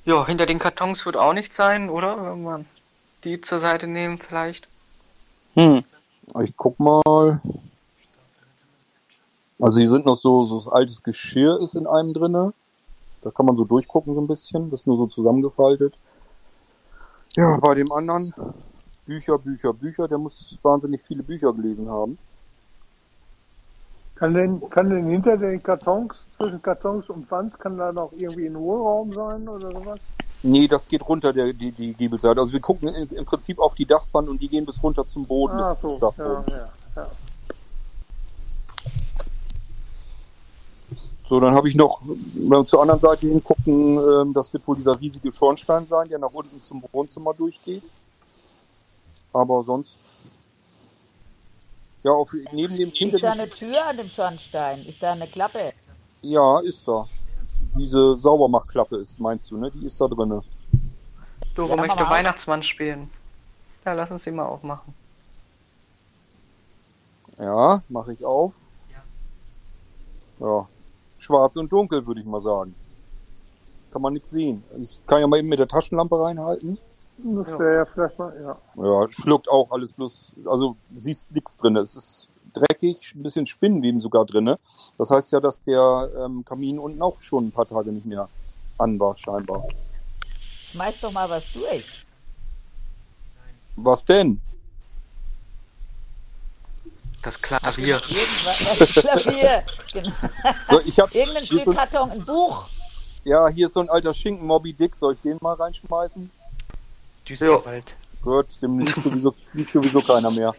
[0.06, 2.24] Ja, hinter den Kartons wird auch nichts sein, oder?
[2.24, 2.66] Wenn man
[3.24, 4.68] die zur Seite nehmen vielleicht.
[5.54, 5.84] Hm.
[6.42, 7.42] Ich guck mal.
[9.60, 12.54] Also hier sind noch so, so das altes Geschirr ist in einem drinne.
[13.22, 14.72] Da kann man so durchgucken so ein bisschen.
[14.72, 15.98] Das ist nur so zusammengefaltet.
[17.36, 18.34] Ja, bei dem anderen
[19.06, 20.08] Bücher, Bücher, Bücher.
[20.08, 22.18] Der muss wahnsinnig viele Bücher gelesen haben.
[24.20, 28.48] Kann denn, kann denn hinter den Kartons, zwischen Kartons und Wand, kann da noch irgendwie
[28.48, 30.00] ein Hohlraum sein oder sowas?
[30.44, 32.40] Nee, das geht runter, der, die, die Giebelseite.
[32.42, 35.26] Also wir gucken im, im Prinzip auf die Dachpfanne und die gehen bis runter zum
[35.26, 36.50] Boden Ah, des so, ja, Dachbodens.
[36.52, 37.08] ja, ja.
[41.30, 44.76] So, dann habe ich noch, wenn wir zur anderen Seite hingucken, ähm, das wird wohl
[44.76, 47.84] dieser riesige Schornstein sein, der nach unten zum Wohnzimmer durchgeht.
[49.32, 49.96] Aber sonst,
[52.04, 54.86] ja, auf, neben dem hinter Ist da eine Tür an dem Schornstein?
[54.86, 55.74] Ist da eine Klappe?
[56.22, 57.08] ja, ist da.
[57.78, 59.70] Diese Saubermachklappe ist, meinst du, ne?
[59.72, 60.42] Die ist da drinne.
[61.56, 62.10] Doro Ja, möchte.
[62.10, 63.10] Weihnachtsmann spielen.
[63.86, 64.94] Ja, lass uns sie mal aufmachen.
[67.38, 68.54] Ja, mache ich auf.
[70.40, 70.68] Ja,
[71.18, 72.76] schwarz und dunkel, würde ich mal sagen.
[73.92, 74.64] Kann man nichts sehen.
[74.82, 76.78] Ich kann ja mal eben mit der Taschenlampe reinhalten.
[77.22, 78.58] Das wäre ja vielleicht mal, ja.
[78.84, 81.76] Ja, schluckt auch alles bloß, also siehst nichts drin.
[81.76, 84.58] Es ist dreckig, ein bisschen Spinnenweben sogar drinne.
[84.98, 88.30] Das heißt ja, dass der ähm, Kamin unten auch schon ein paar Tage nicht mehr
[88.78, 89.64] an war, scheinbar.
[90.72, 92.06] Schmeiß doch mal was durch.
[93.76, 94.40] Was denn?
[97.22, 98.02] Das Klavier.
[98.80, 99.64] Das Klavier.
[99.92, 100.12] Genau.
[100.70, 102.68] So, ich hab, Irgendein hier ist so, ein- Spielkarton, ein Buch.
[103.26, 104.96] ja, hier ist so ein alter Schinken Moby Dick.
[104.96, 106.30] Soll ich den mal reinschmeißen?
[107.30, 107.96] Düsterwald.
[108.22, 110.54] Gut, dem liest sowieso, liest sowieso keiner mehr.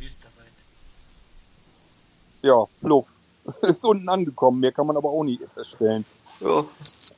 [0.00, 0.52] Düsterwald.
[2.42, 3.06] Ja, Fluff.
[3.62, 6.04] Ist unten angekommen, mehr kann man aber auch nicht feststellen.
[6.40, 6.64] Ja.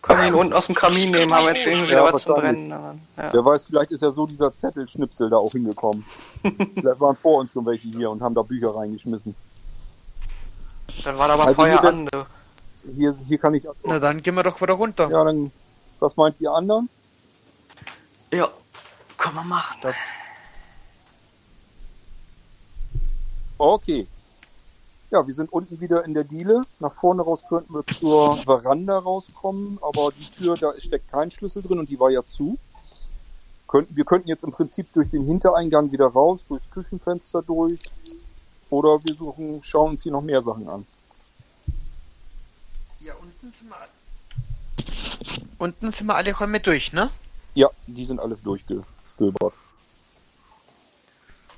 [0.02, 2.36] Können wir ihn unten aus dem Kamin nehmen, haben jetzt wenigstens wieder Ja, was zum.
[2.36, 2.68] Brennen.
[2.70, 2.94] Ja.
[3.32, 6.04] Wer weiß, vielleicht ist ja so dieser Zettelschnipsel da auch hingekommen.
[6.42, 9.34] vielleicht waren vor uns schon welche hier und haben da Bücher reingeschmissen.
[11.02, 12.06] Dann war da aber Also Feuer hier an.
[12.06, 12.26] du.
[12.94, 13.64] Hier, hier kann ich.
[13.84, 15.08] Na dann gehen wir doch wieder runter.
[15.10, 15.50] Ja, dann.
[16.00, 16.88] Was meint ihr anderen?
[18.30, 18.50] Ja,
[19.16, 19.94] können wir machen.
[23.56, 24.06] Okay.
[25.10, 26.64] Ja, wir sind unten wieder in der Diele.
[26.80, 31.62] Nach vorne raus könnten wir zur Veranda rauskommen, aber die Tür, da steckt kein Schlüssel
[31.62, 32.58] drin und die war ja zu.
[33.66, 37.78] Könnten, wir könnten jetzt im Prinzip durch den Hintereingang wieder raus, durchs Küchenfenster durch.
[38.70, 40.86] Oder wir suchen, schauen uns hier noch mehr Sachen an.
[43.00, 43.88] Ja, unten sind wir.
[45.58, 47.10] Unten sind wir alle Räume durch, ne?
[47.58, 49.52] Ja, die sind alle durchgestöbert.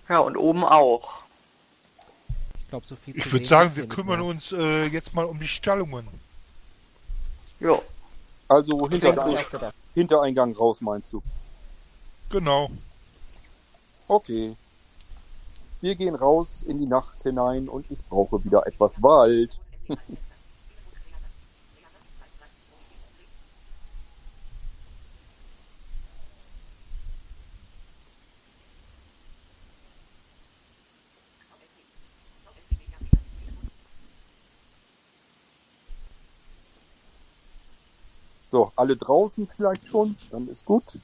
[0.08, 1.20] Ja, und oben auch.
[2.58, 5.46] Ich glaube, so viel Ich würde sagen, wir kümmern uns äh, jetzt mal um die
[5.46, 6.08] Stallungen.
[7.58, 7.78] Ja.
[8.48, 9.60] Also hinter, Klingt gut.
[9.92, 11.22] Hintereingang raus, meinst du?
[12.30, 12.70] Genau.
[14.08, 14.56] Okay.
[15.82, 19.60] Wir gehen raus in die Nacht hinein und ich brauche wieder etwas Wald.
[38.50, 40.98] So, alle draußen vielleicht schon, dann ist gut.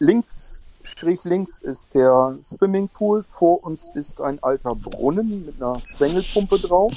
[0.00, 3.22] Links, schräg links ist der Swimmingpool.
[3.22, 6.92] Vor uns ist ein alter Brunnen mit einer Stängelpumpe drauf.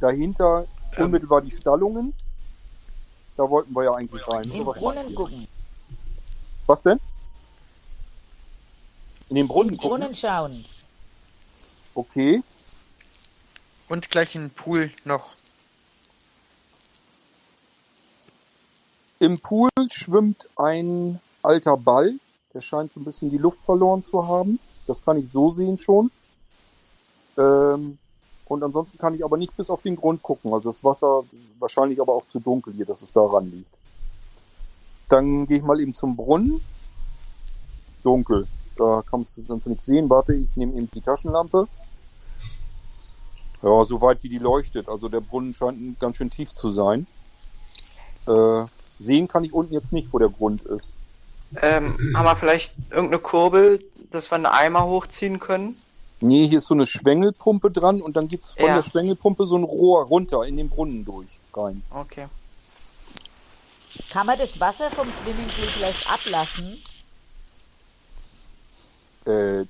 [0.00, 0.66] Dahinter
[0.96, 2.12] unmittelbar die Stallungen.
[3.36, 4.50] Da wollten wir ja eigentlich rein.
[4.50, 4.66] Oder?
[4.66, 5.48] Was Brunnen gucken.
[6.66, 6.98] Was denn?
[9.28, 9.90] In den Brunnen gucken?
[9.90, 10.64] Brunnen schauen.
[11.94, 12.42] Okay.
[13.88, 15.37] Und gleich in den Pool noch.
[19.20, 22.14] Im Pool schwimmt ein alter Ball.
[22.54, 24.60] Der scheint so ein bisschen die Luft verloren zu haben.
[24.86, 26.10] Das kann ich so sehen schon.
[27.36, 27.98] Ähm,
[28.46, 30.52] und ansonsten kann ich aber nicht bis auf den Grund gucken.
[30.52, 31.24] Also das Wasser
[31.58, 33.70] wahrscheinlich aber auch zu dunkel hier, dass es daran liegt.
[35.08, 36.60] Dann gehe ich mal eben zum Brunnen.
[38.04, 38.46] Dunkel.
[38.76, 40.08] Da kannst du sonst nichts sehen.
[40.08, 41.66] Warte, ich nehme eben die Taschenlampe.
[43.62, 44.88] Ja, so weit wie die leuchtet.
[44.88, 47.08] Also der Brunnen scheint ganz schön tief zu sein.
[48.26, 48.64] Äh,
[48.98, 50.92] sehen kann ich unten jetzt nicht, wo der Grund ist.
[51.62, 55.78] Ähm, haben wir vielleicht irgendeine Kurbel, dass wir einen Eimer hochziehen können?
[56.20, 58.76] Nee, hier ist so eine Schwengelpumpe dran und dann geht's von Ja.
[58.76, 61.82] der Schwengelpumpe so ein Rohr runter in den Brunnen durch rein.
[61.90, 62.26] Okay.
[64.10, 66.78] Kann man das Wasser vom Swimmingpool vielleicht ablassen?
[69.24, 69.64] Äh,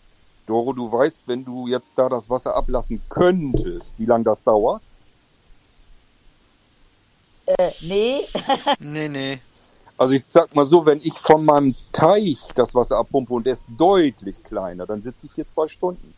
[0.46, 4.82] Doro, du weißt, wenn du jetzt da das Wasser ablassen könntest, wie lange das dauert?
[7.56, 8.20] Äh, nee.
[8.80, 9.38] Nee, nee.
[9.96, 13.54] Also ich sag mal so, wenn ich von meinem Teich das Wasser abpumpe und der
[13.54, 16.14] ist deutlich kleiner, dann sitze ich hier zwei Stunden.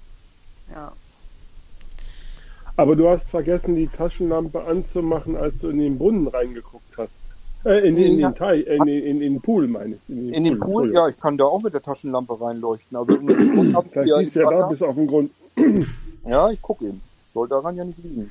[0.70, 0.92] Ja.
[2.76, 7.10] Aber du hast vergessen, die Taschenlampe anzumachen, als du in den Brunnen reingeguckt hast.
[7.64, 8.30] Äh, in, in, Ja.
[8.30, 10.08] den Teich, äh, in, den- in, in den Pool, meine ich.
[10.34, 12.96] In den Pool, ja, ich kann da auch mit der Taschenlampe reinleuchten.
[12.96, 15.30] Also im Grund hab ich Vielleicht ja, siehst du ja da bis auf den Grund.
[16.26, 17.00] Ja, ich gucke eben.
[17.34, 18.30] Soll daran ja nicht liegen.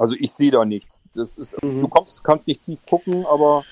[0.00, 1.02] Also ich sehe da nichts.
[1.14, 3.64] Das ist, Du kommst, kannst nicht tief gucken, aber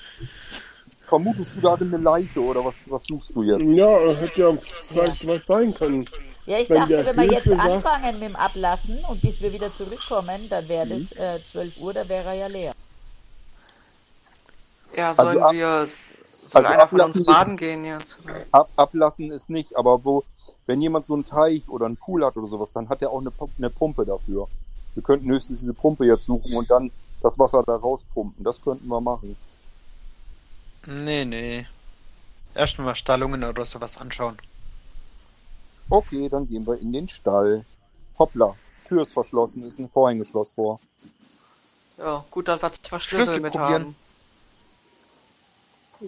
[1.07, 3.63] vermutest du darin eine Leiche oder was, was suchst du jetzt?
[3.67, 4.53] Ja, hätte ja
[4.89, 6.05] vielleicht was sein können.
[6.45, 9.51] Ja, ich Wenn dachte, wenn wir jetzt sagt- anfangen mit dem Ablassen und bis wir
[9.51, 11.09] wieder zurückkommen, dann wäre Mhm.
[11.17, 12.73] das äh, 12 Uhr, da wäre er ja leer.
[14.95, 15.87] Ja, Also sollen ab- wir,
[16.47, 18.19] soll also einer von uns ist- baden gehen jetzt?
[18.51, 20.23] Ab, ablassen ist nicht, aber wo,
[20.67, 23.19] wenn jemand so einen Teich oder einen Pool hat oder sowas, dann hat er auch
[23.21, 24.47] eine, eine Pumpe dafür.
[24.99, 28.43] Wir könnten höchstens diese Pumpe jetzt suchen und dann das Wasser da rauspumpen.
[28.43, 29.37] Das könnten wir machen.
[30.85, 31.65] Nee, nee.
[32.53, 34.37] Erstmal Stallungen oder sowas anschauen.
[35.89, 37.63] Okay, dann gehen wir in den Stall.
[38.17, 40.81] Hoppla, Tür ist verschlossen, ist ein Vorhängeschloss vor.
[41.97, 43.71] Ja, gut, dass wir zwei Schlüssel, Schlüssel mit probieren.
[43.71, 43.95] haben.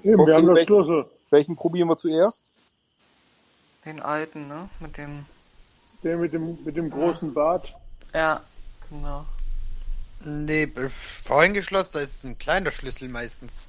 [0.03, 1.09] Eben, wir haben das welchen, Schlüssel.
[1.29, 2.43] welchen probieren wir zuerst?
[3.85, 4.69] Den alten, ne?
[4.81, 5.25] Mit dem.
[6.03, 7.73] Der mit dem, mit dem großen Bart.
[8.13, 8.41] Ja,
[8.91, 9.25] genau.
[10.23, 10.89] Nee, äh,
[11.23, 13.67] vorhin geschlossen, da ist ein kleiner Schlüssel meistens.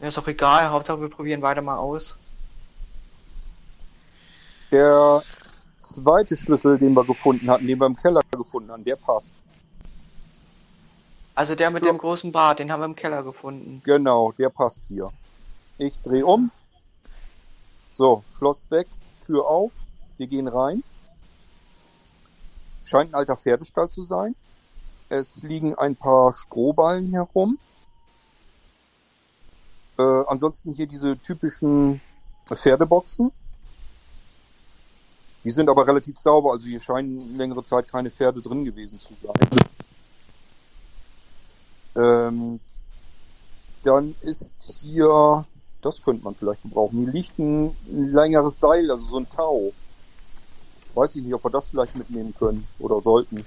[0.00, 2.16] Ja, ist auch egal, Hauptsache wir probieren beide mal aus.
[4.70, 5.22] Der
[5.76, 9.34] zweite Schlüssel, den wir gefunden hatten, den wir im Keller gefunden haben, der passt.
[11.34, 13.80] Also der mit dem großen Bart, den haben wir im Keller gefunden.
[13.84, 15.10] Genau, der passt hier.
[15.78, 16.50] Ich drehe um.
[17.92, 18.86] So, Schloss weg,
[19.26, 19.72] Tür auf.
[20.18, 20.82] Wir gehen rein.
[22.92, 24.36] Scheint ein alter Pferdestall zu sein.
[25.08, 27.58] Es liegen ein paar Strohballen herum.
[29.98, 32.02] Äh, ansonsten hier diese typischen
[32.46, 33.32] Pferdeboxen.
[35.42, 39.14] Die sind aber relativ sauber, also hier scheinen längere Zeit keine Pferde drin gewesen zu
[39.22, 39.60] sein.
[41.96, 42.60] Ähm,
[43.84, 44.52] dann ist
[44.82, 45.46] hier,
[45.80, 49.72] das könnte man vielleicht gebrauchen, hier liegt ein, längeres Seil, also so ein Tau.
[50.94, 53.44] Weiß ich nicht, ob wir das vielleicht mitnehmen können oder sollten.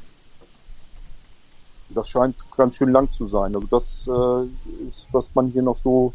[1.90, 3.56] Das scheint ganz schön lang zu sein.
[3.56, 6.14] Also das äh, ist, was man hier noch so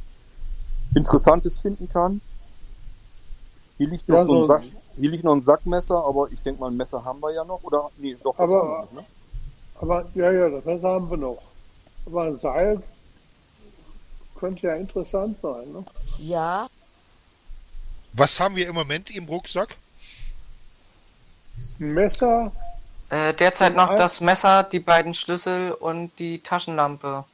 [0.94, 2.20] Interessantes finden kann.
[3.78, 4.62] Hier liegt noch Ja, so ein Sack,
[4.96, 7.62] hier liegt noch ein Sackmesser, aber ich denke mal, ein Messer haben wir ja noch.
[7.62, 9.04] Oder nee, doch, das Aber- haben wir noch, ne?
[9.80, 11.38] Aber ja, ja, das Messer haben wir noch.
[12.06, 12.82] Aber ein Seil
[14.38, 15.72] könnte ja interessant sein.
[15.72, 15.84] Ne?
[16.18, 16.66] Ja,
[18.12, 19.76] Was haben wir im Moment im Rucksack?
[21.80, 22.52] Ein Messer,
[23.08, 27.24] Äh, derzeit noch Ein- das Messer, die beiden Schlüssel und die Taschenlampe.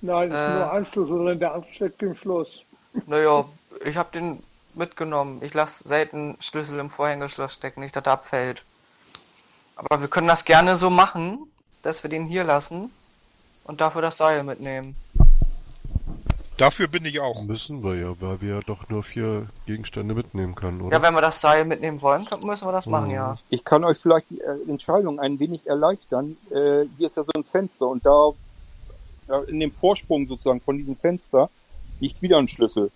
[0.00, 0.50] nein, ist Äh.
[0.54, 2.60] nur ein Schlüssel drin, der andere steckt im Schloss.
[3.06, 3.44] Naja,
[3.84, 4.42] ich habe den
[4.74, 5.40] mitgenommen.
[5.42, 8.62] Ich lasse selten Schlüssel im Vorhängeschloss stecken, nicht, dass er abfällt.
[9.74, 11.50] Aber wir können das gerne so machen,
[11.82, 12.92] dass wir den hier lassen
[13.64, 14.94] und dafür das Seil mitnehmen.
[16.62, 17.42] Dafür bin ich auch.
[17.42, 20.96] Müssen wir ja, weil wir ja doch nur vier Gegenstände mitnehmen können, oder?
[20.96, 23.14] Ja, wenn wir das Seil mitnehmen wollen, müssen wir das machen, Mhm.
[23.14, 23.38] ja.
[23.48, 26.36] Ich kann euch vielleicht die äh, Entscheidung ein wenig erleichtern.
[26.50, 28.30] Äh, hier ist ja so ein Fenster und da
[29.26, 31.50] ja, in dem Vorsprung sozusagen von diesem Fenster
[31.98, 32.92] liegt wieder ein Schlüssel.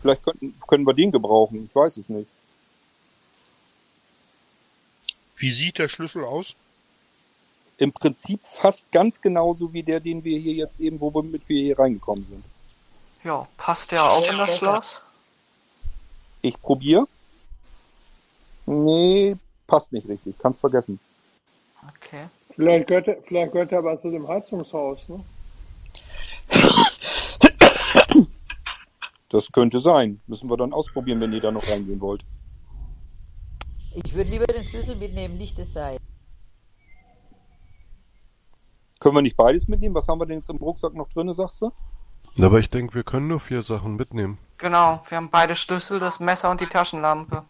[0.00, 2.30] Vielleicht könnten, können wir den gebrauchen, ich weiß es nicht.
[5.36, 6.54] Wie sieht der Schlüssel aus?
[7.78, 11.48] Im Prinzip fast ganz genauso wie der, den wir hier jetzt eben, wo wir mit
[11.48, 12.44] wir hier reingekommen sind.
[13.22, 15.02] Ja, passt der auch in das Schloss?
[16.40, 17.06] Ich probiere.
[18.64, 19.36] Nee,
[19.66, 20.98] passt nicht richtig, kannst vergessen.
[21.88, 22.28] Okay.
[22.54, 25.00] Vielleicht gehört, er, vielleicht gehört er aber zu dem Heizungshaus.
[25.08, 25.22] Ne?
[29.28, 30.20] Das könnte sein.
[30.26, 32.22] Müssen wir dann ausprobieren, wenn ihr da noch reingehen wollt.
[33.94, 35.98] ich würde lieber den Schlüssel mitnehmen, nicht das Seil.
[38.98, 39.94] Können wir nicht beides mitnehmen?
[39.94, 41.70] Was haben wir denn jetzt im Rucksack noch drin, sagst du?
[42.40, 44.38] Aber ich denke, wir können nur vier Sachen mitnehmen.
[44.58, 47.44] Genau, wir haben beide Schlüssel, das Messer und die Taschenlampe.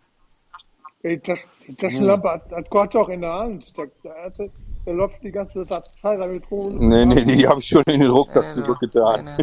[1.02, 3.76] Die, Tasch, die Taschenlampe hat, hat Gott auch in der Hand.
[3.76, 4.48] Der, der,
[4.86, 6.88] der läuft die ganze Zeit damit rum.
[6.88, 9.38] Nee, nee, die habe ich schon in den Rucksack Nee, nee, zurückgetan.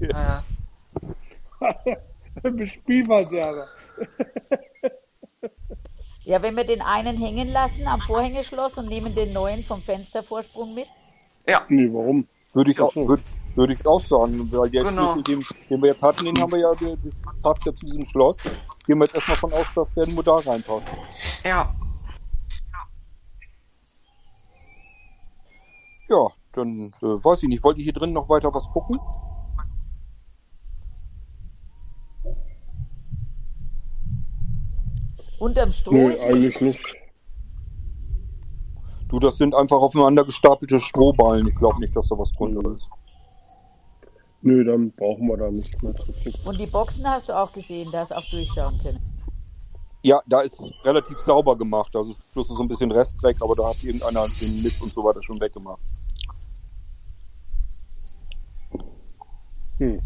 [0.00, 0.42] Ja,
[2.42, 3.68] Bespielert der.
[6.24, 10.74] Ja, wenn wir den einen hängen lassen am Vorhängeschloss und nehmen den neuen vom Fenstervorsprung
[10.74, 10.86] mit.
[11.48, 11.62] Ja.
[11.68, 12.26] Nee, warum?
[12.52, 13.22] Würde ich auch, würde,
[13.54, 15.14] würde ich auch sagen, weil der Genau.
[15.14, 17.10] Schlüssel, den, den wir jetzt hatten, den haben wir ja, der, der
[17.42, 18.38] passt ja zu diesem Schloss.
[18.86, 20.86] Gehen wir jetzt erstmal von aus, dass der nur da reinpasst.
[21.44, 21.74] Ja.
[26.08, 27.64] Ja, dann äh, weiß ich nicht.
[27.64, 28.98] Wollt ihr hier drin noch weiter was gucken?
[35.38, 36.80] Unterm Stroh Nö, ist eigentlich nicht.
[39.14, 41.46] Du, das sind einfach aufeinander gestapelte Strohballen.
[41.46, 42.90] Ich glaube nicht, dass da was drunter ist.
[44.42, 46.34] Nö, dann brauchen wir da nichts mehr zu gucken.
[46.44, 48.98] Und die Boxen hast du auch gesehen, da hast du auch durchschauen können.
[50.02, 51.94] Ja, da ist relativ sauber gemacht.
[51.94, 54.92] Also es ist bloß so ein bisschen Restdreck, aber da hat irgendeiner den Mist und
[54.92, 55.82] so weiter schon weggemacht.
[59.78, 60.02] Hm.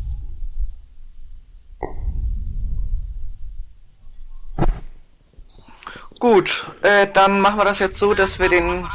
[6.18, 8.86] Gut, äh, dann machen wir das jetzt so, dass wir den.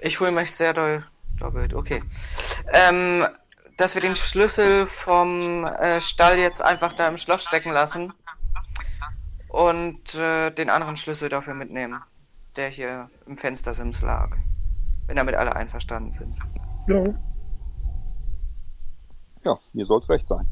[0.00, 1.04] Ich fühle mich sehr doll
[1.38, 2.02] doppelt, okay.
[2.72, 3.26] Ähm,
[3.76, 8.12] dass wir den Schlüssel vom äh, Stall jetzt einfach da im Schloss stecken lassen
[9.48, 12.00] und äh, den anderen Schlüssel dafür mitnehmen,
[12.56, 14.36] der hier im Fenstersims lag.
[15.06, 16.36] Wenn damit alle einverstanden sind.
[16.86, 17.04] Ja.
[19.44, 20.46] Ja, mir soll's recht sein.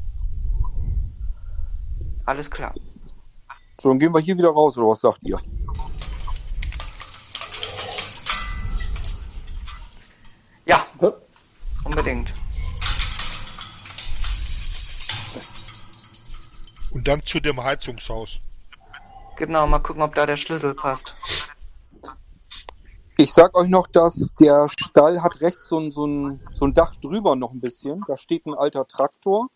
[2.25, 2.73] Alles klar.
[3.81, 5.39] So, dann gehen wir hier wieder raus, oder was sagt ihr?
[17.03, 18.39] Und dann zu dem Heizungshaus.
[19.35, 21.13] Genau, mal gucken, ob da der Schlüssel passt.
[23.17, 26.73] Ich sag euch noch, dass der Stall hat rechts so ein, so ein, so ein
[26.73, 28.05] Dach drüber noch ein bisschen.
[28.07, 29.49] Da steht ein alter Traktor.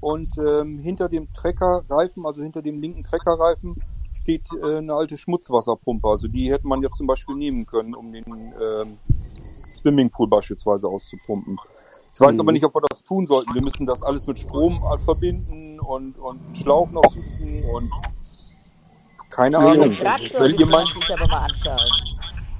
[0.00, 3.76] Und ähm, hinter dem Treckerreifen, also hinter dem linken Treckerreifen,
[4.22, 6.08] steht äh, eine alte Schmutzwasserpumpe.
[6.08, 8.96] Also die hätte man ja zum Beispiel nehmen können, um den ähm,
[9.74, 11.58] Swimmingpool beispielsweise auszupumpen.
[12.14, 12.40] Ich weiß Mhm.
[12.40, 13.52] aber nicht, ob wir das tun sollten.
[13.52, 17.90] Wir müssen das alles mit Strom äh, verbinden und, und einen Schlauch noch suchen und
[19.30, 19.96] keine Ahnung.
[19.98, 21.90] Wenn ihr, meint, sich aber mal anschauen.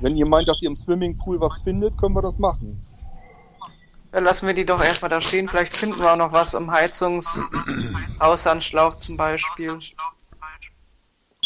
[0.01, 2.83] wenn ihr meint, dass ihr im Swimmingpool was findet, können wir das machen.
[4.13, 5.47] Dann lassen wir die doch erstmal da stehen.
[5.49, 9.79] Vielleicht finden wir auch noch was im Heizungsaußanschlauch zum Beispiel.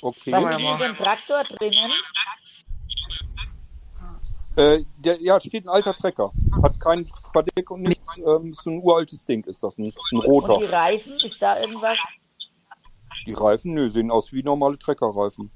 [0.03, 0.31] Okay.
[0.31, 1.91] Schauen wir dem Traktor drinnen?
[4.57, 6.31] Äh, der, ja, steht ein alter Trecker.
[6.63, 8.07] Hat kein Verdeck und nichts.
[8.19, 9.79] Ähm, ist so ein uraltes Ding, ist das.
[9.79, 10.55] Ein, ein roter.
[10.55, 11.97] Und die Reifen, ist da irgendwas?
[13.27, 15.51] Die Reifen, nö, sehen aus wie normale Treckerreifen.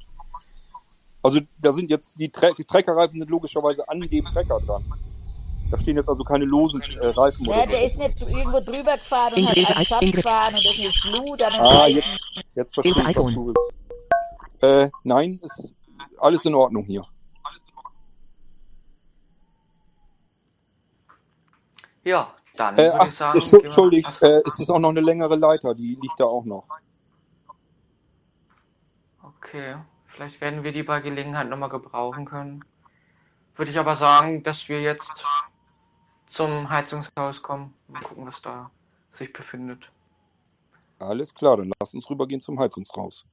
[1.22, 4.84] Also da sind jetzt, die Tre Treckerreifen sind logischerweise an dem Trecker dran.
[5.70, 7.86] Da stehen jetzt also keine losen äh, Reifen Ne, oder der so.
[7.86, 11.60] ist nicht irgendwo drüber gefahren und Ingrid, hat einen gefahren und das ist an den
[11.60, 11.96] Ah, Reifen.
[11.96, 12.20] jetzt,
[12.54, 13.72] jetzt verstehe ich, was du willst.
[14.62, 15.74] Äh, nein, ist
[16.18, 17.02] alles in Ordnung hier.
[22.06, 23.40] Ja, dann Äh, würde ach, ich sagen.
[23.40, 26.68] Entschuldigt, äh, es ist auch noch eine längere Leiter, die liegt da auch noch.
[29.24, 32.64] Okay, vielleicht werden wir die bei Gelegenheit nochmal gebrauchen können.
[33.56, 35.24] Würde ich aber sagen, dass wir jetzt
[36.26, 38.70] zum Heizungshaus kommen und gucken, was da
[39.10, 39.90] sich befindet.
[41.00, 43.26] Alles klar, dann lass uns rübergehen zum Heizungshaus.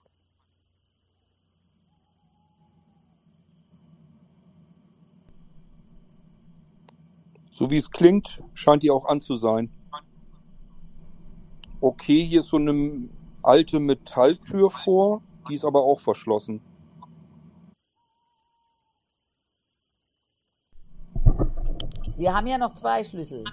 [7.53, 9.69] So wie es klingt, scheint die auch an zu sein.
[11.80, 13.09] Okay, hier ist so eine
[13.43, 16.61] alte Metalltür vor, die ist aber auch verschlossen.
[22.17, 23.43] Wir haben ja noch zwei Schlüssel.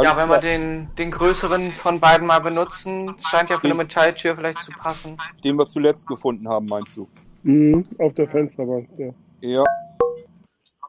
[0.00, 4.36] Ja, wenn wir den, den größeren von beiden mal benutzen, scheint ja für eine Metalltür
[4.36, 5.16] vielleicht zu passen.
[5.42, 7.08] den wir zuletzt gefunden haben, meinst du?
[7.42, 9.12] Mhm, auf der Fensterbank, ja.
[9.40, 9.64] Ja.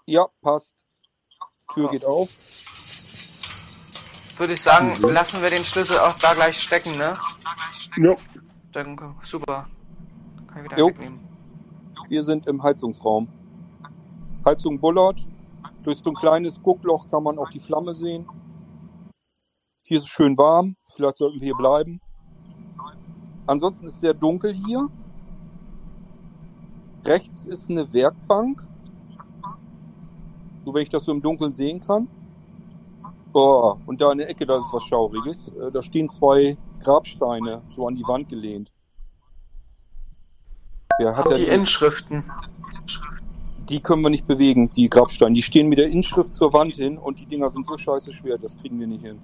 [0.10, 0.73] Ja, passt.
[1.72, 2.30] Tür geht auf.
[4.40, 5.10] Würde ich sagen, Mhm.
[5.11, 7.15] lassen wir den Schlüssel auch da gleich stecken, ne?
[7.98, 8.15] Ja,
[8.72, 9.68] Dann, super.
[10.48, 10.88] Kann ich wieder Jo.
[10.88, 11.19] wegnehmen.
[12.07, 13.27] Wir sind im Heizungsraum.
[14.44, 15.23] Heizung bullert.
[15.84, 18.27] Durch so ein kleines Guckloch kann man auch die Flamme sehen.
[19.84, 20.76] Hier ist es schön warm.
[20.95, 22.02] Vielleicht sollten wir hier bleiben.
[23.45, 24.88] Ansonsten ist es sehr dunkel hier.
[27.06, 28.65] Rechts ist eine Werkbank.
[30.70, 32.08] So, wenn ich das so im Dunkeln sehen kann.
[33.34, 35.48] Oh, und da in der Ecke, da ist was Schauriges.
[35.48, 38.72] Äh, Da stehen zwei Grabsteine so an die Wand gelehnt.
[41.00, 42.24] Wer hat denn die Inschriften.
[43.68, 45.34] die können wir nicht bewegen, die Grabsteine.
[45.34, 48.38] Die stehen mit der Inschrift zur Wand hin und die Dinger sind so scheiße schwer,
[48.38, 49.20] das kriegen wir nicht hin.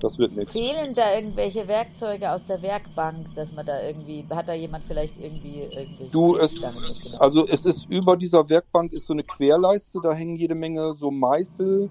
[0.00, 0.52] Das wird nichts.
[0.52, 5.18] Fehlen da irgendwelche Werkzeuge aus der Werkbank, dass man da irgendwie, hat da jemand vielleicht
[5.18, 10.12] irgendwie irgendwelche Du, es, also es ist über dieser Werkbank ist so eine Querleiste, da
[10.12, 11.90] hängen jede Menge so Meißel,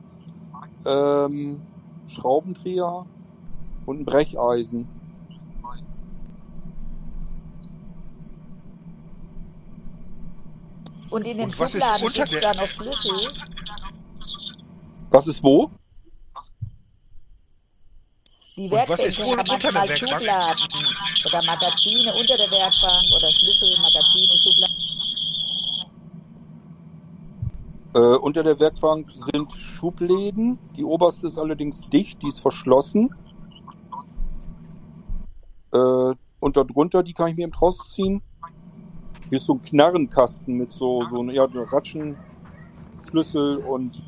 [0.85, 1.61] ähm,
[2.07, 3.05] Schraubendreher
[3.85, 4.87] und ein Brecheisen.
[11.09, 13.13] Und in den Und was ist Schubladen es da noch Schlüssel.
[15.09, 15.71] Was ist wo?
[18.57, 19.99] Die Und was ist Werkbänke haben unter der manchmal Werkbank?
[19.99, 20.67] Schubladen
[21.27, 24.75] oder Magazine unter der Werkbank oder Schlüssel, Magazine, Schubladen.
[27.93, 30.57] Äh, unter der Werkbank sind Schubläden.
[30.75, 33.13] Die oberste ist allerdings dicht, die ist verschlossen.
[35.71, 38.23] Äh, und darunter, die kann ich mir eben rausziehen.
[39.29, 44.01] Hier ist so ein Knarrenkasten mit so, so ja, Ratschenschlüssel und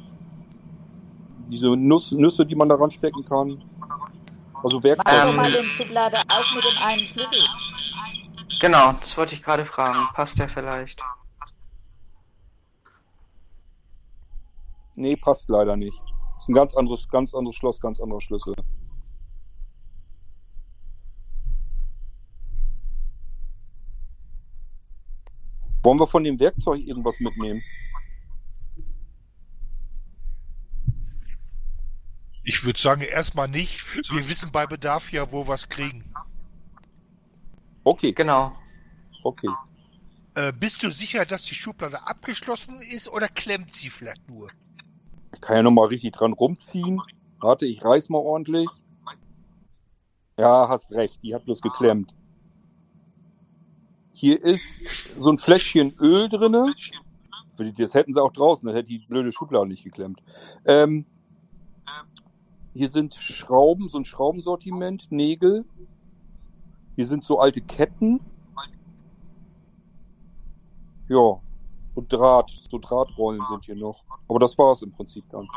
[1.49, 3.59] diese Nuss, Nüsse, die man da ranstecken kann.
[4.63, 5.25] Also Mach Werkzeug.
[5.25, 7.43] doch mal den Schublade auf mit dem einen Schlüssel.
[8.59, 10.07] Genau, das wollte ich gerade fragen.
[10.13, 11.01] Passt der vielleicht?
[14.95, 15.97] Nee, passt leider nicht.
[16.37, 18.53] Ist ein ganz anderes, ganz anderes Schloss, ganz anderer Schlüssel.
[25.81, 27.61] Wollen wir von dem Werkzeug irgendwas mitnehmen?
[32.49, 33.79] Ich würde sagen, erstmal nicht.
[34.11, 36.03] Wir wissen bei Bedarf ja, wo wir es kriegen.
[37.83, 38.11] Okay.
[38.11, 38.53] Genau.
[39.23, 39.49] Okay.
[40.33, 44.49] Äh, bist du sicher, dass die Schublade abgeschlossen ist oder klemmt sie vielleicht nur?
[45.35, 46.99] Ich kann ja nochmal richtig dran rumziehen.
[47.39, 48.67] Warte, ich reiß mal ordentlich.
[50.39, 52.15] Ja, hast recht, die hat bloß geklemmt.
[54.11, 54.63] Hier ist
[55.19, 56.73] so ein Fläschchen Öl drinne.
[57.59, 60.23] Die- Das hätten sie auch draußen, dann hätte die blöde Schublade nicht geklemmt.
[60.65, 61.05] Ähm,
[62.73, 65.65] hier sind Schrauben, so ein Schraubensortiment, Nägel.
[66.95, 68.19] Hier sind so alte Ketten.
[71.07, 71.39] Ja,
[71.95, 74.03] und Draht, so Drahtrollen sind hier noch.
[74.27, 75.47] Aber das war's im Prinzip dann.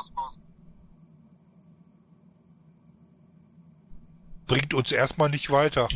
[4.46, 5.88] Bringt uns erstmal nicht weiter.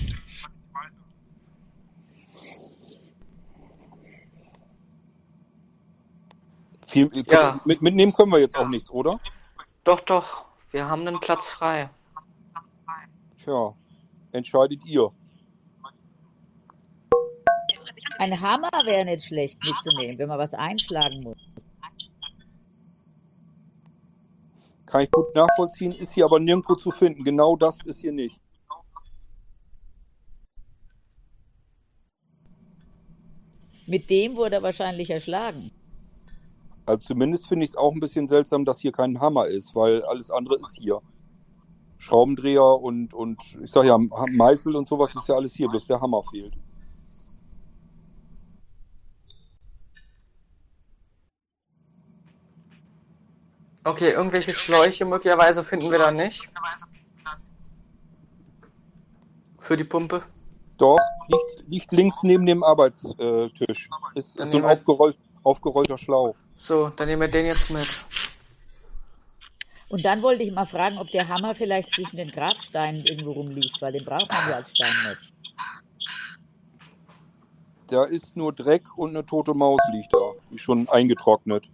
[6.87, 7.61] Viel, Ja.
[7.65, 9.21] mit, mitnehmen können wir jetzt auch nichts, oder?
[9.85, 10.45] Doch, doch.
[10.71, 11.91] Wir haben einen Platz frei.
[13.43, 13.75] Tja,
[14.33, 15.13] entscheidet ihr.
[18.19, 21.37] Ein Hammer wäre nicht schlecht mitzunehmen, wenn man was einschlagen muss.
[24.87, 27.25] Kann ich gut nachvollziehen, ist hier aber nirgendwo zu finden.
[27.25, 28.41] Genau das ist hier nicht.
[33.87, 35.71] Mit dem wurde er wahrscheinlich erschlagen.
[36.87, 40.05] Also zumindest finde ich es auch ein bisschen seltsam, dass hier kein Hammer ist, weil
[40.05, 41.03] alles andere ist hier.
[41.99, 46.01] Schraubendreher und, und ich sag ja, Meißel und sowas ist ja alles hier, bloß der
[46.01, 46.55] Hammer fehlt.
[53.83, 56.49] Okay, irgendwelche Schläuche möglicherweise finden wir da nicht.
[59.59, 60.23] Für die Pumpe.
[60.77, 60.99] Doch,
[61.29, 63.89] liegt, liegt links neben dem Arbeitstisch.
[64.15, 66.35] Ist, ist so ein aufgerollt, aufgerollter Schlauch.
[66.57, 68.05] So, dann nehmen wir den jetzt mit.
[69.89, 73.81] Und dann wollte ich mal fragen, ob der Hammer vielleicht zwischen den Grabsteinen irgendwo rumliegt,
[73.81, 75.19] weil den braucht man ja als Steinmetz.
[77.87, 80.33] Da ist nur Dreck und eine tote Maus liegt da.
[80.51, 81.71] Die ist schon eingetrocknet.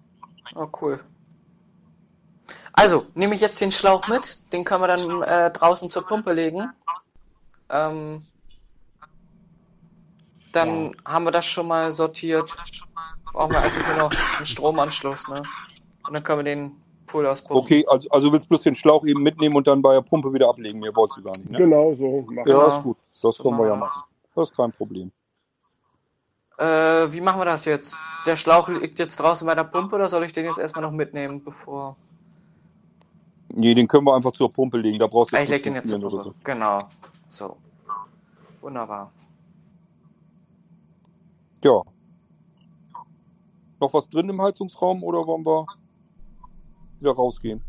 [0.55, 1.03] Oh, cool.
[2.75, 4.53] Also, nehme ich jetzt den Schlauch mit.
[4.53, 6.71] Den können wir dann äh, draußen zur Pumpe legen.
[7.71, 8.27] Ähm,
[10.53, 12.55] dann haben wir das schon mal sortiert.
[13.33, 15.43] Brauchen wir eigentlich nur noch einen Stromanschluss, ne?
[16.07, 16.73] Und dann können wir den
[17.07, 17.57] Pool auspumpen.
[17.65, 20.49] Okay, also, also willst bloß den Schlauch eben mitnehmen und dann bei der Pumpe wieder
[20.49, 20.81] ablegen.
[20.81, 21.59] Mehr wolltest du gar nicht, ne?
[21.59, 22.23] Genau so.
[22.23, 22.77] Machen Ja, wir.
[22.77, 22.97] ist gut.
[23.23, 24.03] Das können wir ja machen.
[24.35, 25.11] Das ist kein Problem.
[26.59, 26.65] Äh,
[27.13, 27.97] wie machen wir das jetzt?
[28.27, 30.93] Der Schlauch liegt jetzt draußen bei der Pumpe oder soll ich den jetzt erstmal noch
[30.93, 31.97] mitnehmen, bevor.
[33.49, 34.99] Nee, den können wir einfach zur Pumpe legen.
[34.99, 36.35] Da brauchst du Ah, jetzt ich leg den jetzt zur Pumpe.
[36.45, 36.89] Genau.
[37.29, 37.57] So.
[38.61, 39.11] Wunderbar.
[41.63, 41.69] so.
[41.85, 41.93] Ja.
[43.83, 45.67] Noch was drin im Heizungsraum oder wollen wir
[47.01, 47.65] wieder rausgehen?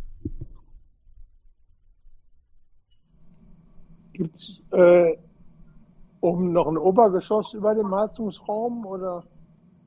[4.13, 5.17] Gibt es äh,
[6.21, 9.23] oben noch ein Obergeschoss über dem Heizungsraum oder?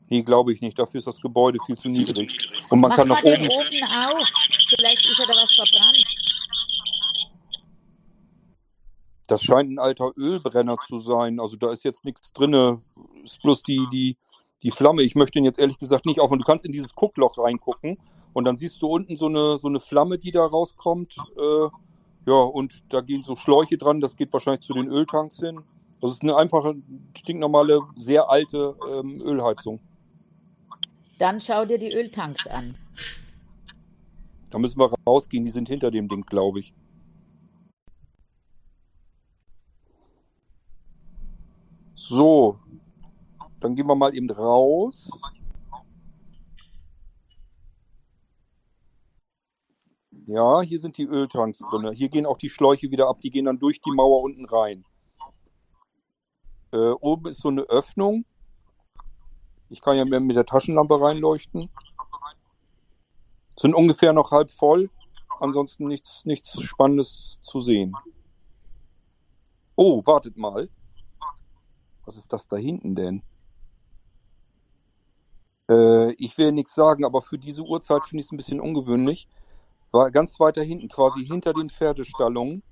[0.09, 0.77] Nee, glaube ich nicht.
[0.77, 2.36] Dafür ist das Gebäude viel zu niedrig.
[2.70, 3.61] Und man Mach kann mal nach den oben.
[3.61, 4.28] Ofen auf.
[4.77, 6.05] Vielleicht ist ja da was verbrannt.
[9.28, 11.39] Das scheint ein alter Ölbrenner zu sein.
[11.39, 12.81] Also da ist jetzt nichts drinne.
[13.23, 14.16] Ist bloß die, die,
[14.62, 15.03] die Flamme.
[15.03, 16.41] Ich möchte ihn jetzt ehrlich gesagt nicht aufmachen.
[16.41, 17.99] Du kannst in dieses Guckloch reingucken
[18.33, 21.16] und dann siehst du unten so eine, so eine Flamme, die da rauskommt.
[21.37, 21.69] Äh,
[22.27, 24.01] ja, und da gehen so Schläuche dran.
[24.01, 25.61] Das geht wahrscheinlich zu den Öltanks hin.
[26.01, 26.74] Das ist eine einfache,
[27.16, 29.81] stinknormale, sehr alte ähm, Ölheizung.
[31.19, 32.77] Dann schau dir die Öltanks an.
[34.51, 35.45] Da müssen wir rausgehen.
[35.45, 36.74] Die sind hinter dem Ding, glaube ich.
[41.95, 42.61] So,
[43.61, 45.11] dann gehen wir mal eben raus.
[50.27, 51.93] Ja, hier sind die Öltanks drin.
[51.93, 53.20] Hier gehen auch die Schläuche wieder ab.
[53.20, 54.85] Die gehen dann durch die Mauer unten rein.
[56.73, 58.24] Äh, oben ist so eine Öffnung.
[59.69, 61.70] Ich kann ja mit der Taschenlampe reinleuchten.
[63.57, 64.91] Sind ungefähr noch halb voll.
[65.39, 67.95] Ansonsten nichts, nichts Spannendes zu sehen.
[69.77, 70.69] Oh, wartet mal.
[72.05, 73.23] Was ist das da hinten denn?
[75.70, 79.28] Äh, ich will nichts sagen, aber für diese Uhrzeit finde ich es ein bisschen ungewöhnlich.
[79.93, 82.62] War ganz weiter hinten, quasi hinter den Pferdestallungen,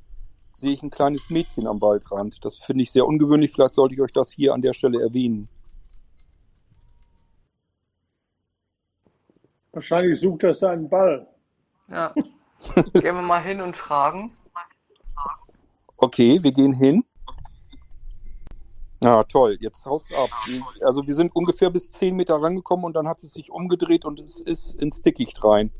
[0.57, 2.45] sehe ich ein kleines Mädchen am Waldrand.
[2.45, 3.53] Das finde ich sehr ungewöhnlich.
[3.53, 5.49] Vielleicht sollte ich euch das hier an der Stelle erwähnen.
[9.73, 11.27] Wahrscheinlich sucht er seinen Ball.
[11.89, 12.15] Ja.
[12.93, 14.37] Gehen wir mal hin und fragen.
[15.97, 17.05] Okay, wir gehen hin.
[19.05, 19.59] Ja, toll.
[19.61, 20.31] Jetzt haut's ab.
[20.81, 24.19] Also wir sind ungefähr bis 10 Meter rangekommen und dann hat es sich umgedreht und
[24.19, 25.71] es ist ins Dickicht rein.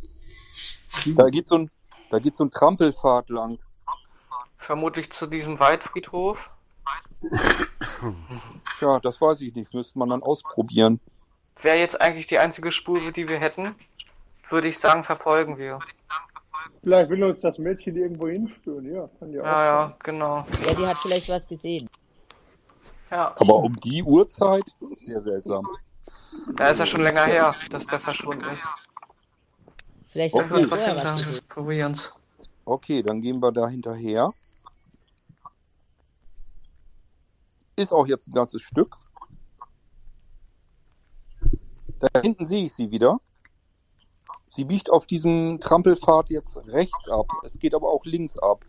[1.17, 1.71] Da geht so ein,
[2.11, 3.59] da geht so ein Trampelpfad lang.
[4.59, 6.51] Vermutlich zu diesem Waldfriedhof.
[8.79, 9.73] Tja, das weiß ich nicht.
[9.73, 11.01] Müsste man dann ausprobieren.
[11.61, 13.75] Wäre jetzt eigentlich die einzige Spur, die wir hätten.
[14.51, 15.79] Würde ich sagen, verfolgen wir.
[16.83, 19.09] Vielleicht will uns das Mädchen irgendwo hinführen, ja.
[19.19, 20.47] Kann ja auch Ja, ja, genau.
[20.67, 21.89] Ja, die hat vielleicht was gesehen.
[23.15, 23.33] Ja.
[23.39, 24.75] Aber um die Uhrzeit?
[24.97, 25.65] Sehr seltsam.
[26.57, 28.69] Da ist ja schon länger her, dass der verschwunden ist.
[30.09, 30.65] Vielleicht Okay.
[30.67, 32.13] vorher trotzdem wir probieren's.
[32.65, 34.33] Okay, dann gehen wir da hinterher.
[37.77, 38.97] Ist auch jetzt ein ganzes Stück.
[42.01, 43.21] Da hinten sehe ich sie wieder.
[44.49, 47.27] Sie biegt auf diesem Trampelpfad jetzt rechts ab.
[47.45, 48.65] Es geht aber auch links ab.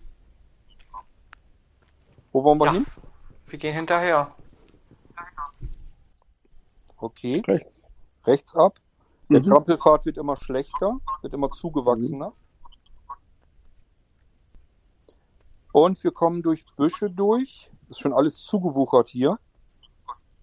[2.32, 2.74] Wo wollen wir Ja.
[2.74, 2.86] hin?
[3.48, 4.35] Wir gehen hinterher.
[6.98, 7.42] Okay.
[7.48, 7.72] Rechts.
[8.26, 8.80] Rechts ab.
[9.30, 9.44] Der Mhm.
[9.44, 12.34] Trampelpfad wird immer schlechter, wird immer zugewachsener.
[15.74, 17.70] Und wir kommen durch Büsche durch.
[17.90, 19.40] Ist schon alles zugewuchert hier.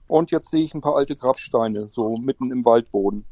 [0.06, 3.24] Und jetzt sehe ich ein paar alte Grabsteine, so mitten im Waldboden.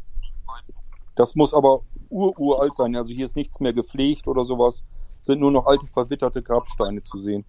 [1.14, 2.96] Das muss aber ururalt sein.
[2.96, 4.82] Also hier ist nichts mehr gepflegt oder sowas.
[5.20, 7.44] Sind nur noch alte verwitterte Grabsteine zu sehen.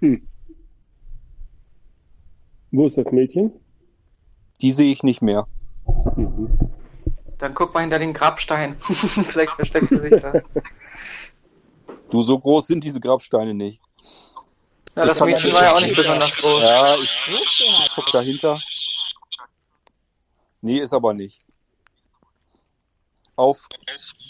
[0.00, 0.28] Hm.
[2.72, 3.52] Wo ist das Mädchen?
[4.64, 5.46] Die sehe ich nicht mehr.
[6.16, 6.58] Mhm.
[7.36, 8.80] Dann guck mal hinter den Grabstein.
[8.80, 10.40] Vielleicht versteckt sie sich da.
[12.08, 13.82] Du, so groß sind diese Grabsteine nicht.
[14.96, 16.62] Ja, das Mädchen war ja auch nicht besonders groß.
[16.62, 18.58] Ja, ich, ich guck dahinter.
[20.62, 21.44] Nee, ist aber nicht.
[23.36, 23.68] Auf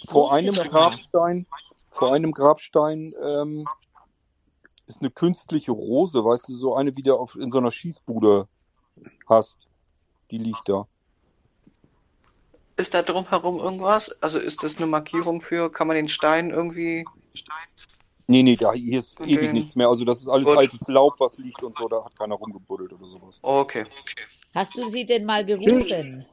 [0.08, 0.52] vor einem.
[0.52, 1.46] Grabstein,
[1.92, 3.68] vor einem Grabstein ähm,
[4.88, 8.48] ist eine künstliche Rose, weißt du, so eine, wie du auf, in so einer Schießbude
[9.28, 9.68] hast.
[10.30, 10.86] Die liegt da.
[12.76, 14.10] Ist da drumherum irgendwas?
[14.22, 17.04] Also ist das eine Markierung für, kann man den Stein irgendwie.
[18.26, 19.88] Nee, nee, da hier ist Und ewig nichts mehr.
[19.88, 20.56] Also das ist alles Gut.
[20.56, 23.38] altes Laub, was liegt und so, da hat keiner rumgebuddelt oder sowas.
[23.42, 23.84] Okay.
[24.54, 26.24] Hast du sie denn mal gerufen?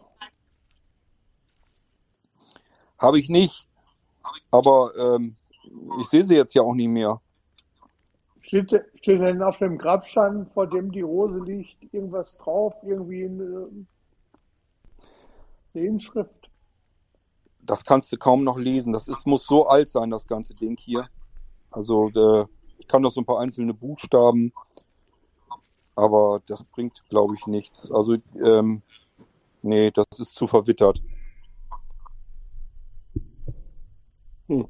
[2.98, 3.68] Habe ich nicht.
[4.52, 5.36] Aber ähm,
[6.00, 7.20] ich sehe sie jetzt ja auch nicht mehr.
[8.52, 12.74] Steht, steht denn auf dem Grabstein, vor dem die Rose liegt, irgendwas drauf?
[12.84, 13.70] Irgendwie eine,
[15.74, 16.50] eine Inschrift?
[17.62, 18.92] Das kannst du kaum noch lesen.
[18.92, 21.08] Das ist, muss so alt sein, das ganze Ding hier.
[21.70, 22.46] Also äh,
[22.78, 24.52] ich kann noch so ein paar einzelne Buchstaben,
[25.96, 27.90] aber das bringt, glaube ich, nichts.
[27.90, 28.82] Also ähm,
[29.62, 31.02] nee, das ist zu verwittert.
[34.50, 34.68] Hm.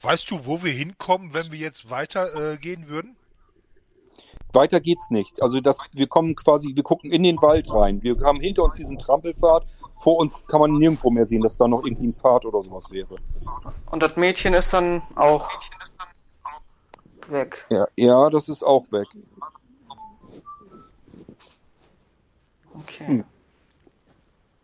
[0.00, 3.16] Weißt du, wo wir hinkommen, wenn wir jetzt weiter äh, gehen würden?
[4.52, 5.42] Weiter geht's nicht.
[5.42, 8.02] Also das, wir kommen quasi, wir gucken in den Wald rein.
[8.02, 9.66] Wir haben hinter uns diesen Trampelpfad.
[9.96, 12.90] Vor uns kann man nirgendwo mehr sehen, dass da noch irgendwie ein Pfad oder sowas
[12.90, 13.16] wäre.
[13.90, 15.50] Und das Mädchen ist dann auch
[17.26, 17.66] weg.
[17.68, 19.08] Ja, ja, das ist auch weg.
[22.74, 23.06] Okay.
[23.06, 23.24] Hm.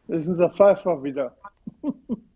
[0.07, 1.37] Das ist unser Pfeifer wieder.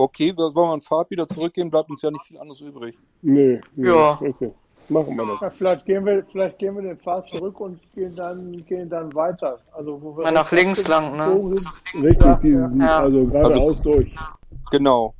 [0.00, 2.96] Okay, wollen wir einen Pfad wieder zurückgehen, bleibt uns ja nicht viel anderes übrig.
[3.20, 3.86] Nee, nee.
[3.86, 4.18] Ja.
[4.18, 4.50] Okay.
[4.88, 5.40] Machen wir das.
[5.42, 9.14] Ja, vielleicht, gehen wir, vielleicht gehen wir den Pfad zurück und gehen dann, gehen dann
[9.14, 9.58] weiter.
[9.72, 11.54] Also, wo wir Mal nach links lang, ne?
[11.54, 12.02] sind.
[12.02, 12.68] Richtig, Ja, die, ja.
[12.68, 14.14] die, also geradeaus durch.
[14.70, 15.12] Genau.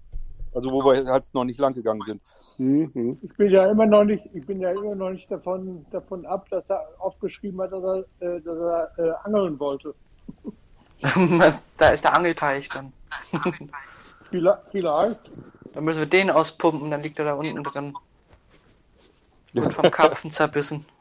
[0.55, 2.23] Also wo wir halt noch nicht lang gegangen sind.
[2.57, 3.19] Mhm.
[3.21, 6.49] Ich bin ja immer noch nicht, ich bin ja immer noch nicht davon, davon ab,
[6.49, 7.99] dass er aufgeschrieben hat, dass er,
[8.37, 9.95] äh, dass er äh, angeln wollte.
[11.77, 12.95] da ist der Angelteich dann.
[14.31, 15.21] Vielleicht.
[15.73, 17.95] Dann müssen wir den auspumpen, dann liegt er da unten drin.
[19.55, 20.85] Und vom Karpfen zerbissen.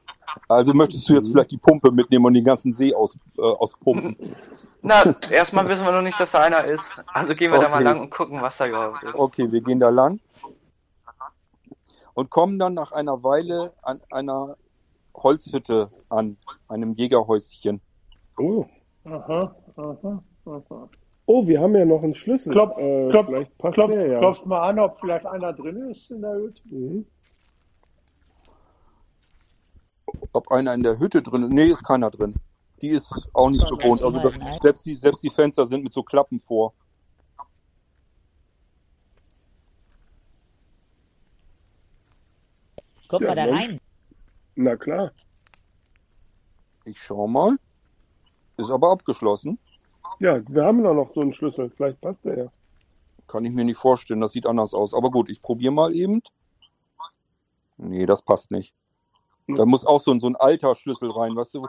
[0.48, 4.16] Also möchtest du jetzt vielleicht die Pumpe mitnehmen und den ganzen See aus, äh, auspumpen?
[4.84, 7.04] Na, erstmal wissen wir noch nicht, dass da einer ist.
[7.08, 7.84] Also gehen wir da mal Okay.
[7.84, 9.18] lang und gucken, was da überhaupt ist.
[9.18, 10.20] Okay, wir gehen da lang
[12.14, 14.56] und kommen dann nach einer Weile an einer
[15.16, 16.38] Holzhütte an,
[16.68, 17.82] einem Jägerhäuschen.
[18.38, 18.66] Oh,
[19.06, 20.90] Aha, aha, aha.
[21.32, 22.52] Oh, wir haben ja noch einen Schlüssel.
[22.52, 24.18] Klopf, äh, klopf, vielleicht passt klopf, der ja.
[24.18, 26.62] klopft mal an, ob vielleicht einer drin ist in der Hütte.
[26.66, 27.06] Mhm.
[30.34, 31.52] Ob einer in der Hütte drin ist?
[31.52, 32.34] Nee, ist keiner drin.
[32.82, 34.02] Die ist auch nicht bewohnt.
[34.02, 36.74] mal Also das, selbst, die, selbst die Fenster sind mit so Klappen vor.
[43.08, 43.60] Kommt Ja, man da Mensch.
[43.60, 43.80] rein?
[44.56, 45.12] Na klar.
[46.86, 47.56] Ich schau mal.
[48.58, 49.60] Ist aber abgeschlossen.
[50.20, 51.70] Ja, wir haben doch noch so einen Schlüssel.
[51.76, 52.52] Vielleicht passt der ja.
[53.28, 54.22] Kann ich mir nicht vorstellen.
[54.22, 54.94] Das sieht anders aus.
[54.94, 56.22] Aber gut, ich probiere mal eben.
[57.78, 58.74] Nee, das passt nicht.
[59.48, 61.68] Da muss auch so ein, so ein alter Schlüssel rein, weißt du?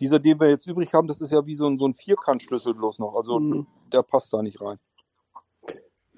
[0.00, 2.74] Dieser, den wir jetzt übrig haben, das ist ja wie so ein, so ein Vierkantschlüssel
[2.74, 3.14] bloß noch.
[3.14, 3.66] Also Mhm.
[3.90, 4.78] der passt da nicht rein.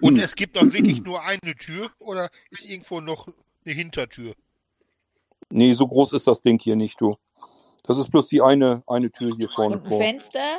[0.01, 3.29] Und es gibt auch wirklich nur eine Tür oder ist irgendwo noch
[3.65, 4.35] eine Hintertür?
[5.51, 7.17] Nee, so groß ist das Ding hier nicht, du.
[7.85, 9.99] Das ist bloß die eine, eine Tür hier vorne Und ein vor.
[9.99, 10.59] Fenster?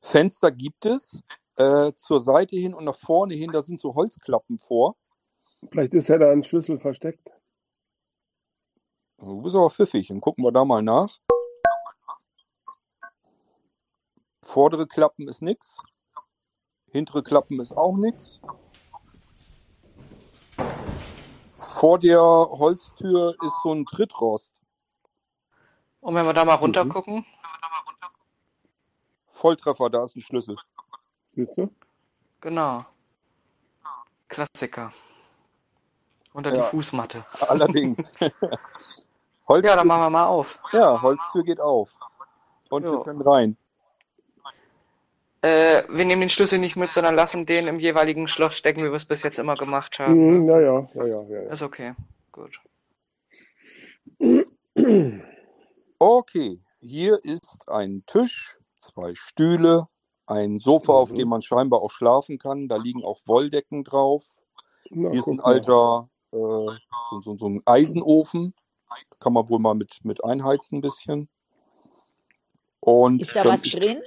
[0.00, 1.22] Fenster gibt es.
[1.56, 4.96] Äh, zur Seite hin und nach vorne hin, da sind so Holzklappen vor.
[5.70, 7.28] Vielleicht ist ja da ein Schlüssel versteckt.
[9.18, 10.08] Du bist aber pfiffig.
[10.08, 11.18] Dann gucken wir da mal nach.
[14.42, 15.76] Vordere Klappen ist nix.
[16.90, 18.40] Hintere Klappen ist auch nix.
[21.56, 24.54] Vor der Holztür ist so ein Trittrost.
[26.00, 26.62] Und wenn wir da mal Mhm.
[26.62, 27.26] runter gucken,
[29.40, 30.56] Volltreffer, da ist ein Schlüssel.
[31.34, 31.70] Siehst du?
[32.40, 32.84] genau.
[34.28, 34.92] Klassiker.
[36.32, 36.62] Unter Ja.
[36.62, 37.24] die Fußmatte.
[37.48, 37.98] Allerdings.
[39.48, 40.60] Holztür, Ja, dann machen wir mal auf.
[40.72, 41.90] ja, Holztür geht auf.
[42.68, 43.00] Und wir Jo.
[43.02, 43.56] können rein.
[45.42, 48.90] Äh, wir nehmen den Schlüssel nicht mit, sondern lassen den im jeweiligen Schloss stecken, wie
[48.90, 50.42] wir es bis jetzt immer gemacht haben.
[50.42, 51.42] Mhm, ja, ja, ja, ja, ja.
[51.44, 51.50] ja.
[51.50, 51.94] Ist okay.
[52.30, 52.60] Gut.
[56.02, 59.86] Okay, hier ist ein Tisch, zwei Stühle,
[60.26, 61.16] ein Sofa, auf Mhm.
[61.16, 62.68] dem man scheinbar auch schlafen kann.
[62.68, 64.24] Da liegen auch Wolldecken drauf.
[64.90, 68.54] Na, Hier ist ein alter, äh, so, so, so ein Eisenofen.
[69.20, 71.28] Kann man wohl mal mit, mit einheizen ein bisschen.
[72.80, 74.02] Und Ist da dann was drin?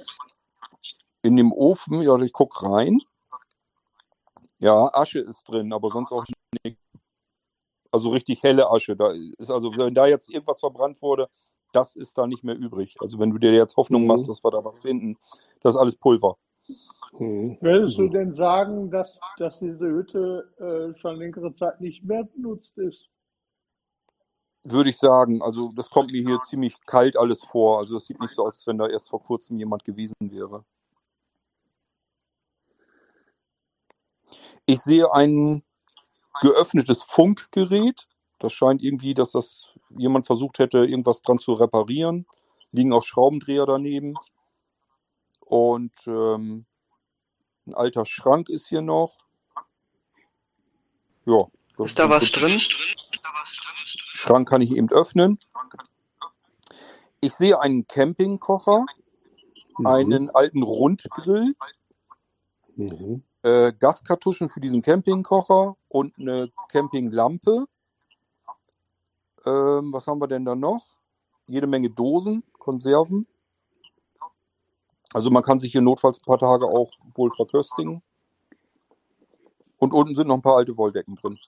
[1.22, 3.00] in dem Ofen, ja, ich guck rein.
[4.58, 6.24] Ja, Asche ist drin, aber sonst auch
[6.64, 6.78] nicht.
[7.90, 8.96] Also richtig helle Asche.
[8.96, 11.30] Da ist also, wenn da jetzt irgendwas verbrannt wurde,
[11.74, 12.96] das ist da nicht mehr übrig.
[13.00, 14.08] Also wenn du dir jetzt Hoffnung Mhm.
[14.08, 15.16] machst, dass wir da was finden,
[15.60, 16.36] das ist alles Pulver.
[17.18, 17.58] Mhm.
[17.60, 22.76] Würdest du denn sagen, dass, dass diese Hütte äh, schon längere Zeit nicht mehr benutzt
[22.78, 23.08] ist?
[24.64, 25.42] Würde ich sagen.
[25.42, 27.78] Also das kommt mir hier ziemlich kalt alles vor.
[27.78, 30.64] Also es sieht nicht so aus, als wenn da erst vor kurzem jemand gewesen wäre.
[34.66, 35.62] Ich sehe ein
[36.40, 38.08] geöffnetes Funkgerät.
[38.38, 39.68] Das scheint irgendwie, dass das
[39.98, 42.26] jemand versucht hätte, irgendwas dran zu reparieren.
[42.72, 44.14] Liegen auch Schraubendreher daneben.
[45.40, 46.66] Und ähm,
[47.66, 49.14] ein alter Schrank ist hier noch.
[51.26, 51.38] Ja.
[51.76, 52.60] das Ist da im was Prinzip- drin?
[54.10, 55.38] Schrank kann ich eben öffnen.
[57.20, 58.84] Ich sehe einen Campingkocher,
[59.78, 59.86] Mhm.
[59.86, 61.54] einen alten Rundgrill,
[62.76, 63.22] Mhm.
[63.42, 67.66] äh, Gaskartuschen für diesen Campingkocher und eine Campinglampe.
[69.46, 70.84] Ähm, was haben wir denn da noch?
[71.46, 73.26] Jede Menge Dosen, Konserven.
[75.12, 78.02] Also man kann sich hier notfalls ein paar Tage auch wohl verköstigen.
[79.78, 81.38] Und unten sind noch ein paar alte Wolldecken drin.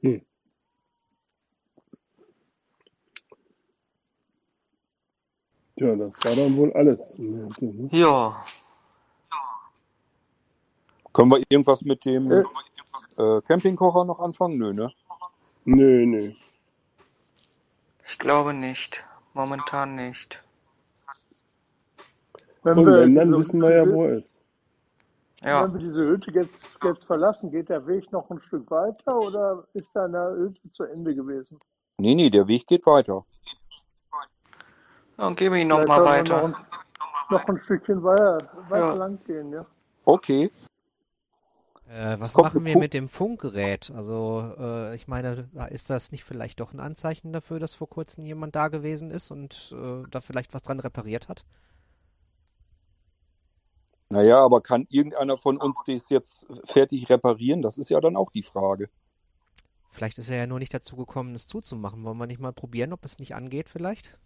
[0.00, 0.20] Hm.
[5.76, 6.98] Tja, das war dann wohl alles.
[7.92, 8.44] Ja.
[11.12, 12.44] Können wir irgendwas mit dem Äh.
[13.18, 14.58] Äh, Campingkocher noch anfangen?
[14.58, 14.92] Nö, ne?
[15.64, 16.32] Nö, nö.
[18.06, 19.04] Ich glaube nicht.
[19.32, 20.42] Momentan nicht.
[22.62, 24.28] Wenn Und wir, wenn, dann diese, wissen wir ja, wo er ist.
[25.42, 25.64] Ja.
[25.64, 29.64] wenn wir diese Hütte jetzt, jetzt verlassen, geht der Weg noch ein Stück weiter oder
[29.74, 31.60] ist da eine Hütte zu Ende gewesen?
[31.98, 33.24] Nee, nee, der Weg geht weiter.
[35.16, 36.48] Dann gebe ich Vielleicht nochmal wir weiter.
[36.48, 36.66] Noch ein,
[37.30, 38.94] noch ein Stückchen weiter, weiter Ja.
[38.94, 39.66] lang gehen, ja.
[40.04, 40.50] Okay.
[41.94, 43.92] Äh, was machen wir mit dem Funkgerät?
[43.94, 48.24] Also, äh, ich meine, ist das nicht vielleicht doch ein Anzeichen dafür, dass vor kurzem
[48.24, 51.44] jemand da gewesen ist und äh, da vielleicht was dran repariert hat?
[54.10, 57.62] Naja, aber kann irgendeiner von uns das jetzt fertig reparieren?
[57.62, 58.90] Das ist ja dann auch die Frage.
[59.88, 62.04] Vielleicht ist er ja nur nicht dazu gekommen, es zuzumachen.
[62.04, 64.18] Wollen wir nicht mal probieren, ob es nicht angeht vielleicht?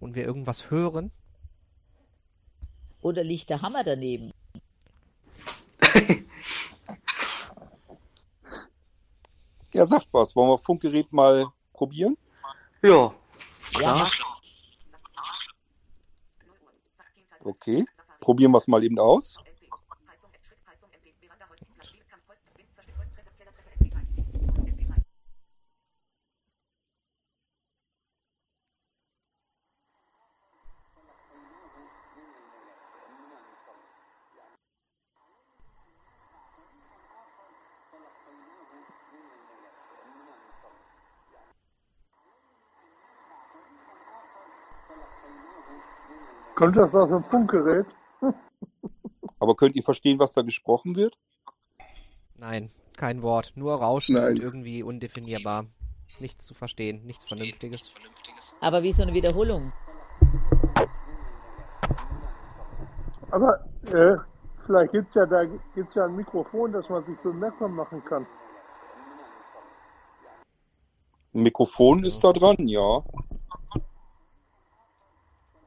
[0.00, 1.12] Und wir irgendwas hören?
[3.00, 4.32] Oder liegt der Hammer daneben?
[9.72, 10.34] Ja, sagt was.
[10.34, 12.16] Wollen wir Funkgerät mal probieren?
[12.82, 13.12] Ja.
[13.74, 14.10] Klar.
[17.44, 17.86] Okay,
[18.20, 19.38] probieren wir es mal eben aus.
[46.58, 47.86] Kommt das aus dem Funkgerät?
[49.38, 51.16] Aber könnt ihr verstehen, was da gesprochen wird?
[52.34, 53.52] Nein, kein Wort.
[53.54, 54.30] Nur Rauschen Nein.
[54.30, 55.66] und irgendwie undefinierbar.
[56.18, 57.94] Nichts zu verstehen, nichts Vernünftiges.
[58.60, 59.72] Aber wie so eine Wiederholung.
[63.30, 64.16] Aber äh,
[64.66, 65.44] vielleicht gibt's ja da
[65.76, 68.26] gibt's ja ein Mikrofon, das man sich bemerkbar machen kann.
[71.34, 73.04] Ein Mikrofon ist da dran, ja.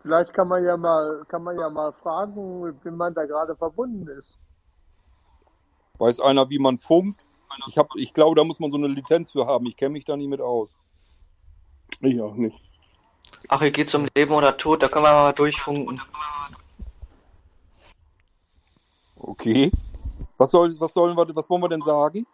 [0.01, 4.07] Vielleicht kann man ja mal kann man ja mal fragen, wem man da gerade verbunden
[4.07, 4.37] ist.
[5.99, 7.25] Weiß einer, wie man funkt?
[7.67, 9.65] Ich, hab, ich glaube, da muss man so eine Lizenz für haben.
[9.67, 10.77] Ich kenne mich da nie mit aus.
[11.99, 12.59] Ich auch nicht.
[13.47, 16.01] Ach, hier geht's um Leben oder Tod, da können wir mal durchfunken.
[19.17, 19.71] Okay.
[20.37, 22.25] Was, soll, was, sollen wir, was wollen wir denn sagen?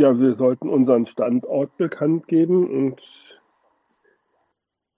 [0.00, 3.02] Ja, wir sollten unseren Standort bekannt geben und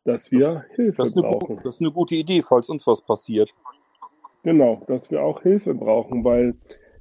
[0.04, 1.56] dass wir Hilfe Das eine, brauchen.
[1.56, 3.52] gu- das ist eine gute Idee, falls uns was passiert.
[4.44, 6.54] Genau, dass wir auch Hilfe brauchen, weil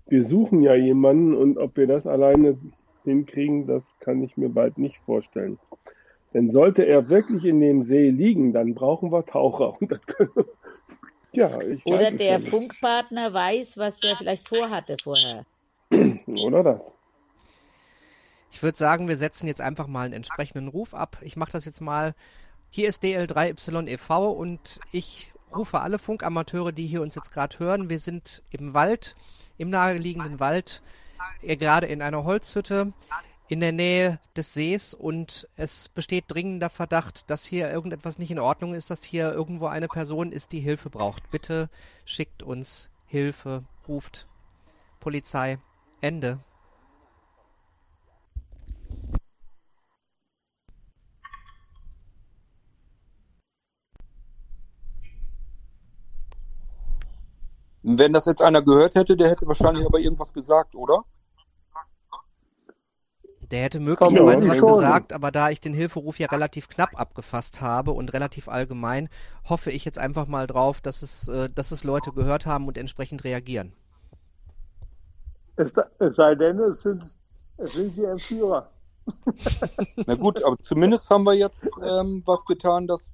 [0.08, 2.58] wir suchen ja jemanden und ob wir das alleine
[3.04, 5.60] hinkriegen, das kann ich mir bald nicht vorstellen.
[6.34, 9.80] Denn sollte er wirklich in dem See liegen, dann brauchen wir Taucher.
[9.80, 10.32] Und das können,
[11.34, 12.40] ja, ich Oder der.
[12.40, 15.46] Funkpartner weiß, was der vielleicht vorhatte vorher.
[16.26, 16.98] Oder das.
[18.52, 21.18] Ich würde sagen, wir setzen jetzt einfach mal einen entsprechenden Ruf ab.
[21.22, 22.14] Ich mache das jetzt mal.
[22.70, 27.90] Hier ist DL3YEV e und ich rufe alle Funkamateure, die hier uns jetzt gerade hören.
[27.90, 29.16] Wir sind im Wald,
[29.58, 30.82] im naheliegenden Wald,
[31.42, 32.94] äh, gerade in einer Holzhütte
[33.52, 38.40] in der Nähe des Sees und es besteht dringender Verdacht, dass hier irgendetwas nicht in
[38.40, 41.30] Ordnung ist, dass hier irgendwo eine Person ist, die Hilfe braucht.
[41.32, 41.70] Bitte
[42.06, 44.26] schickt uns Hilfe, ruft
[45.02, 45.58] Polizei.
[46.00, 46.40] Ende.
[57.84, 61.04] Wenn das jetzt einer gehört hätte, der hätte wahrscheinlich aber irgendwas gesagt, oder?
[63.50, 67.92] Der hätte möglicherweise was gesagt, aber da ich den Hilferuf ja relativ knapp abgefasst habe
[67.92, 69.10] und relativ allgemein,
[69.50, 72.78] hoffe ich jetzt einfach mal drauf, dass es, äh, dass es Leute gehört haben und
[72.78, 73.74] entsprechend reagieren.
[75.58, 77.04] Es, es sei denn, es sind,
[77.58, 78.70] es sind die Entführer.
[80.08, 83.12] Na gut, aber zumindest haben wir jetzt ähm, was getan, dass,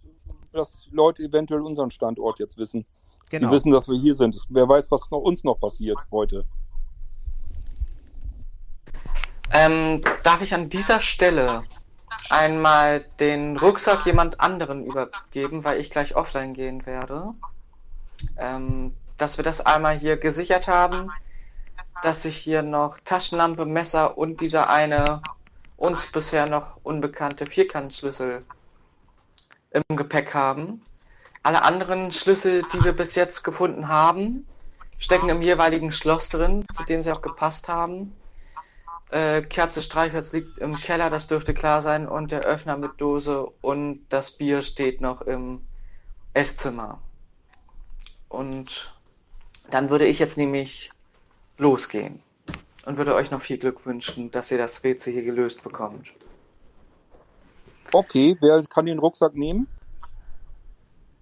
[0.52, 2.85] dass Leute eventuell unseren Standort jetzt wissen.
[3.29, 3.49] Genau.
[3.49, 4.37] Sie wissen, dass wir hier sind.
[4.49, 6.45] Wer weiß, was noch, uns noch passiert heute.
[9.51, 11.63] Ähm, darf ich an dieser Stelle
[12.29, 17.33] einmal den Rucksack jemand anderen übergeben, weil ich gleich offline gehen werde?
[18.37, 21.11] Ähm, dass wir das einmal hier gesichert haben,
[22.03, 25.21] dass sich hier noch Taschenlampe, Messer und dieser eine
[25.77, 28.43] uns bisher noch unbekannte Vierkantschlüssel
[29.71, 30.81] im Gepäck haben.
[31.48, 34.45] Alle anderen Schlüssel, die wir bis jetzt gefunden haben,
[34.98, 38.14] stecken im jeweiligen Schloss drin, zu dem sie auch gepasst haben.
[39.11, 43.48] Äh, Kerze Streichholz liegt im Keller, das dürfte klar sein, und der Öffner mit Dose
[43.61, 45.61] und das Bier steht noch im
[46.34, 46.99] Esszimmer.
[48.28, 48.94] Und
[49.72, 50.91] dann würde ich jetzt nämlich
[51.57, 52.22] losgehen
[52.86, 56.10] und würde euch noch viel Glück wünschen, dass ihr das Rätsel hier gelöst bekommt.
[57.94, 59.69] Okay, wer kann den Rucksack nehmen?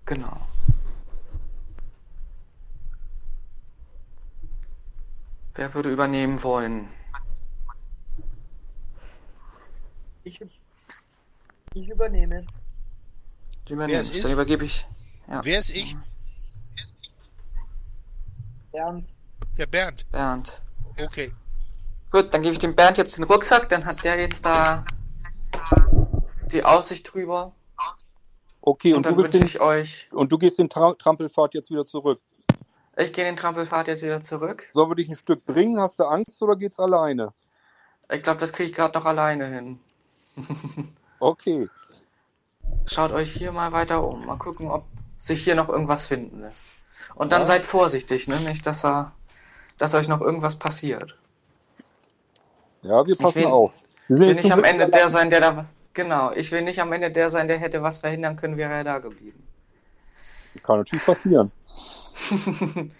[0.05, 0.37] Genau.
[5.55, 6.89] Wer würde übernehmen wollen?
[10.23, 10.39] Ich,
[11.73, 12.45] ich übernehme.
[13.69, 14.33] Übernehme ist ich, dann ich?
[14.33, 14.85] übergebe ich.
[15.27, 15.43] Ja.
[15.43, 15.95] Wer ist ich?
[18.71, 19.07] Bernd.
[19.57, 20.11] Der Bernd.
[20.11, 20.61] Bernd.
[20.99, 21.33] Okay.
[22.11, 24.85] Gut, dann gebe ich dem Bernd jetzt den Rucksack, dann hat der jetzt da
[26.51, 27.53] die Aussicht drüber.
[28.67, 31.69] Okay, Und und, dann du wünsche ich euch- und du gehst den Tra Trampelpfad jetzt
[31.69, 32.19] wieder zurück.
[32.97, 34.69] Ich gehe den Trampelpfad jetzt wieder zurück.
[34.73, 35.79] Sollen wir dich ein Stück bringen?
[35.79, 37.33] Hast du Angst oder geht's alleine?
[38.11, 39.79] Ich glaube, das kriege ich gerade noch alleine hin.
[41.19, 41.69] Okay.
[42.87, 44.25] Schaut euch hier mal weiter um.
[44.25, 44.83] Mal gucken, ob
[45.17, 46.65] sich hier noch irgendwas finden lässt.
[47.15, 47.45] Und dann Ja.
[47.45, 48.41] seid vorsichtig, ne?
[48.41, 49.13] Nicht, dass, er,
[49.77, 51.17] dass euch noch irgendwas passiert.
[52.81, 53.71] Ja, wir Ich passen will, auf.
[53.73, 54.91] Wir ich sind will jetzt nicht am Ende allein.
[54.91, 55.65] der sein, der da,
[55.95, 58.83] Genau, ich will nicht am Ende der sein, der hätte was verhindern können, wäre er
[58.83, 59.41] da geblieben.
[60.61, 61.51] Kann natürlich passieren.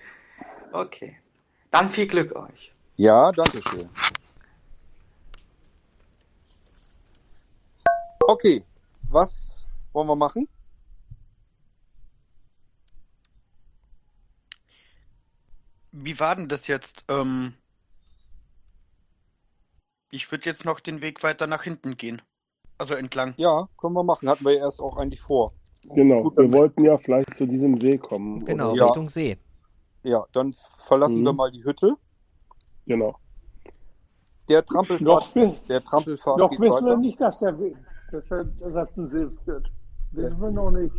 [0.72, 1.18] okay.
[1.72, 2.74] Dann viel Glück euch.
[2.96, 3.90] Ja, danke schön.
[8.22, 8.64] Okay,
[9.10, 10.48] was wollen wir machen?
[15.92, 17.04] Wie war denn das jetzt?
[17.10, 17.56] Ähm,
[20.12, 22.22] ich würde jetzt noch den Weg weiter nach hinten gehen.
[22.78, 23.34] Also entlang.
[23.38, 24.28] Ja, können wir machen.
[24.30, 25.54] Hatten wir ja erst auch eigentlich vor.
[25.84, 28.44] Genau, Gut, wir wollten ja vielleicht zu diesem See kommen.
[28.46, 28.86] Genau, oder?
[28.86, 29.38] Richtung See.
[30.04, 30.54] Ja, dann
[30.86, 31.26] verlassen Mhm.
[31.26, 31.96] wir mal die Hütte.
[32.86, 33.16] Genau.
[34.50, 36.98] Der Trampelfahrt, Noch, der Trampelfahrt noch geht wissen wir weiter.
[36.98, 37.76] nicht, dass der, We-
[38.12, 39.72] dass der Ersatz ein See führt.
[40.12, 40.94] Wissen wir noch nicht.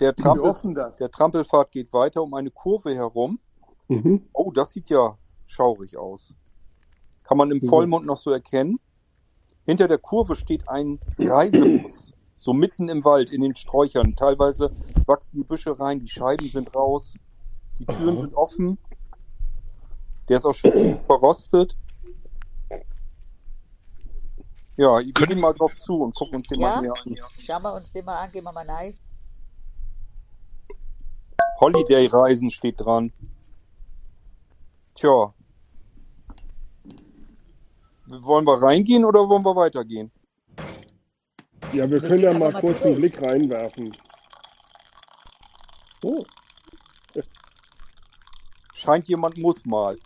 [0.00, 0.96] Der, Wir Trampel, hoffen das.
[0.96, 3.38] der Trampelfahrt geht weiter um eine Kurve herum.
[3.88, 4.28] Mhm.
[4.32, 5.16] Oh, das sieht ja
[5.46, 6.34] schaurig aus.
[7.22, 7.68] Kann man im Mhm.
[7.68, 8.80] Vollmond noch so erkennen.
[9.64, 12.12] Hinter der Kurve steht ein Reisebus.
[12.36, 14.16] So mitten im Wald, in den Sträuchern.
[14.16, 14.74] Teilweise
[15.06, 17.14] wachsen die Büsche rein, die Scheiben sind raus,
[17.78, 18.18] die Türen Aha.
[18.18, 18.78] sind offen.
[20.28, 21.76] Der ist auch schon ziemlich verrostet.
[24.76, 26.80] Ja, wir gehen mal drauf zu und gucken uns den mal Ja?
[26.80, 27.16] näher an.
[27.38, 28.96] Schauen wir uns den mal an, gehen wir mal rein.
[31.60, 33.12] Holiday-Reisen steht dran.
[34.94, 35.34] Tja.
[38.10, 40.10] Wollen wir reingehen oder wollen wir weitergehen?
[41.72, 42.96] Ja, wir Wir können ja mal kurz einen.
[42.96, 43.96] Blick reinwerfen.
[46.02, 46.24] Oh,
[48.74, 49.96] Scheint jemand muss mal.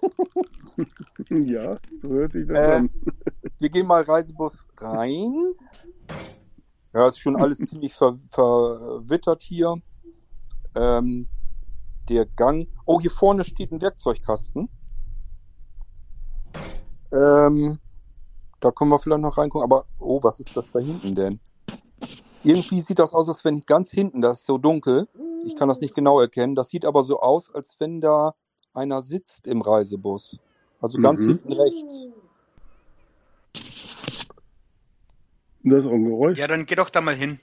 [1.30, 2.90] ja, so hört sich das Äh, an.
[3.58, 5.54] wir gehen mal Reisebus rein.
[6.92, 9.76] Ja, ist schon alles ziemlich ver verwittert hier.
[10.74, 11.28] Ähm,
[12.08, 12.66] der Gang.
[12.86, 14.68] Oh, hier vorne steht ein Werkzeugkasten.
[17.12, 17.78] Ähm,
[18.60, 19.64] da können wir vielleicht noch reingucken.
[19.64, 21.40] Aber, oh, was ist das da hinten denn?
[22.44, 25.08] Irgendwie sieht das aus, als wenn ganz hinten, das ist so dunkel.
[25.44, 26.54] Ich kann das nicht genau erkennen.
[26.54, 28.34] Das sieht aber so aus, als wenn da
[28.74, 30.38] einer sitzt im Reisebus.
[30.80, 31.26] Also ganz Mhm.
[31.26, 32.08] hinten rechts.
[35.64, 36.38] Das ist auch ein Geräusch.
[36.38, 37.38] Ja, dann geh doch da mal hin.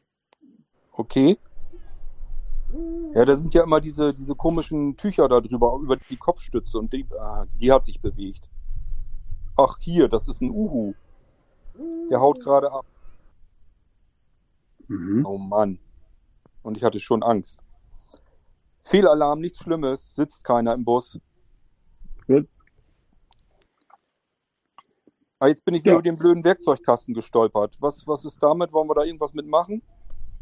[0.92, 1.38] Okay.
[3.14, 6.92] Ja, da sind ja immer diese, diese komischen Tücher da drüber, über die Kopfstütze und
[6.94, 8.50] die, ah, die hat sich bewegt.
[9.62, 10.94] Ach, hier, das ist ein Uhu.
[12.10, 12.86] Der haut gerade ab.
[14.88, 15.26] Mhm.
[15.26, 15.80] Oh Mann.
[16.64, 17.60] Und ich hatte schon Angst.
[18.80, 21.20] Fehlalarm, nichts Schlimmes, sitzt keiner im Bus.
[22.26, 22.48] Gut.
[25.40, 26.00] Ah, jetzt bin ich wieder Ja.
[26.00, 27.76] über den blöden Werkzeugkasten gestolpert.
[27.82, 28.72] Was, was ist damit?
[28.72, 29.82] Wollen wir da irgendwas mitmachen?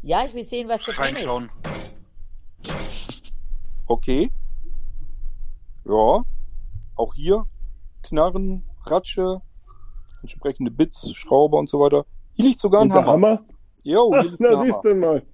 [0.02, 2.78] Ja, ich will sehen, was da drin ist.
[3.86, 4.30] Okay.
[5.84, 6.24] Ja.
[6.94, 7.46] Auch hier
[8.02, 9.40] Knarren, Ratsche,
[10.22, 12.04] entsprechende Bits, Schrauber und so weiter.
[12.32, 13.12] Hier liegt sogar ein Hammer.
[13.12, 13.44] Hammer?
[13.84, 14.82] Jo, hier Ach, liegt na siehst Hammer.
[14.82, 15.26] du mal.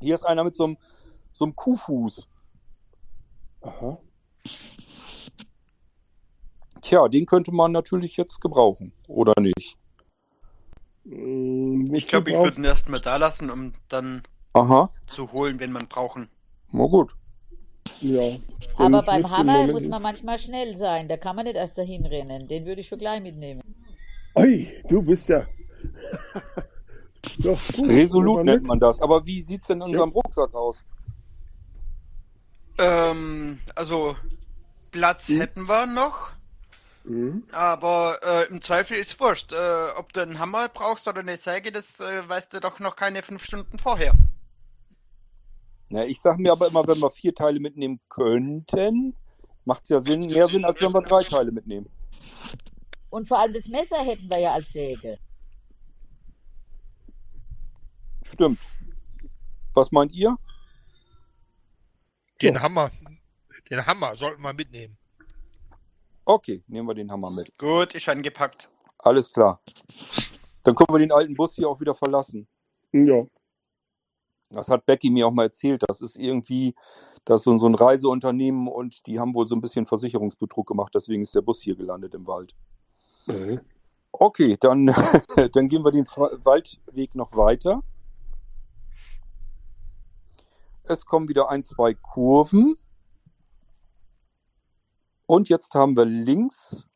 [0.00, 0.76] Hier ist einer mit so einem,
[1.32, 2.28] so einem Kuhfuß.
[3.62, 3.98] Aha.
[6.80, 9.76] Tja, den könnte man natürlich jetzt gebrauchen, oder nicht?
[11.04, 14.22] Mm, Ich glaube, ich würde ihn erstmal da lassen, um dann
[14.54, 16.28] Aha, zu holen, wenn man brauchen.
[16.72, 17.14] na gut.
[18.00, 18.38] Ja.
[18.76, 21.08] Aber beim Hammer muss man manchmal schnell sein.
[21.08, 22.48] Da kann man nicht erst dahin rennen.
[22.48, 23.62] Den würde ich schon gleich mitnehmen.
[24.34, 25.46] Ei, du bist ja.
[27.38, 27.88] Doch, gut.
[27.88, 29.00] Resolut nennt man das.
[29.02, 30.82] Aber wie sieht's denn in unserem Rucksack aus?
[32.78, 34.16] Ähm, also
[34.90, 35.40] Platz Hm?
[35.40, 36.30] hätten wir noch,
[37.04, 37.44] Mhm.
[37.52, 39.52] aber äh, im Zweifel ist wurscht.
[39.52, 42.96] Äh, ob du einen Hammer brauchst oder eine Säge, das äh, weißt du doch noch
[42.96, 44.12] keine fünf Stunden vorher.
[45.90, 49.16] Na, ich sage mir aber immer, wenn wir vier Teile mitnehmen könnten,
[49.64, 51.90] macht's ja Sinn, mehr Sinn, als wenn wir drei Teile mitnehmen.
[53.10, 55.18] Und vor allem das Messer hätten wir ja als Säge.
[58.22, 58.60] Stimmt.
[59.74, 60.36] Was meint ihr?
[62.40, 62.92] Den Hammer,
[63.68, 64.96] den Hammer sollten wir mitnehmen.
[66.24, 67.58] Okay, nehmen wir den Hammer mit.
[67.58, 68.70] Gut, ist angepackt.
[68.98, 69.60] Alles klar.
[70.62, 72.46] Dann können wir den alten Bus hier auch wieder verlassen.
[72.92, 73.26] Ja.
[74.50, 75.84] Das hat Becky mir auch mal erzählt.
[75.88, 76.74] Das ist irgendwie,
[77.24, 80.94] das ist so, ein Reiseunternehmen und die haben wohl so ein bisschen Versicherungsbetrug gemacht.
[80.94, 82.54] Deswegen ist der Bus hier gelandet im Wald.
[83.26, 83.60] Mhm.
[84.12, 84.86] Okay, dann,
[85.52, 87.82] dann gehen wir den Waldweg noch weiter.
[90.82, 92.76] Es kommen wieder ein, zwei Kurven.
[95.26, 96.88] Und jetzt haben wir links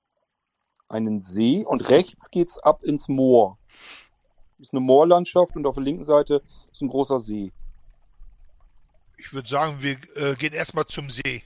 [0.89, 3.59] einen See und rechts geht's ab ins Moor.
[4.65, 6.43] Ist eine Moorlandschaft und auf der linken Seite
[6.73, 7.53] ist ein großer See.
[9.19, 11.45] Ich würde sagen, wir äh, gehen erstmal zum See.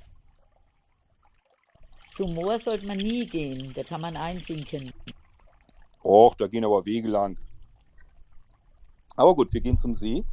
[2.14, 3.72] Zum Moor sollte man nie gehen.
[3.74, 4.92] Da kann man einsinken.
[6.04, 7.36] Och, da gehen aber Wege lang.
[9.16, 10.24] Aber gut, wir gehen zum See.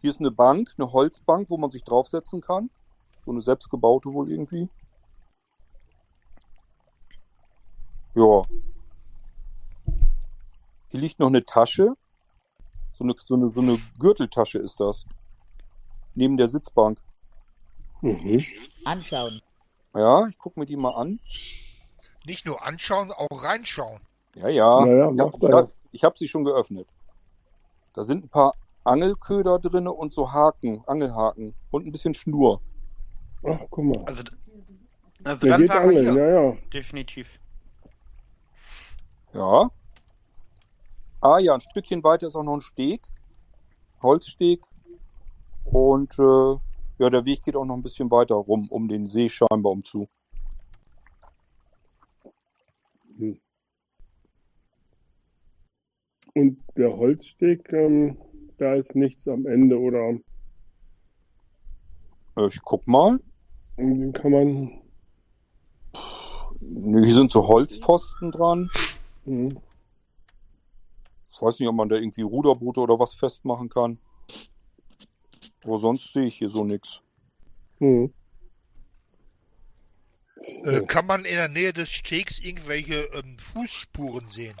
[0.00, 2.70] Hier ist eine Bank, eine Holzbank, wo man sich draufsetzen kann.
[3.24, 4.68] So eine selbstgebaute wohl irgendwie.
[8.14, 8.44] Ja.
[10.90, 11.94] Hier liegt noch eine Tasche.
[12.92, 15.06] So eine, so eine, so eine Gürteltasche ist das.
[16.14, 17.00] Neben der Sitzbank.
[18.02, 18.44] Mhm.
[18.84, 19.40] Anschauen.
[19.94, 21.20] Ja, ich gucke mir die mal an.
[22.26, 24.00] Nicht nur anschauen, auch reinschauen.
[24.34, 24.86] Ja, ja.
[24.86, 26.86] Ja, ja, ich habe hab, sie schon geöffnet.
[27.94, 28.54] Da sind ein paar
[28.84, 32.60] Angelköder drin und so Haken, Angelhaken und ein bisschen Schnur.
[33.44, 34.04] Ach, guck mal.
[34.06, 34.22] Also,
[35.24, 36.14] also Der dann geht angeln, hier.
[36.14, 36.56] ja, ja.
[36.72, 37.38] Definitiv.
[39.32, 39.70] Ja.
[41.20, 43.02] Ah ja, ein Stückchen weiter ist auch noch ein Steg.
[44.02, 44.62] Holzsteg.
[45.64, 46.56] Und äh,
[46.98, 50.08] ja, der Weg geht auch noch ein bisschen weiter rum, um den See scheinbar umzu.
[56.34, 58.16] Und der Holzsteg, ähm,
[58.56, 60.18] da ist nichts am Ende, oder?
[62.36, 63.20] Äh, ich guck mal.
[63.76, 64.80] Den kann man.
[66.60, 68.70] Nö, Hier sind so Holzpfosten dran.
[69.24, 69.58] Mhm.
[71.32, 73.98] Ich weiß nicht, ob man da irgendwie Ruderboote oder was festmachen kann.
[75.64, 77.00] Aber sonst sehe ich hier so nichts.
[77.78, 78.12] Mhm.
[80.64, 84.56] Äh, kann man in der Nähe des Stegs irgendwelche ähm, Fußspuren sehen?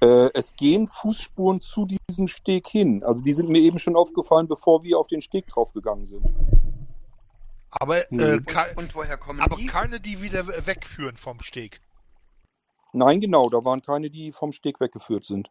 [0.00, 3.02] Äh, es gehen Fußspuren zu diesem Steg hin.
[3.02, 6.24] Also die sind mir eben schon aufgefallen, bevor wir auf den Steg draufgegangen sind.
[7.70, 9.66] Aber, äh, Und- und woher kommen aber die?
[9.66, 11.80] keine, die wieder wegführen vom Steg.
[12.96, 15.50] Nein, genau, da waren keine, die vom Steg weggeführt sind.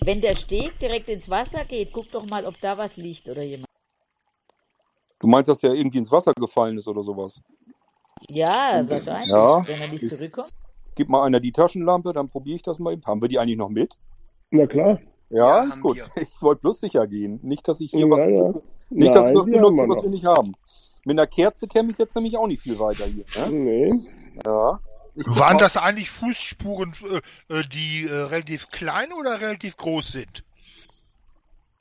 [0.00, 3.44] Wenn der Steg direkt ins Wasser geht, guck doch mal, ob da was liegt oder
[3.44, 3.66] jemand.
[5.18, 7.42] Du meinst, dass der irgendwie ins Wasser gefallen ist oder sowas?
[8.28, 9.28] Ja, wahrscheinlich.
[9.28, 9.66] Ja.
[9.66, 10.48] Wenn er nicht Ich- zurückkommt.
[10.94, 13.04] Gib mal einer die Taschenlampe, dann probiere ich das mal eben.
[13.04, 13.98] Haben wir die eigentlich noch mit?
[14.50, 14.98] Na klar.
[15.28, 15.96] Ja, Ja, ist gut.
[15.96, 16.06] wir.
[16.22, 17.38] Ich wollte bloß sicher gehen.
[17.42, 18.26] Nicht, dass ich hier Ja, was ja.
[18.26, 18.62] benutze.
[18.90, 20.54] Nicht, dass Nein, ich was die haben benutze, wir was wir nicht haben.
[21.04, 23.24] Mit einer Kerze käme ich jetzt nämlich auch nicht viel weiter hier.
[23.36, 23.50] Ne?
[23.50, 24.10] Nee.
[24.46, 24.80] Ja.
[25.26, 26.94] Waren das eigentlich Fußspuren,
[27.48, 30.44] äh, äh, die äh, relativ klein oder relativ groß sind?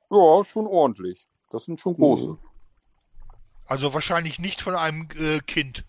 [0.10, 1.28] Ja, schon ordentlich.
[1.52, 2.30] Das sind schon große.
[2.30, 2.40] Mhm.
[3.68, 5.86] Also wahrscheinlich nicht von einem äh, Kind.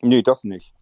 [0.00, 0.72] Nee, das nicht.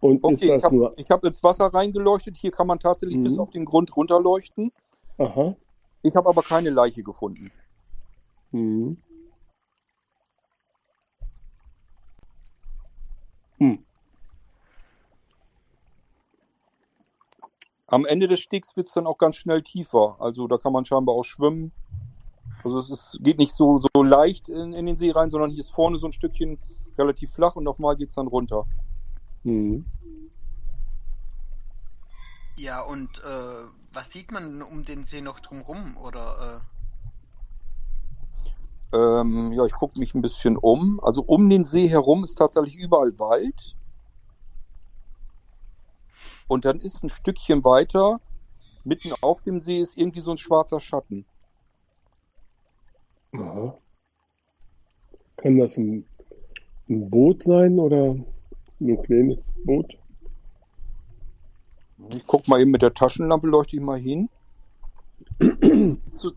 [0.00, 2.36] Und ist Okay, das ich habe hab ins Wasser reingeleuchtet.
[2.36, 3.40] Hier kann man tatsächlich bis Mhm.
[3.40, 4.72] auf den Grund runterleuchten.
[5.16, 5.56] Aha.
[6.02, 7.50] Ich habe aber keine Leiche gefunden.
[8.50, 8.98] Mhm.
[13.64, 13.84] Hm.
[17.86, 20.16] Am Ende des Stegs wird es dann auch ganz schnell tiefer.
[20.20, 21.72] Also da kann man scheinbar auch schwimmen.
[22.62, 25.60] Also es ist, geht nicht so, so leicht in, in den See rein, sondern hier
[25.60, 26.58] ist vorne so ein Stückchen
[26.98, 28.66] relativ flach und auf mal geht es dann runter.
[29.44, 29.84] Mhm.
[32.56, 35.96] Ja, und äh, was sieht man um den See noch drumrum?
[35.96, 36.62] Oder
[38.94, 41.00] Ähm, ja, ich gucke mich ein bisschen um.
[41.02, 43.74] Also um den See herum ist tatsächlich überall Wald.
[46.46, 48.20] Und dann ist ein Stückchen weiter,
[48.84, 51.24] mitten auf dem See ist irgendwie so ein schwarzer Schatten.
[53.32, 53.76] Aha.
[55.38, 56.06] Kann das ein,
[56.88, 58.14] ein Boot sein oder
[58.80, 59.98] ein kleines Boot?
[62.10, 64.28] Ich guck mal eben mit der Taschenlampe, leuchte ich mal hin.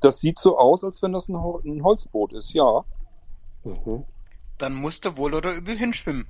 [0.01, 2.83] Das sieht so aus, als wenn das ein, Hol- ein Holzboot ist, ja.
[3.65, 4.03] Aha.
[4.57, 6.25] dann musst du wohl oder übel hinschwimmen.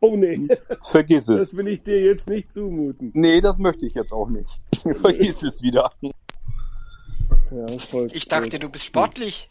[0.00, 0.48] Oh nee,
[0.90, 1.56] Vergiss das es.
[1.56, 3.10] will ich dir jetzt nicht zumuten.
[3.14, 4.48] Nee, das möchte ich jetzt auch nicht.
[5.02, 5.90] Vergiss es wieder.
[7.50, 9.50] Ja, voll Ich dachte, du bist sportlich.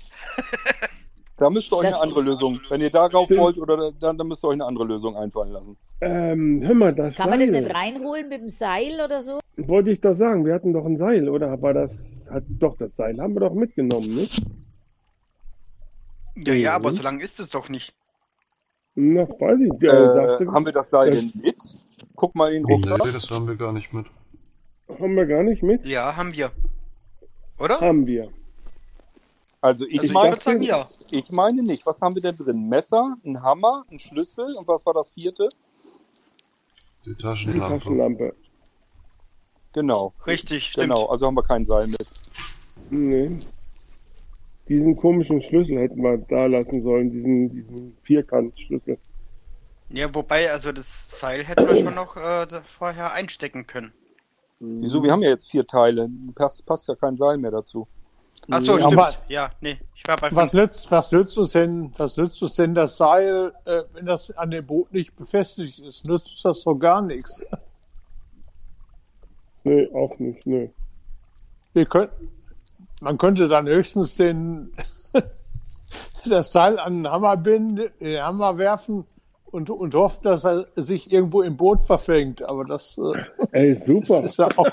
[1.38, 2.60] Da müsst ihr euch Das- eine andere Lösung.
[2.70, 5.78] Wenn ihr darauf wollt, oder dann, dann müsst ihr euch eine andere Lösung einfallen lassen.
[6.02, 7.62] Ähm, hör mal, das Kann man das Seil.
[7.62, 9.40] nicht reinholen mit dem Seil oder so?
[9.58, 11.62] Wollte ich doch sagen, wir hatten doch ein Seil, oder?
[11.62, 11.92] War das,
[12.30, 14.42] hat, doch, das Seil haben wir doch mitgenommen, nicht?
[16.36, 16.96] Ja, ja, aber Mhm.
[16.96, 17.94] so lang ist es doch nicht.
[18.96, 19.80] Na, weiß ich.
[19.80, 21.58] Der Äh, sagte, haben wir das Seil das denn mit?
[22.16, 24.08] Guck mal in den Nee, das haben wir gar nicht mit.
[24.90, 25.86] haben wir gar nicht mit?
[25.86, 26.52] Ja, haben wir.
[27.60, 27.80] Oder?
[27.80, 28.30] Haben wir.
[29.62, 30.88] Also ich Also ich meine, sagen, ja.
[31.12, 31.86] ich meine nicht.
[31.86, 32.70] Was haben wir denn drin?
[32.70, 35.50] Messer, ein Hammer, ein Schlüssel und was war das vierte?
[37.06, 38.36] Die Die Taschenlampe.
[39.74, 40.14] Genau.
[40.26, 40.88] Richtig, stimmt.
[40.90, 42.08] Genau, also haben wir kein Seil mit.
[42.90, 43.38] Nee.
[44.68, 48.98] Diesen komischen Schlüssel hätten wir da lassen sollen, diesen, diesen Vierkantschlüssel.
[49.90, 53.92] Ja, wobei, also das Seil hätten wir schon noch äh, vorher einstecken können.
[54.60, 55.02] Wieso?
[55.02, 56.08] Wir haben ja jetzt vier Teile.
[56.36, 57.88] Passt, passt ja kein Seil mehr dazu.
[58.52, 59.00] Ach so, Ja, stimmt.
[59.02, 62.56] aber- Ja, nee, ich war bei Was nützt, was nützt uns denn, was nützt uns
[62.56, 66.08] denn das Seil, äh, wenn das an dem Boot nicht befestigt ist?
[66.08, 67.42] Nützt uns das doch gar nichts.
[69.64, 70.72] Nee, auch nicht, nee.
[71.74, 72.30] Wir könnten,
[73.02, 74.72] man könnte dann höchstens den,
[76.26, 79.06] das Seil an den Hammer binden, den Hammer werfen
[79.46, 82.48] und, und hoffen, dass er sich irgendwo im Boot verfängt.
[82.48, 84.22] Aber das, äh, Ey, super.
[84.22, 84.70] das ist ja auch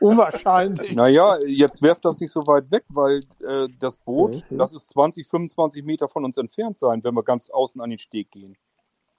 [0.00, 0.94] unwahrscheinlich.
[0.94, 4.58] Naja, jetzt werft das nicht so weit weg, weil äh, das Boot, Mhm.
[4.58, 7.98] das ist 20, 25 Meter von uns entfernt sein, wenn wir ganz außen an den
[7.98, 8.56] Steg gehen.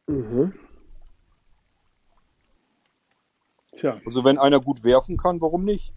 [0.08, 0.54] Mhm.
[3.80, 4.00] Tja.
[4.06, 5.94] Also wenn einer gut werfen kann, warum nicht?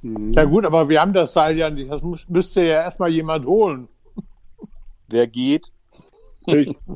[0.00, 0.30] Mhm.
[0.32, 1.90] Ja gut, aber wir haben das Seil ja nicht.
[1.90, 3.88] Das muss, müsste ja erstmal jemand holen.
[5.08, 5.70] Wer geht?
[6.46, 6.74] Ich,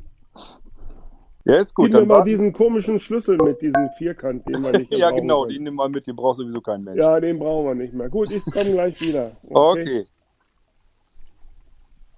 [1.46, 1.86] Ja, ist gut.
[1.86, 5.10] Gib mir Dann mal diesen komischen Schlüssel mit diesem Vierkant, den man nicht mehr ja,
[5.12, 5.50] genau, kann.
[5.50, 6.98] den nimm mal mit, den braucht sowieso kein Mensch.
[6.98, 8.08] Ja, den brauchen wir nicht mehr.
[8.08, 9.36] Gut, ich komme gleich wieder.
[9.48, 10.06] Okay.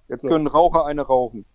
[0.07, 0.27] Jetzt So.
[0.27, 1.45] können Raucher eine rauchen.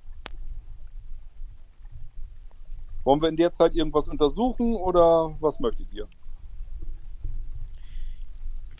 [3.05, 6.09] Wollen wir in der Zeit irgendwas untersuchen oder was möchtet ihr?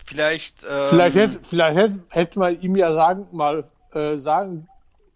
[0.05, 4.67] Vielleicht, ähm, Vielleicht hätte, vielleicht hätte, hätte man ihm ja sagen, mal äh, sagen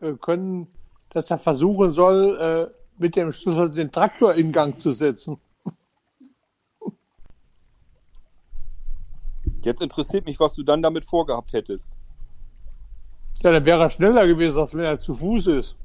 [0.02, 0.68] äh, können,
[1.10, 5.40] dass er versuchen soll, äh, mit dem Schlüssel den Traktor in Gang zu setzen.
[9.62, 11.92] Jetzt interessiert mich, was du dann damit vorgehabt hättest.
[13.42, 15.78] Ja, dann wäre er schneller gewesen, als wenn er zu Fuß ist.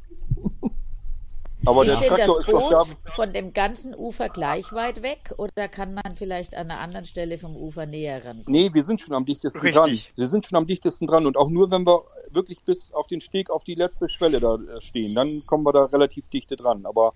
[1.66, 2.84] Aber der Traktor das ist doch da.
[2.84, 7.06] Boot von dem ganzen Ufer gleich weit weg oder kann man vielleicht an einer anderen
[7.06, 8.42] Stelle vom Ufer näher ran?
[8.46, 9.74] Nee, wir sind schon am dichtesten Richtig.
[9.74, 9.98] dran.
[10.16, 13.20] Wir sind schon am dichtesten dran und auch nur, wenn wir wirklich bis auf den
[13.20, 16.84] Steg auf die letzte Schwelle da äh, stehen, dann kommen wir da relativ dichte dran.
[16.86, 17.14] Aber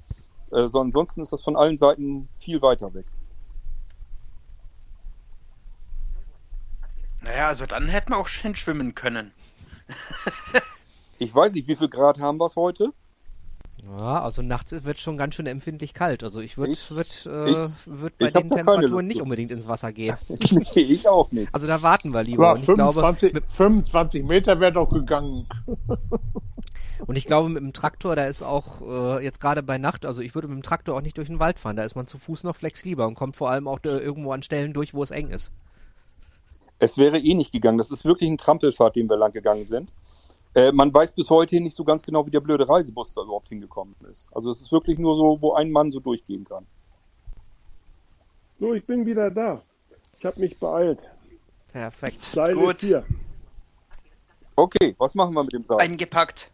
[0.51, 3.07] äh, so ansonsten ist das von allen Seiten viel weiter weg.
[7.21, 9.33] Naja, also dann hätten wir auch schön schwimmen können.
[11.19, 12.93] Ich weiß nicht, wie viel Grad haben wir es heute?
[13.97, 16.23] Ja, also nachts wird schon ganz schön empfindlich kalt.
[16.23, 19.93] Also ich würde Ich- würd, äh, ich- würd bei den Temperaturen nicht unbedingt ins Wasser
[19.93, 20.17] gehen.
[20.75, 21.49] nee, ich auch nicht.
[21.55, 22.45] Also da warten wir lieber.
[22.45, 25.47] Ja, Und ich glaube, 25, mit, 25 Meter wäre doch gegangen.
[27.07, 30.21] und ich glaube, mit dem Traktor, da ist auch äh, jetzt gerade bei Nacht, also
[30.21, 31.77] ich würde mit dem Traktor auch nicht durch den Wald fahren.
[31.77, 34.43] Da ist man zu Fuß noch flexibler und kommt vor allem auch äh, irgendwo an
[34.43, 35.51] Stellen durch, wo es eng ist.
[36.79, 37.79] Es wäre eh nicht gegangen.
[37.79, 39.91] Das ist wirklich ein Trampelfahrt, den wir lang gegangen sind.
[40.55, 43.49] Äh, man weiß bis heute nicht so ganz genau, wie der blöde Reisebus da überhaupt
[43.49, 44.29] hingekommen ist.
[44.33, 46.67] Also es ist wirklich nur so, wo ein Mann so durchgehen kann.
[48.59, 49.63] So, ich bin wieder da.
[50.19, 51.03] Ich habe mich beeilt.
[51.73, 52.25] Perfekt.
[52.25, 52.75] Seil Gut.
[52.75, 53.05] ist hier.
[54.57, 55.79] Okay, was machen wir mit dem Seil?
[55.79, 56.51] Eingepackt.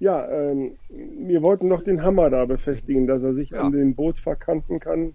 [0.00, 4.18] Ja, ähm, wir wollten noch den Hammer da befestigen, dass er sich an dem Boot
[4.18, 5.14] verkanten kann.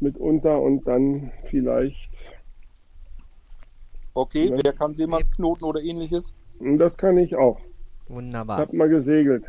[0.00, 2.10] Mitunter und dann vielleicht.
[4.14, 4.58] Okay, Ja.
[4.62, 6.34] wer kann Seemannsknoten oder ähnliches?
[6.60, 7.58] Das kann ich auch.
[8.08, 8.58] Ich Wunderbar.
[8.58, 9.44] habe mal gesegelt.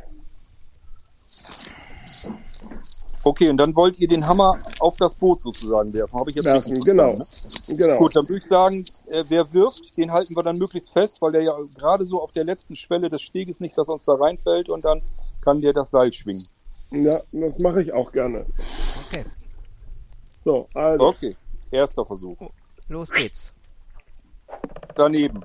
[3.26, 6.20] Okay, und dann wollt ihr den Hammer auf das Boot sozusagen werfen.
[6.20, 7.14] Habe ich jetzt Werfen, genau.
[7.18, 7.26] ne?
[7.68, 7.98] Genau.
[8.00, 11.32] Gut, dann würde ich sagen, äh, wer wirft, den halten wir dann möglichst fest, weil
[11.32, 14.16] der ja gerade so auf der letzten Schwelle des Steges nicht, dass er uns da
[14.16, 15.02] reinfällt und dann
[15.40, 16.46] kann der das Seil schwingen.
[16.92, 18.46] Ja, das mache ich auch gerne.
[19.08, 19.24] Okay,
[20.44, 21.38] So, also Okay,
[21.72, 22.38] erster Versuch.
[22.90, 23.53] los geht's.
[24.96, 25.44] Daneben.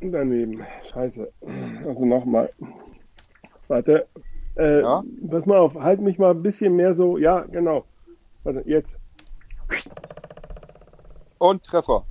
[0.00, 0.64] daneben.
[0.92, 1.32] Scheiße.
[1.86, 2.52] Also nochmal.
[3.68, 4.06] Warte.
[4.56, 5.02] Äh, Ja?
[5.30, 7.16] Pass mal auf, halt mich mal ein bisschen mehr so.
[7.18, 7.84] Ja, genau.
[8.42, 8.96] Warte, jetzt.
[11.38, 12.04] Und Treffer.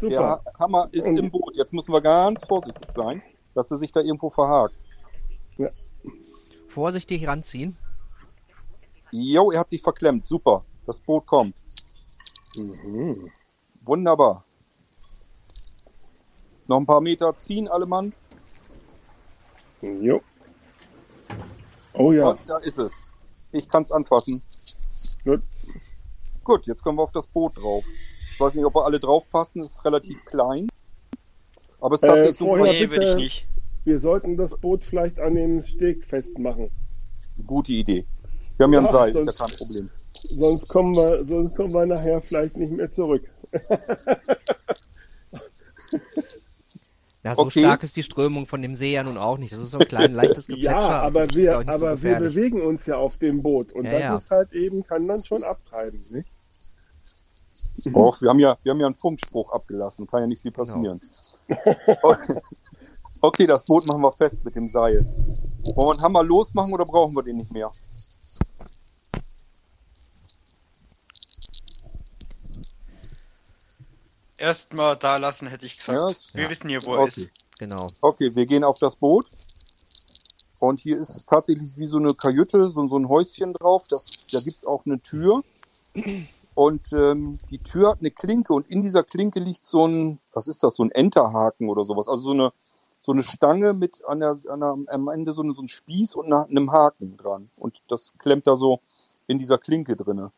[0.00, 0.08] Super.
[0.08, 1.56] Der Ha- Hammer ist Und- im Boot.
[1.56, 3.22] Jetzt müssen wir ganz vorsichtig sein,
[3.54, 4.76] dass er sich da irgendwo verhakt.
[6.68, 7.76] Vorsichtig ranziehen.
[9.10, 10.26] Jo, er hat sich verklemmt.
[10.26, 10.64] Super.
[10.86, 11.54] Das Boot kommt.
[12.56, 13.30] Mhm.
[13.84, 14.44] Wunderbar.
[16.68, 18.12] Noch ein paar Meter ziehen, alle Mann.
[19.82, 20.20] Jo.
[21.94, 22.28] Oh ja.
[22.30, 22.92] Und da ist es.
[23.52, 24.42] Ich kann es anfassen.
[25.24, 25.42] Gut.
[26.44, 27.84] Gut, jetzt kommen wir auf das Boot drauf.
[28.32, 29.62] Ich weiß nicht, ob wir alle draufpassen.
[29.62, 30.68] Es ist relativ klein.
[31.80, 33.46] Aber es ist Äh, tatsächlich so vorher Nee, würde ich bitte, nicht.
[33.84, 36.70] wir sollten das Boot vielleicht an dem Steg festmachen.
[37.46, 38.04] gute Idee.
[38.56, 39.90] Wir haben ja ein Ja, Seil, ist ja sonst- kein Problem.
[40.10, 43.22] Sonst kommen wir, sonst kommen wir nachher vielleicht nicht mehr zurück.
[47.28, 47.60] Ja, so Okay.
[47.60, 49.52] stark ist die Strömung von dem See ja nun auch nicht.
[49.52, 50.70] Das ist so ein klein, leichtes Geplätscher.
[50.72, 53.72] Ja, also aber ist, wir, nicht so aber wir bewegen uns ja auf dem Boot
[53.74, 54.16] und Ja, das ja.
[54.16, 56.28] ist halt eben, kann dann schon abtreiben, nicht?
[57.94, 60.06] Och, wir haben ja, wir haben ja einen Funkspruch abgelassen.
[60.06, 61.00] Kann ja nicht viel passieren.
[63.20, 65.04] Okay, das Boot machen wir fest mit dem Seil.
[65.74, 67.72] Wollen wir einen Hammer losmachen oder brauchen wir den nicht mehr?
[74.38, 76.28] Erstmal da lassen, hätte ich gesagt.
[76.32, 77.22] Ja, Wir wissen hier, wo er okay.
[77.22, 77.58] ist.
[77.58, 77.86] Genau.
[78.00, 79.26] Okay, wir gehen auf das Boot.
[80.58, 83.84] Und hier ist tatsächlich wie so eine Kajüte, so, so ein Häuschen drauf.
[83.88, 85.42] Das, da gibt es auch eine Tür.
[86.54, 90.48] Und ähm, die Tür hat eine Klinke und in dieser Klinke liegt so ein, was
[90.48, 92.08] ist das, so ein Enterhaken oder sowas.
[92.08, 92.52] Also so eine,
[92.98, 96.16] so eine Stange mit an der, an der, am Ende so, eine, so ein Spieß
[96.16, 97.50] und einem Haken dran.
[97.54, 98.80] Und das klemmt da so
[99.28, 100.32] in dieser Klinke drinne.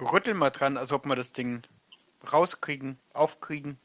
[0.00, 1.62] Rüttel mal dran, als ob wir das Ding
[2.32, 3.78] rauskriegen, aufkriegen.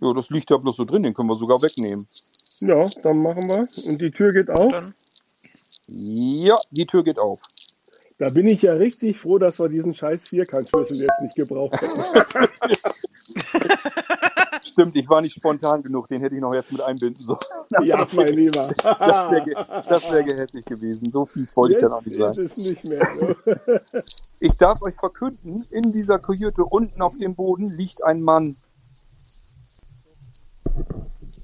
[0.00, 2.08] Ja, das liegt ja bloß so drin, den können wir sogar wegnehmen.
[2.60, 3.68] Ja, dann machen wir.
[3.86, 4.72] Und die Tür geht auf.
[5.86, 7.42] Ja, die Tür geht auf.
[8.18, 13.43] Da bin ich ja richtig froh, dass wir diesen scheiß Vierkantschlüssel jetzt nicht gebraucht hätten.
[14.74, 17.38] Stimmt, ich war nicht spontan genug, den hätte ich noch jetzt mit einbinden sollen.
[17.84, 18.68] Ja, das mein Lieber.
[18.82, 21.12] Das wäre ge wär gehässig gewesen.
[21.12, 22.30] So fies wollte ich dann auch nicht sein.
[22.32, 23.34] ist es nicht mehr so.
[24.40, 28.56] Ich darf euch verkünden, in dieser Kajüte unten auf dem Boden liegt ein Mann.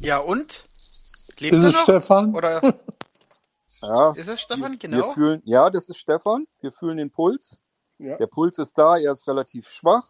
[0.00, 0.64] Ja, und?
[1.38, 1.82] Lebt Ist er es noch?
[1.84, 2.34] Stefan?
[2.34, 2.74] Oder
[3.80, 4.72] Ja, ist es Stefan?
[4.72, 5.12] wir Genau.
[5.12, 6.48] fühlen, ja, das ist Stefan.
[6.60, 7.58] Wir fühlen den Puls.
[7.98, 8.16] Ja.
[8.16, 10.08] Der Puls ist da, er ist relativ schwach.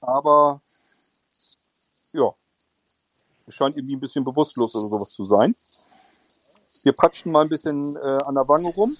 [0.00, 0.62] Aber
[2.12, 2.34] ja,
[3.46, 5.54] er scheint irgendwie ein bisschen bewusstlos oder sowas zu sein.
[6.82, 8.96] Wir patschen mal ein bisschen äh, an der Wange rum.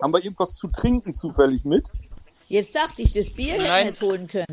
[0.00, 1.88] Haben wir irgendwas zu trinken zufällig mit?
[2.48, 3.86] Jetzt dachte ich, das Bier hätten wir Nein.
[3.86, 4.46] jetzt holen können.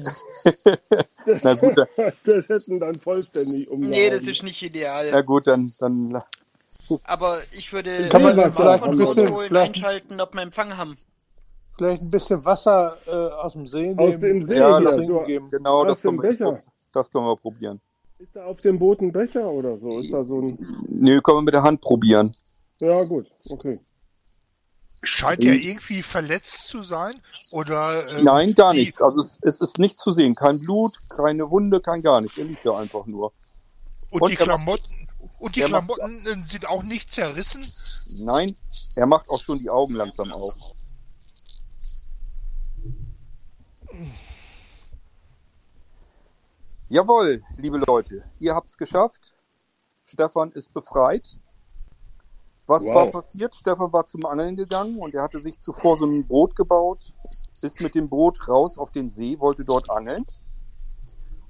[1.23, 1.87] Das, Na gut, dann,
[2.23, 3.91] das hätten dann vollständig umgehauen.
[3.91, 5.11] Nee, das ist nicht ideal.
[5.11, 6.23] na gut, dann, dann
[7.03, 10.33] Aber ich würde Kann man äh, mal vielleicht von ein bisschen- rausholen, vielleicht- einschalten, ob
[10.33, 10.97] wir Empfang haben.
[11.81, 14.85] Vielleicht ein bisschen Wasser äh, aus dem See Aus dem See Ja, hier.
[14.87, 15.49] das- Du, geben.
[15.49, 16.61] genau, das können, wir,
[16.93, 17.81] das können wir probieren.
[18.19, 19.97] Ist da auf dem Boot ein Becher oder so?
[19.97, 20.59] Ist da so ein.
[20.87, 22.35] Nö, können wir mit der Hand probieren.
[22.79, 23.79] Ja, gut, okay.
[25.01, 27.13] Scheint er irgendwie verletzt zu sein?
[27.51, 29.01] Oder, ähm, Nein, gar die- nichts.
[29.01, 30.35] Also es, es ist nicht zu sehen.
[30.35, 32.37] Kein Blut, keine Wunde, kein gar nichts.
[32.37, 33.33] Er liegt da einfach nur.
[34.11, 35.07] Und, Und die er macht- Klamotten,
[35.39, 37.63] und die er macht- Klamotten äh, sind auch nicht zerrissen?
[38.19, 38.55] Nein,
[38.95, 40.53] er macht auch schon die Augen langsam auf.
[46.91, 49.33] Jawohl, liebe Leute, ihr habt's geschafft.
[50.03, 51.39] Stefan ist befreit.
[52.67, 52.95] Was Wow.
[52.95, 53.55] war passiert?
[53.55, 57.13] Stefan war zum Angeln gegangen und er hatte sich zuvor so ein Boot gebaut,
[57.61, 60.25] ist mit dem Boot raus auf den See, wollte dort angeln.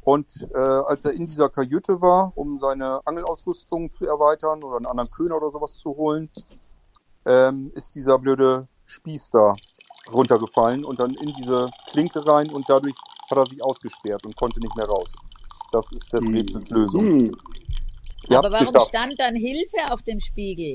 [0.02, 4.86] Und äh, als er in dieser Kajüte war, um seine Angelausrüstung zu erweitern oder einen
[4.86, 6.30] anderen Köder oder sowas zu holen,
[7.26, 9.56] ähm, ist dieser blöde Spieß da
[10.08, 12.96] runtergefallen und dann in diese Klinke rein und dadurch
[13.32, 15.12] hat er sich ausgesperrt und konnte nicht mehr raus.
[15.72, 17.02] Das ist des Rätsels Lösung.
[17.02, 17.36] Hm.
[18.30, 18.90] Ihr Aber warum geschafft.
[18.90, 20.74] stand dann Hilfe auf dem Spiegel?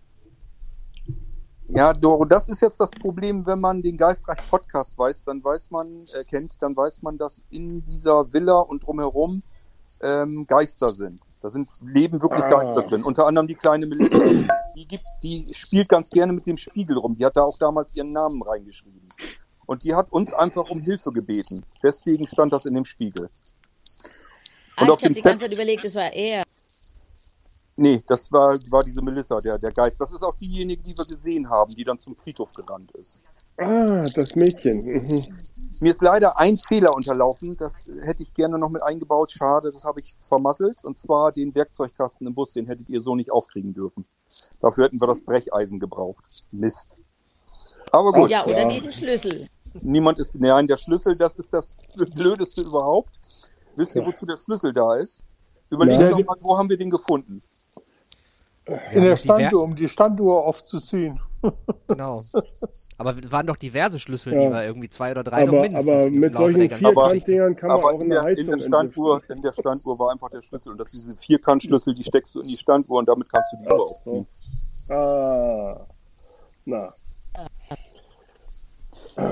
[1.68, 5.70] Ja, Doro, das ist jetzt das Problem, wenn man den Geistreich Podcast weiß, dann weiß
[5.70, 9.42] man, äh, kennt, dann weiß man, dass in dieser Villa und drumherum
[10.00, 11.20] ähm, Geister sind.
[11.42, 12.48] Da sind leben wirklich Ah.
[12.48, 13.02] Geister drin.
[13.02, 14.18] Unter anderem die kleine Melissa.
[14.76, 17.16] Die gibt, die spielt ganz gerne mit dem Spiegel rum.
[17.16, 19.08] Die hat da auch damals ihren Namen reingeschrieben.
[19.66, 21.64] Und die hat uns einfach um Hilfe gebeten.
[21.82, 23.28] Deswegen stand das in dem Spiegel.
[24.76, 26.44] Ah, Und ich auf habe die ganze Zeit überlegt, das war er.
[27.78, 30.00] Nee, das war, war diese Melissa, der, der Geist.
[30.00, 33.20] Das ist auch diejenige, die wir gesehen haben, die dann zum Friedhof gerannt ist.
[33.58, 34.84] Ah, das Mädchen.
[34.84, 35.22] Mhm.
[35.80, 37.56] Mir ist leider ein Fehler unterlaufen.
[37.58, 39.30] Das hätte ich gerne noch mit eingebaut.
[39.30, 40.84] Schade, das habe ich vermasselt.
[40.84, 44.06] Und zwar den Werkzeugkasten im Bus, den hättet ihr so nicht aufkriegen dürfen.
[44.60, 46.24] Dafür hätten wir das Brecheisen gebraucht.
[46.50, 46.96] Mist.
[47.92, 48.30] Aber gut.
[48.30, 48.68] Ja, oder Ja.
[48.68, 49.48] diesen Schlüssel.
[49.82, 50.34] Niemand ist.
[50.34, 53.18] Nein, der Schlüssel, das ist das Blödeste überhaupt.
[53.76, 54.08] Wisst ihr, Ja.
[54.08, 55.22] wozu der Schlüssel da ist?
[55.70, 57.42] Überlegt Ja, mal, wo haben wir den gefunden?
[58.90, 61.20] In der Standuhr, um die Standuhr aufzuziehen.
[61.86, 62.22] Genau.
[62.98, 64.40] Aber es waren doch diverse Schlüssel, Ja.
[64.46, 66.68] die wir irgendwie zwei oder drei noch Aber, mindestens aber mit solchen.
[66.70, 70.10] Vierkantdingern kann man Aber auch in der, in Heizung der Standuhr, in der Standuhr war
[70.10, 70.72] einfach der Schlüssel.
[70.72, 73.56] Und das ist diese Vierkantschlüssel, die steckst du in die Standuhr und damit kannst du
[73.58, 74.26] die Uhr aufziehen.
[74.88, 75.86] Ah.
[76.64, 76.92] Na.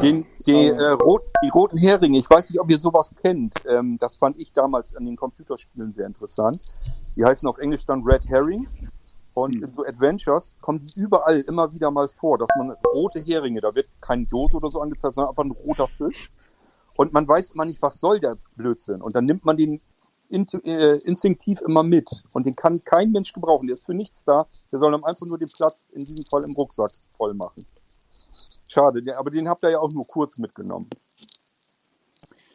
[0.01, 3.55] Den, die, äh, rot, die roten Heringe, ich weiß nicht, ob ihr sowas kennt.
[3.69, 6.59] Ähm, das fand ich damals an den Computerspielen sehr interessant.
[7.16, 8.66] Die heißen auf Englisch dann Red Herring.
[9.35, 13.61] Und in so Adventures kommen die überall immer wieder mal vor, dass man rote Heringe,
[13.61, 16.31] da wird kein Dose oder so angezeigt, sondern einfach ein roter Fisch.
[16.97, 19.02] Und man weiß immer nicht, was soll der Blödsinn.
[19.02, 19.81] Und dann nimmt man den
[20.31, 22.09] äh, instinktiv immer mit.
[22.32, 23.66] Und den kann kein Mensch gebrauchen.
[23.66, 24.47] Der ist für nichts da.
[24.70, 27.66] Der soll dann einfach nur den Platz, in diesem Fall im Rucksack, voll machen.
[28.75, 30.91] Schade, aber den habt ihr ja auch nur kurz mitgenommen.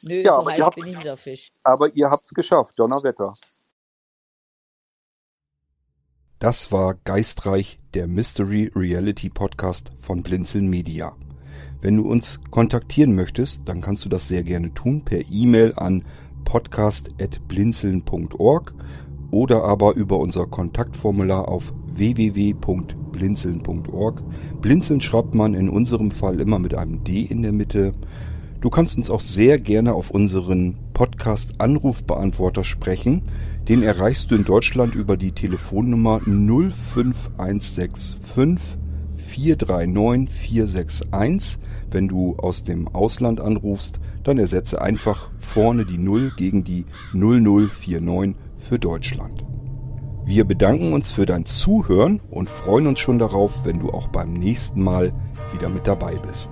[0.01, 1.53] Nö, Ja, so aber ihr bin ich auf Fisch.
[1.63, 3.33] Aber ihr habt's geschafft, Donnerwetter.
[6.39, 11.15] Das war Geistreich, der Mystery Reality Podcast von Blinzeln Media.
[11.79, 16.03] Wenn du uns kontaktieren möchtest, dann kannst du das sehr gerne tun per E-Mail an
[16.43, 18.73] podcast.blinzeln.org
[19.31, 24.23] oder aber über unser Kontaktformular auf www.blinzeln.org.
[24.61, 27.91] Blinzeln schreibt man in unserem Fall immer mit einem D in der Mitte.
[28.61, 33.23] Du kannst uns auch sehr gerne auf unseren Podcast Anrufbeantworter sprechen.
[33.69, 38.17] Den erreichst du in Deutschland über die Telefonnummer 05165
[39.15, 41.59] 439 461.
[41.91, 48.35] Wenn du aus dem Ausland anrufst, dann ersetze einfach vorne die 0 gegen die 0049
[48.69, 49.43] für Deutschland.
[50.25, 54.33] Wir bedanken uns für dein Zuhören und freuen uns schon darauf, wenn du auch beim
[54.33, 55.11] nächsten Mal
[55.51, 56.51] wieder mit dabei bist.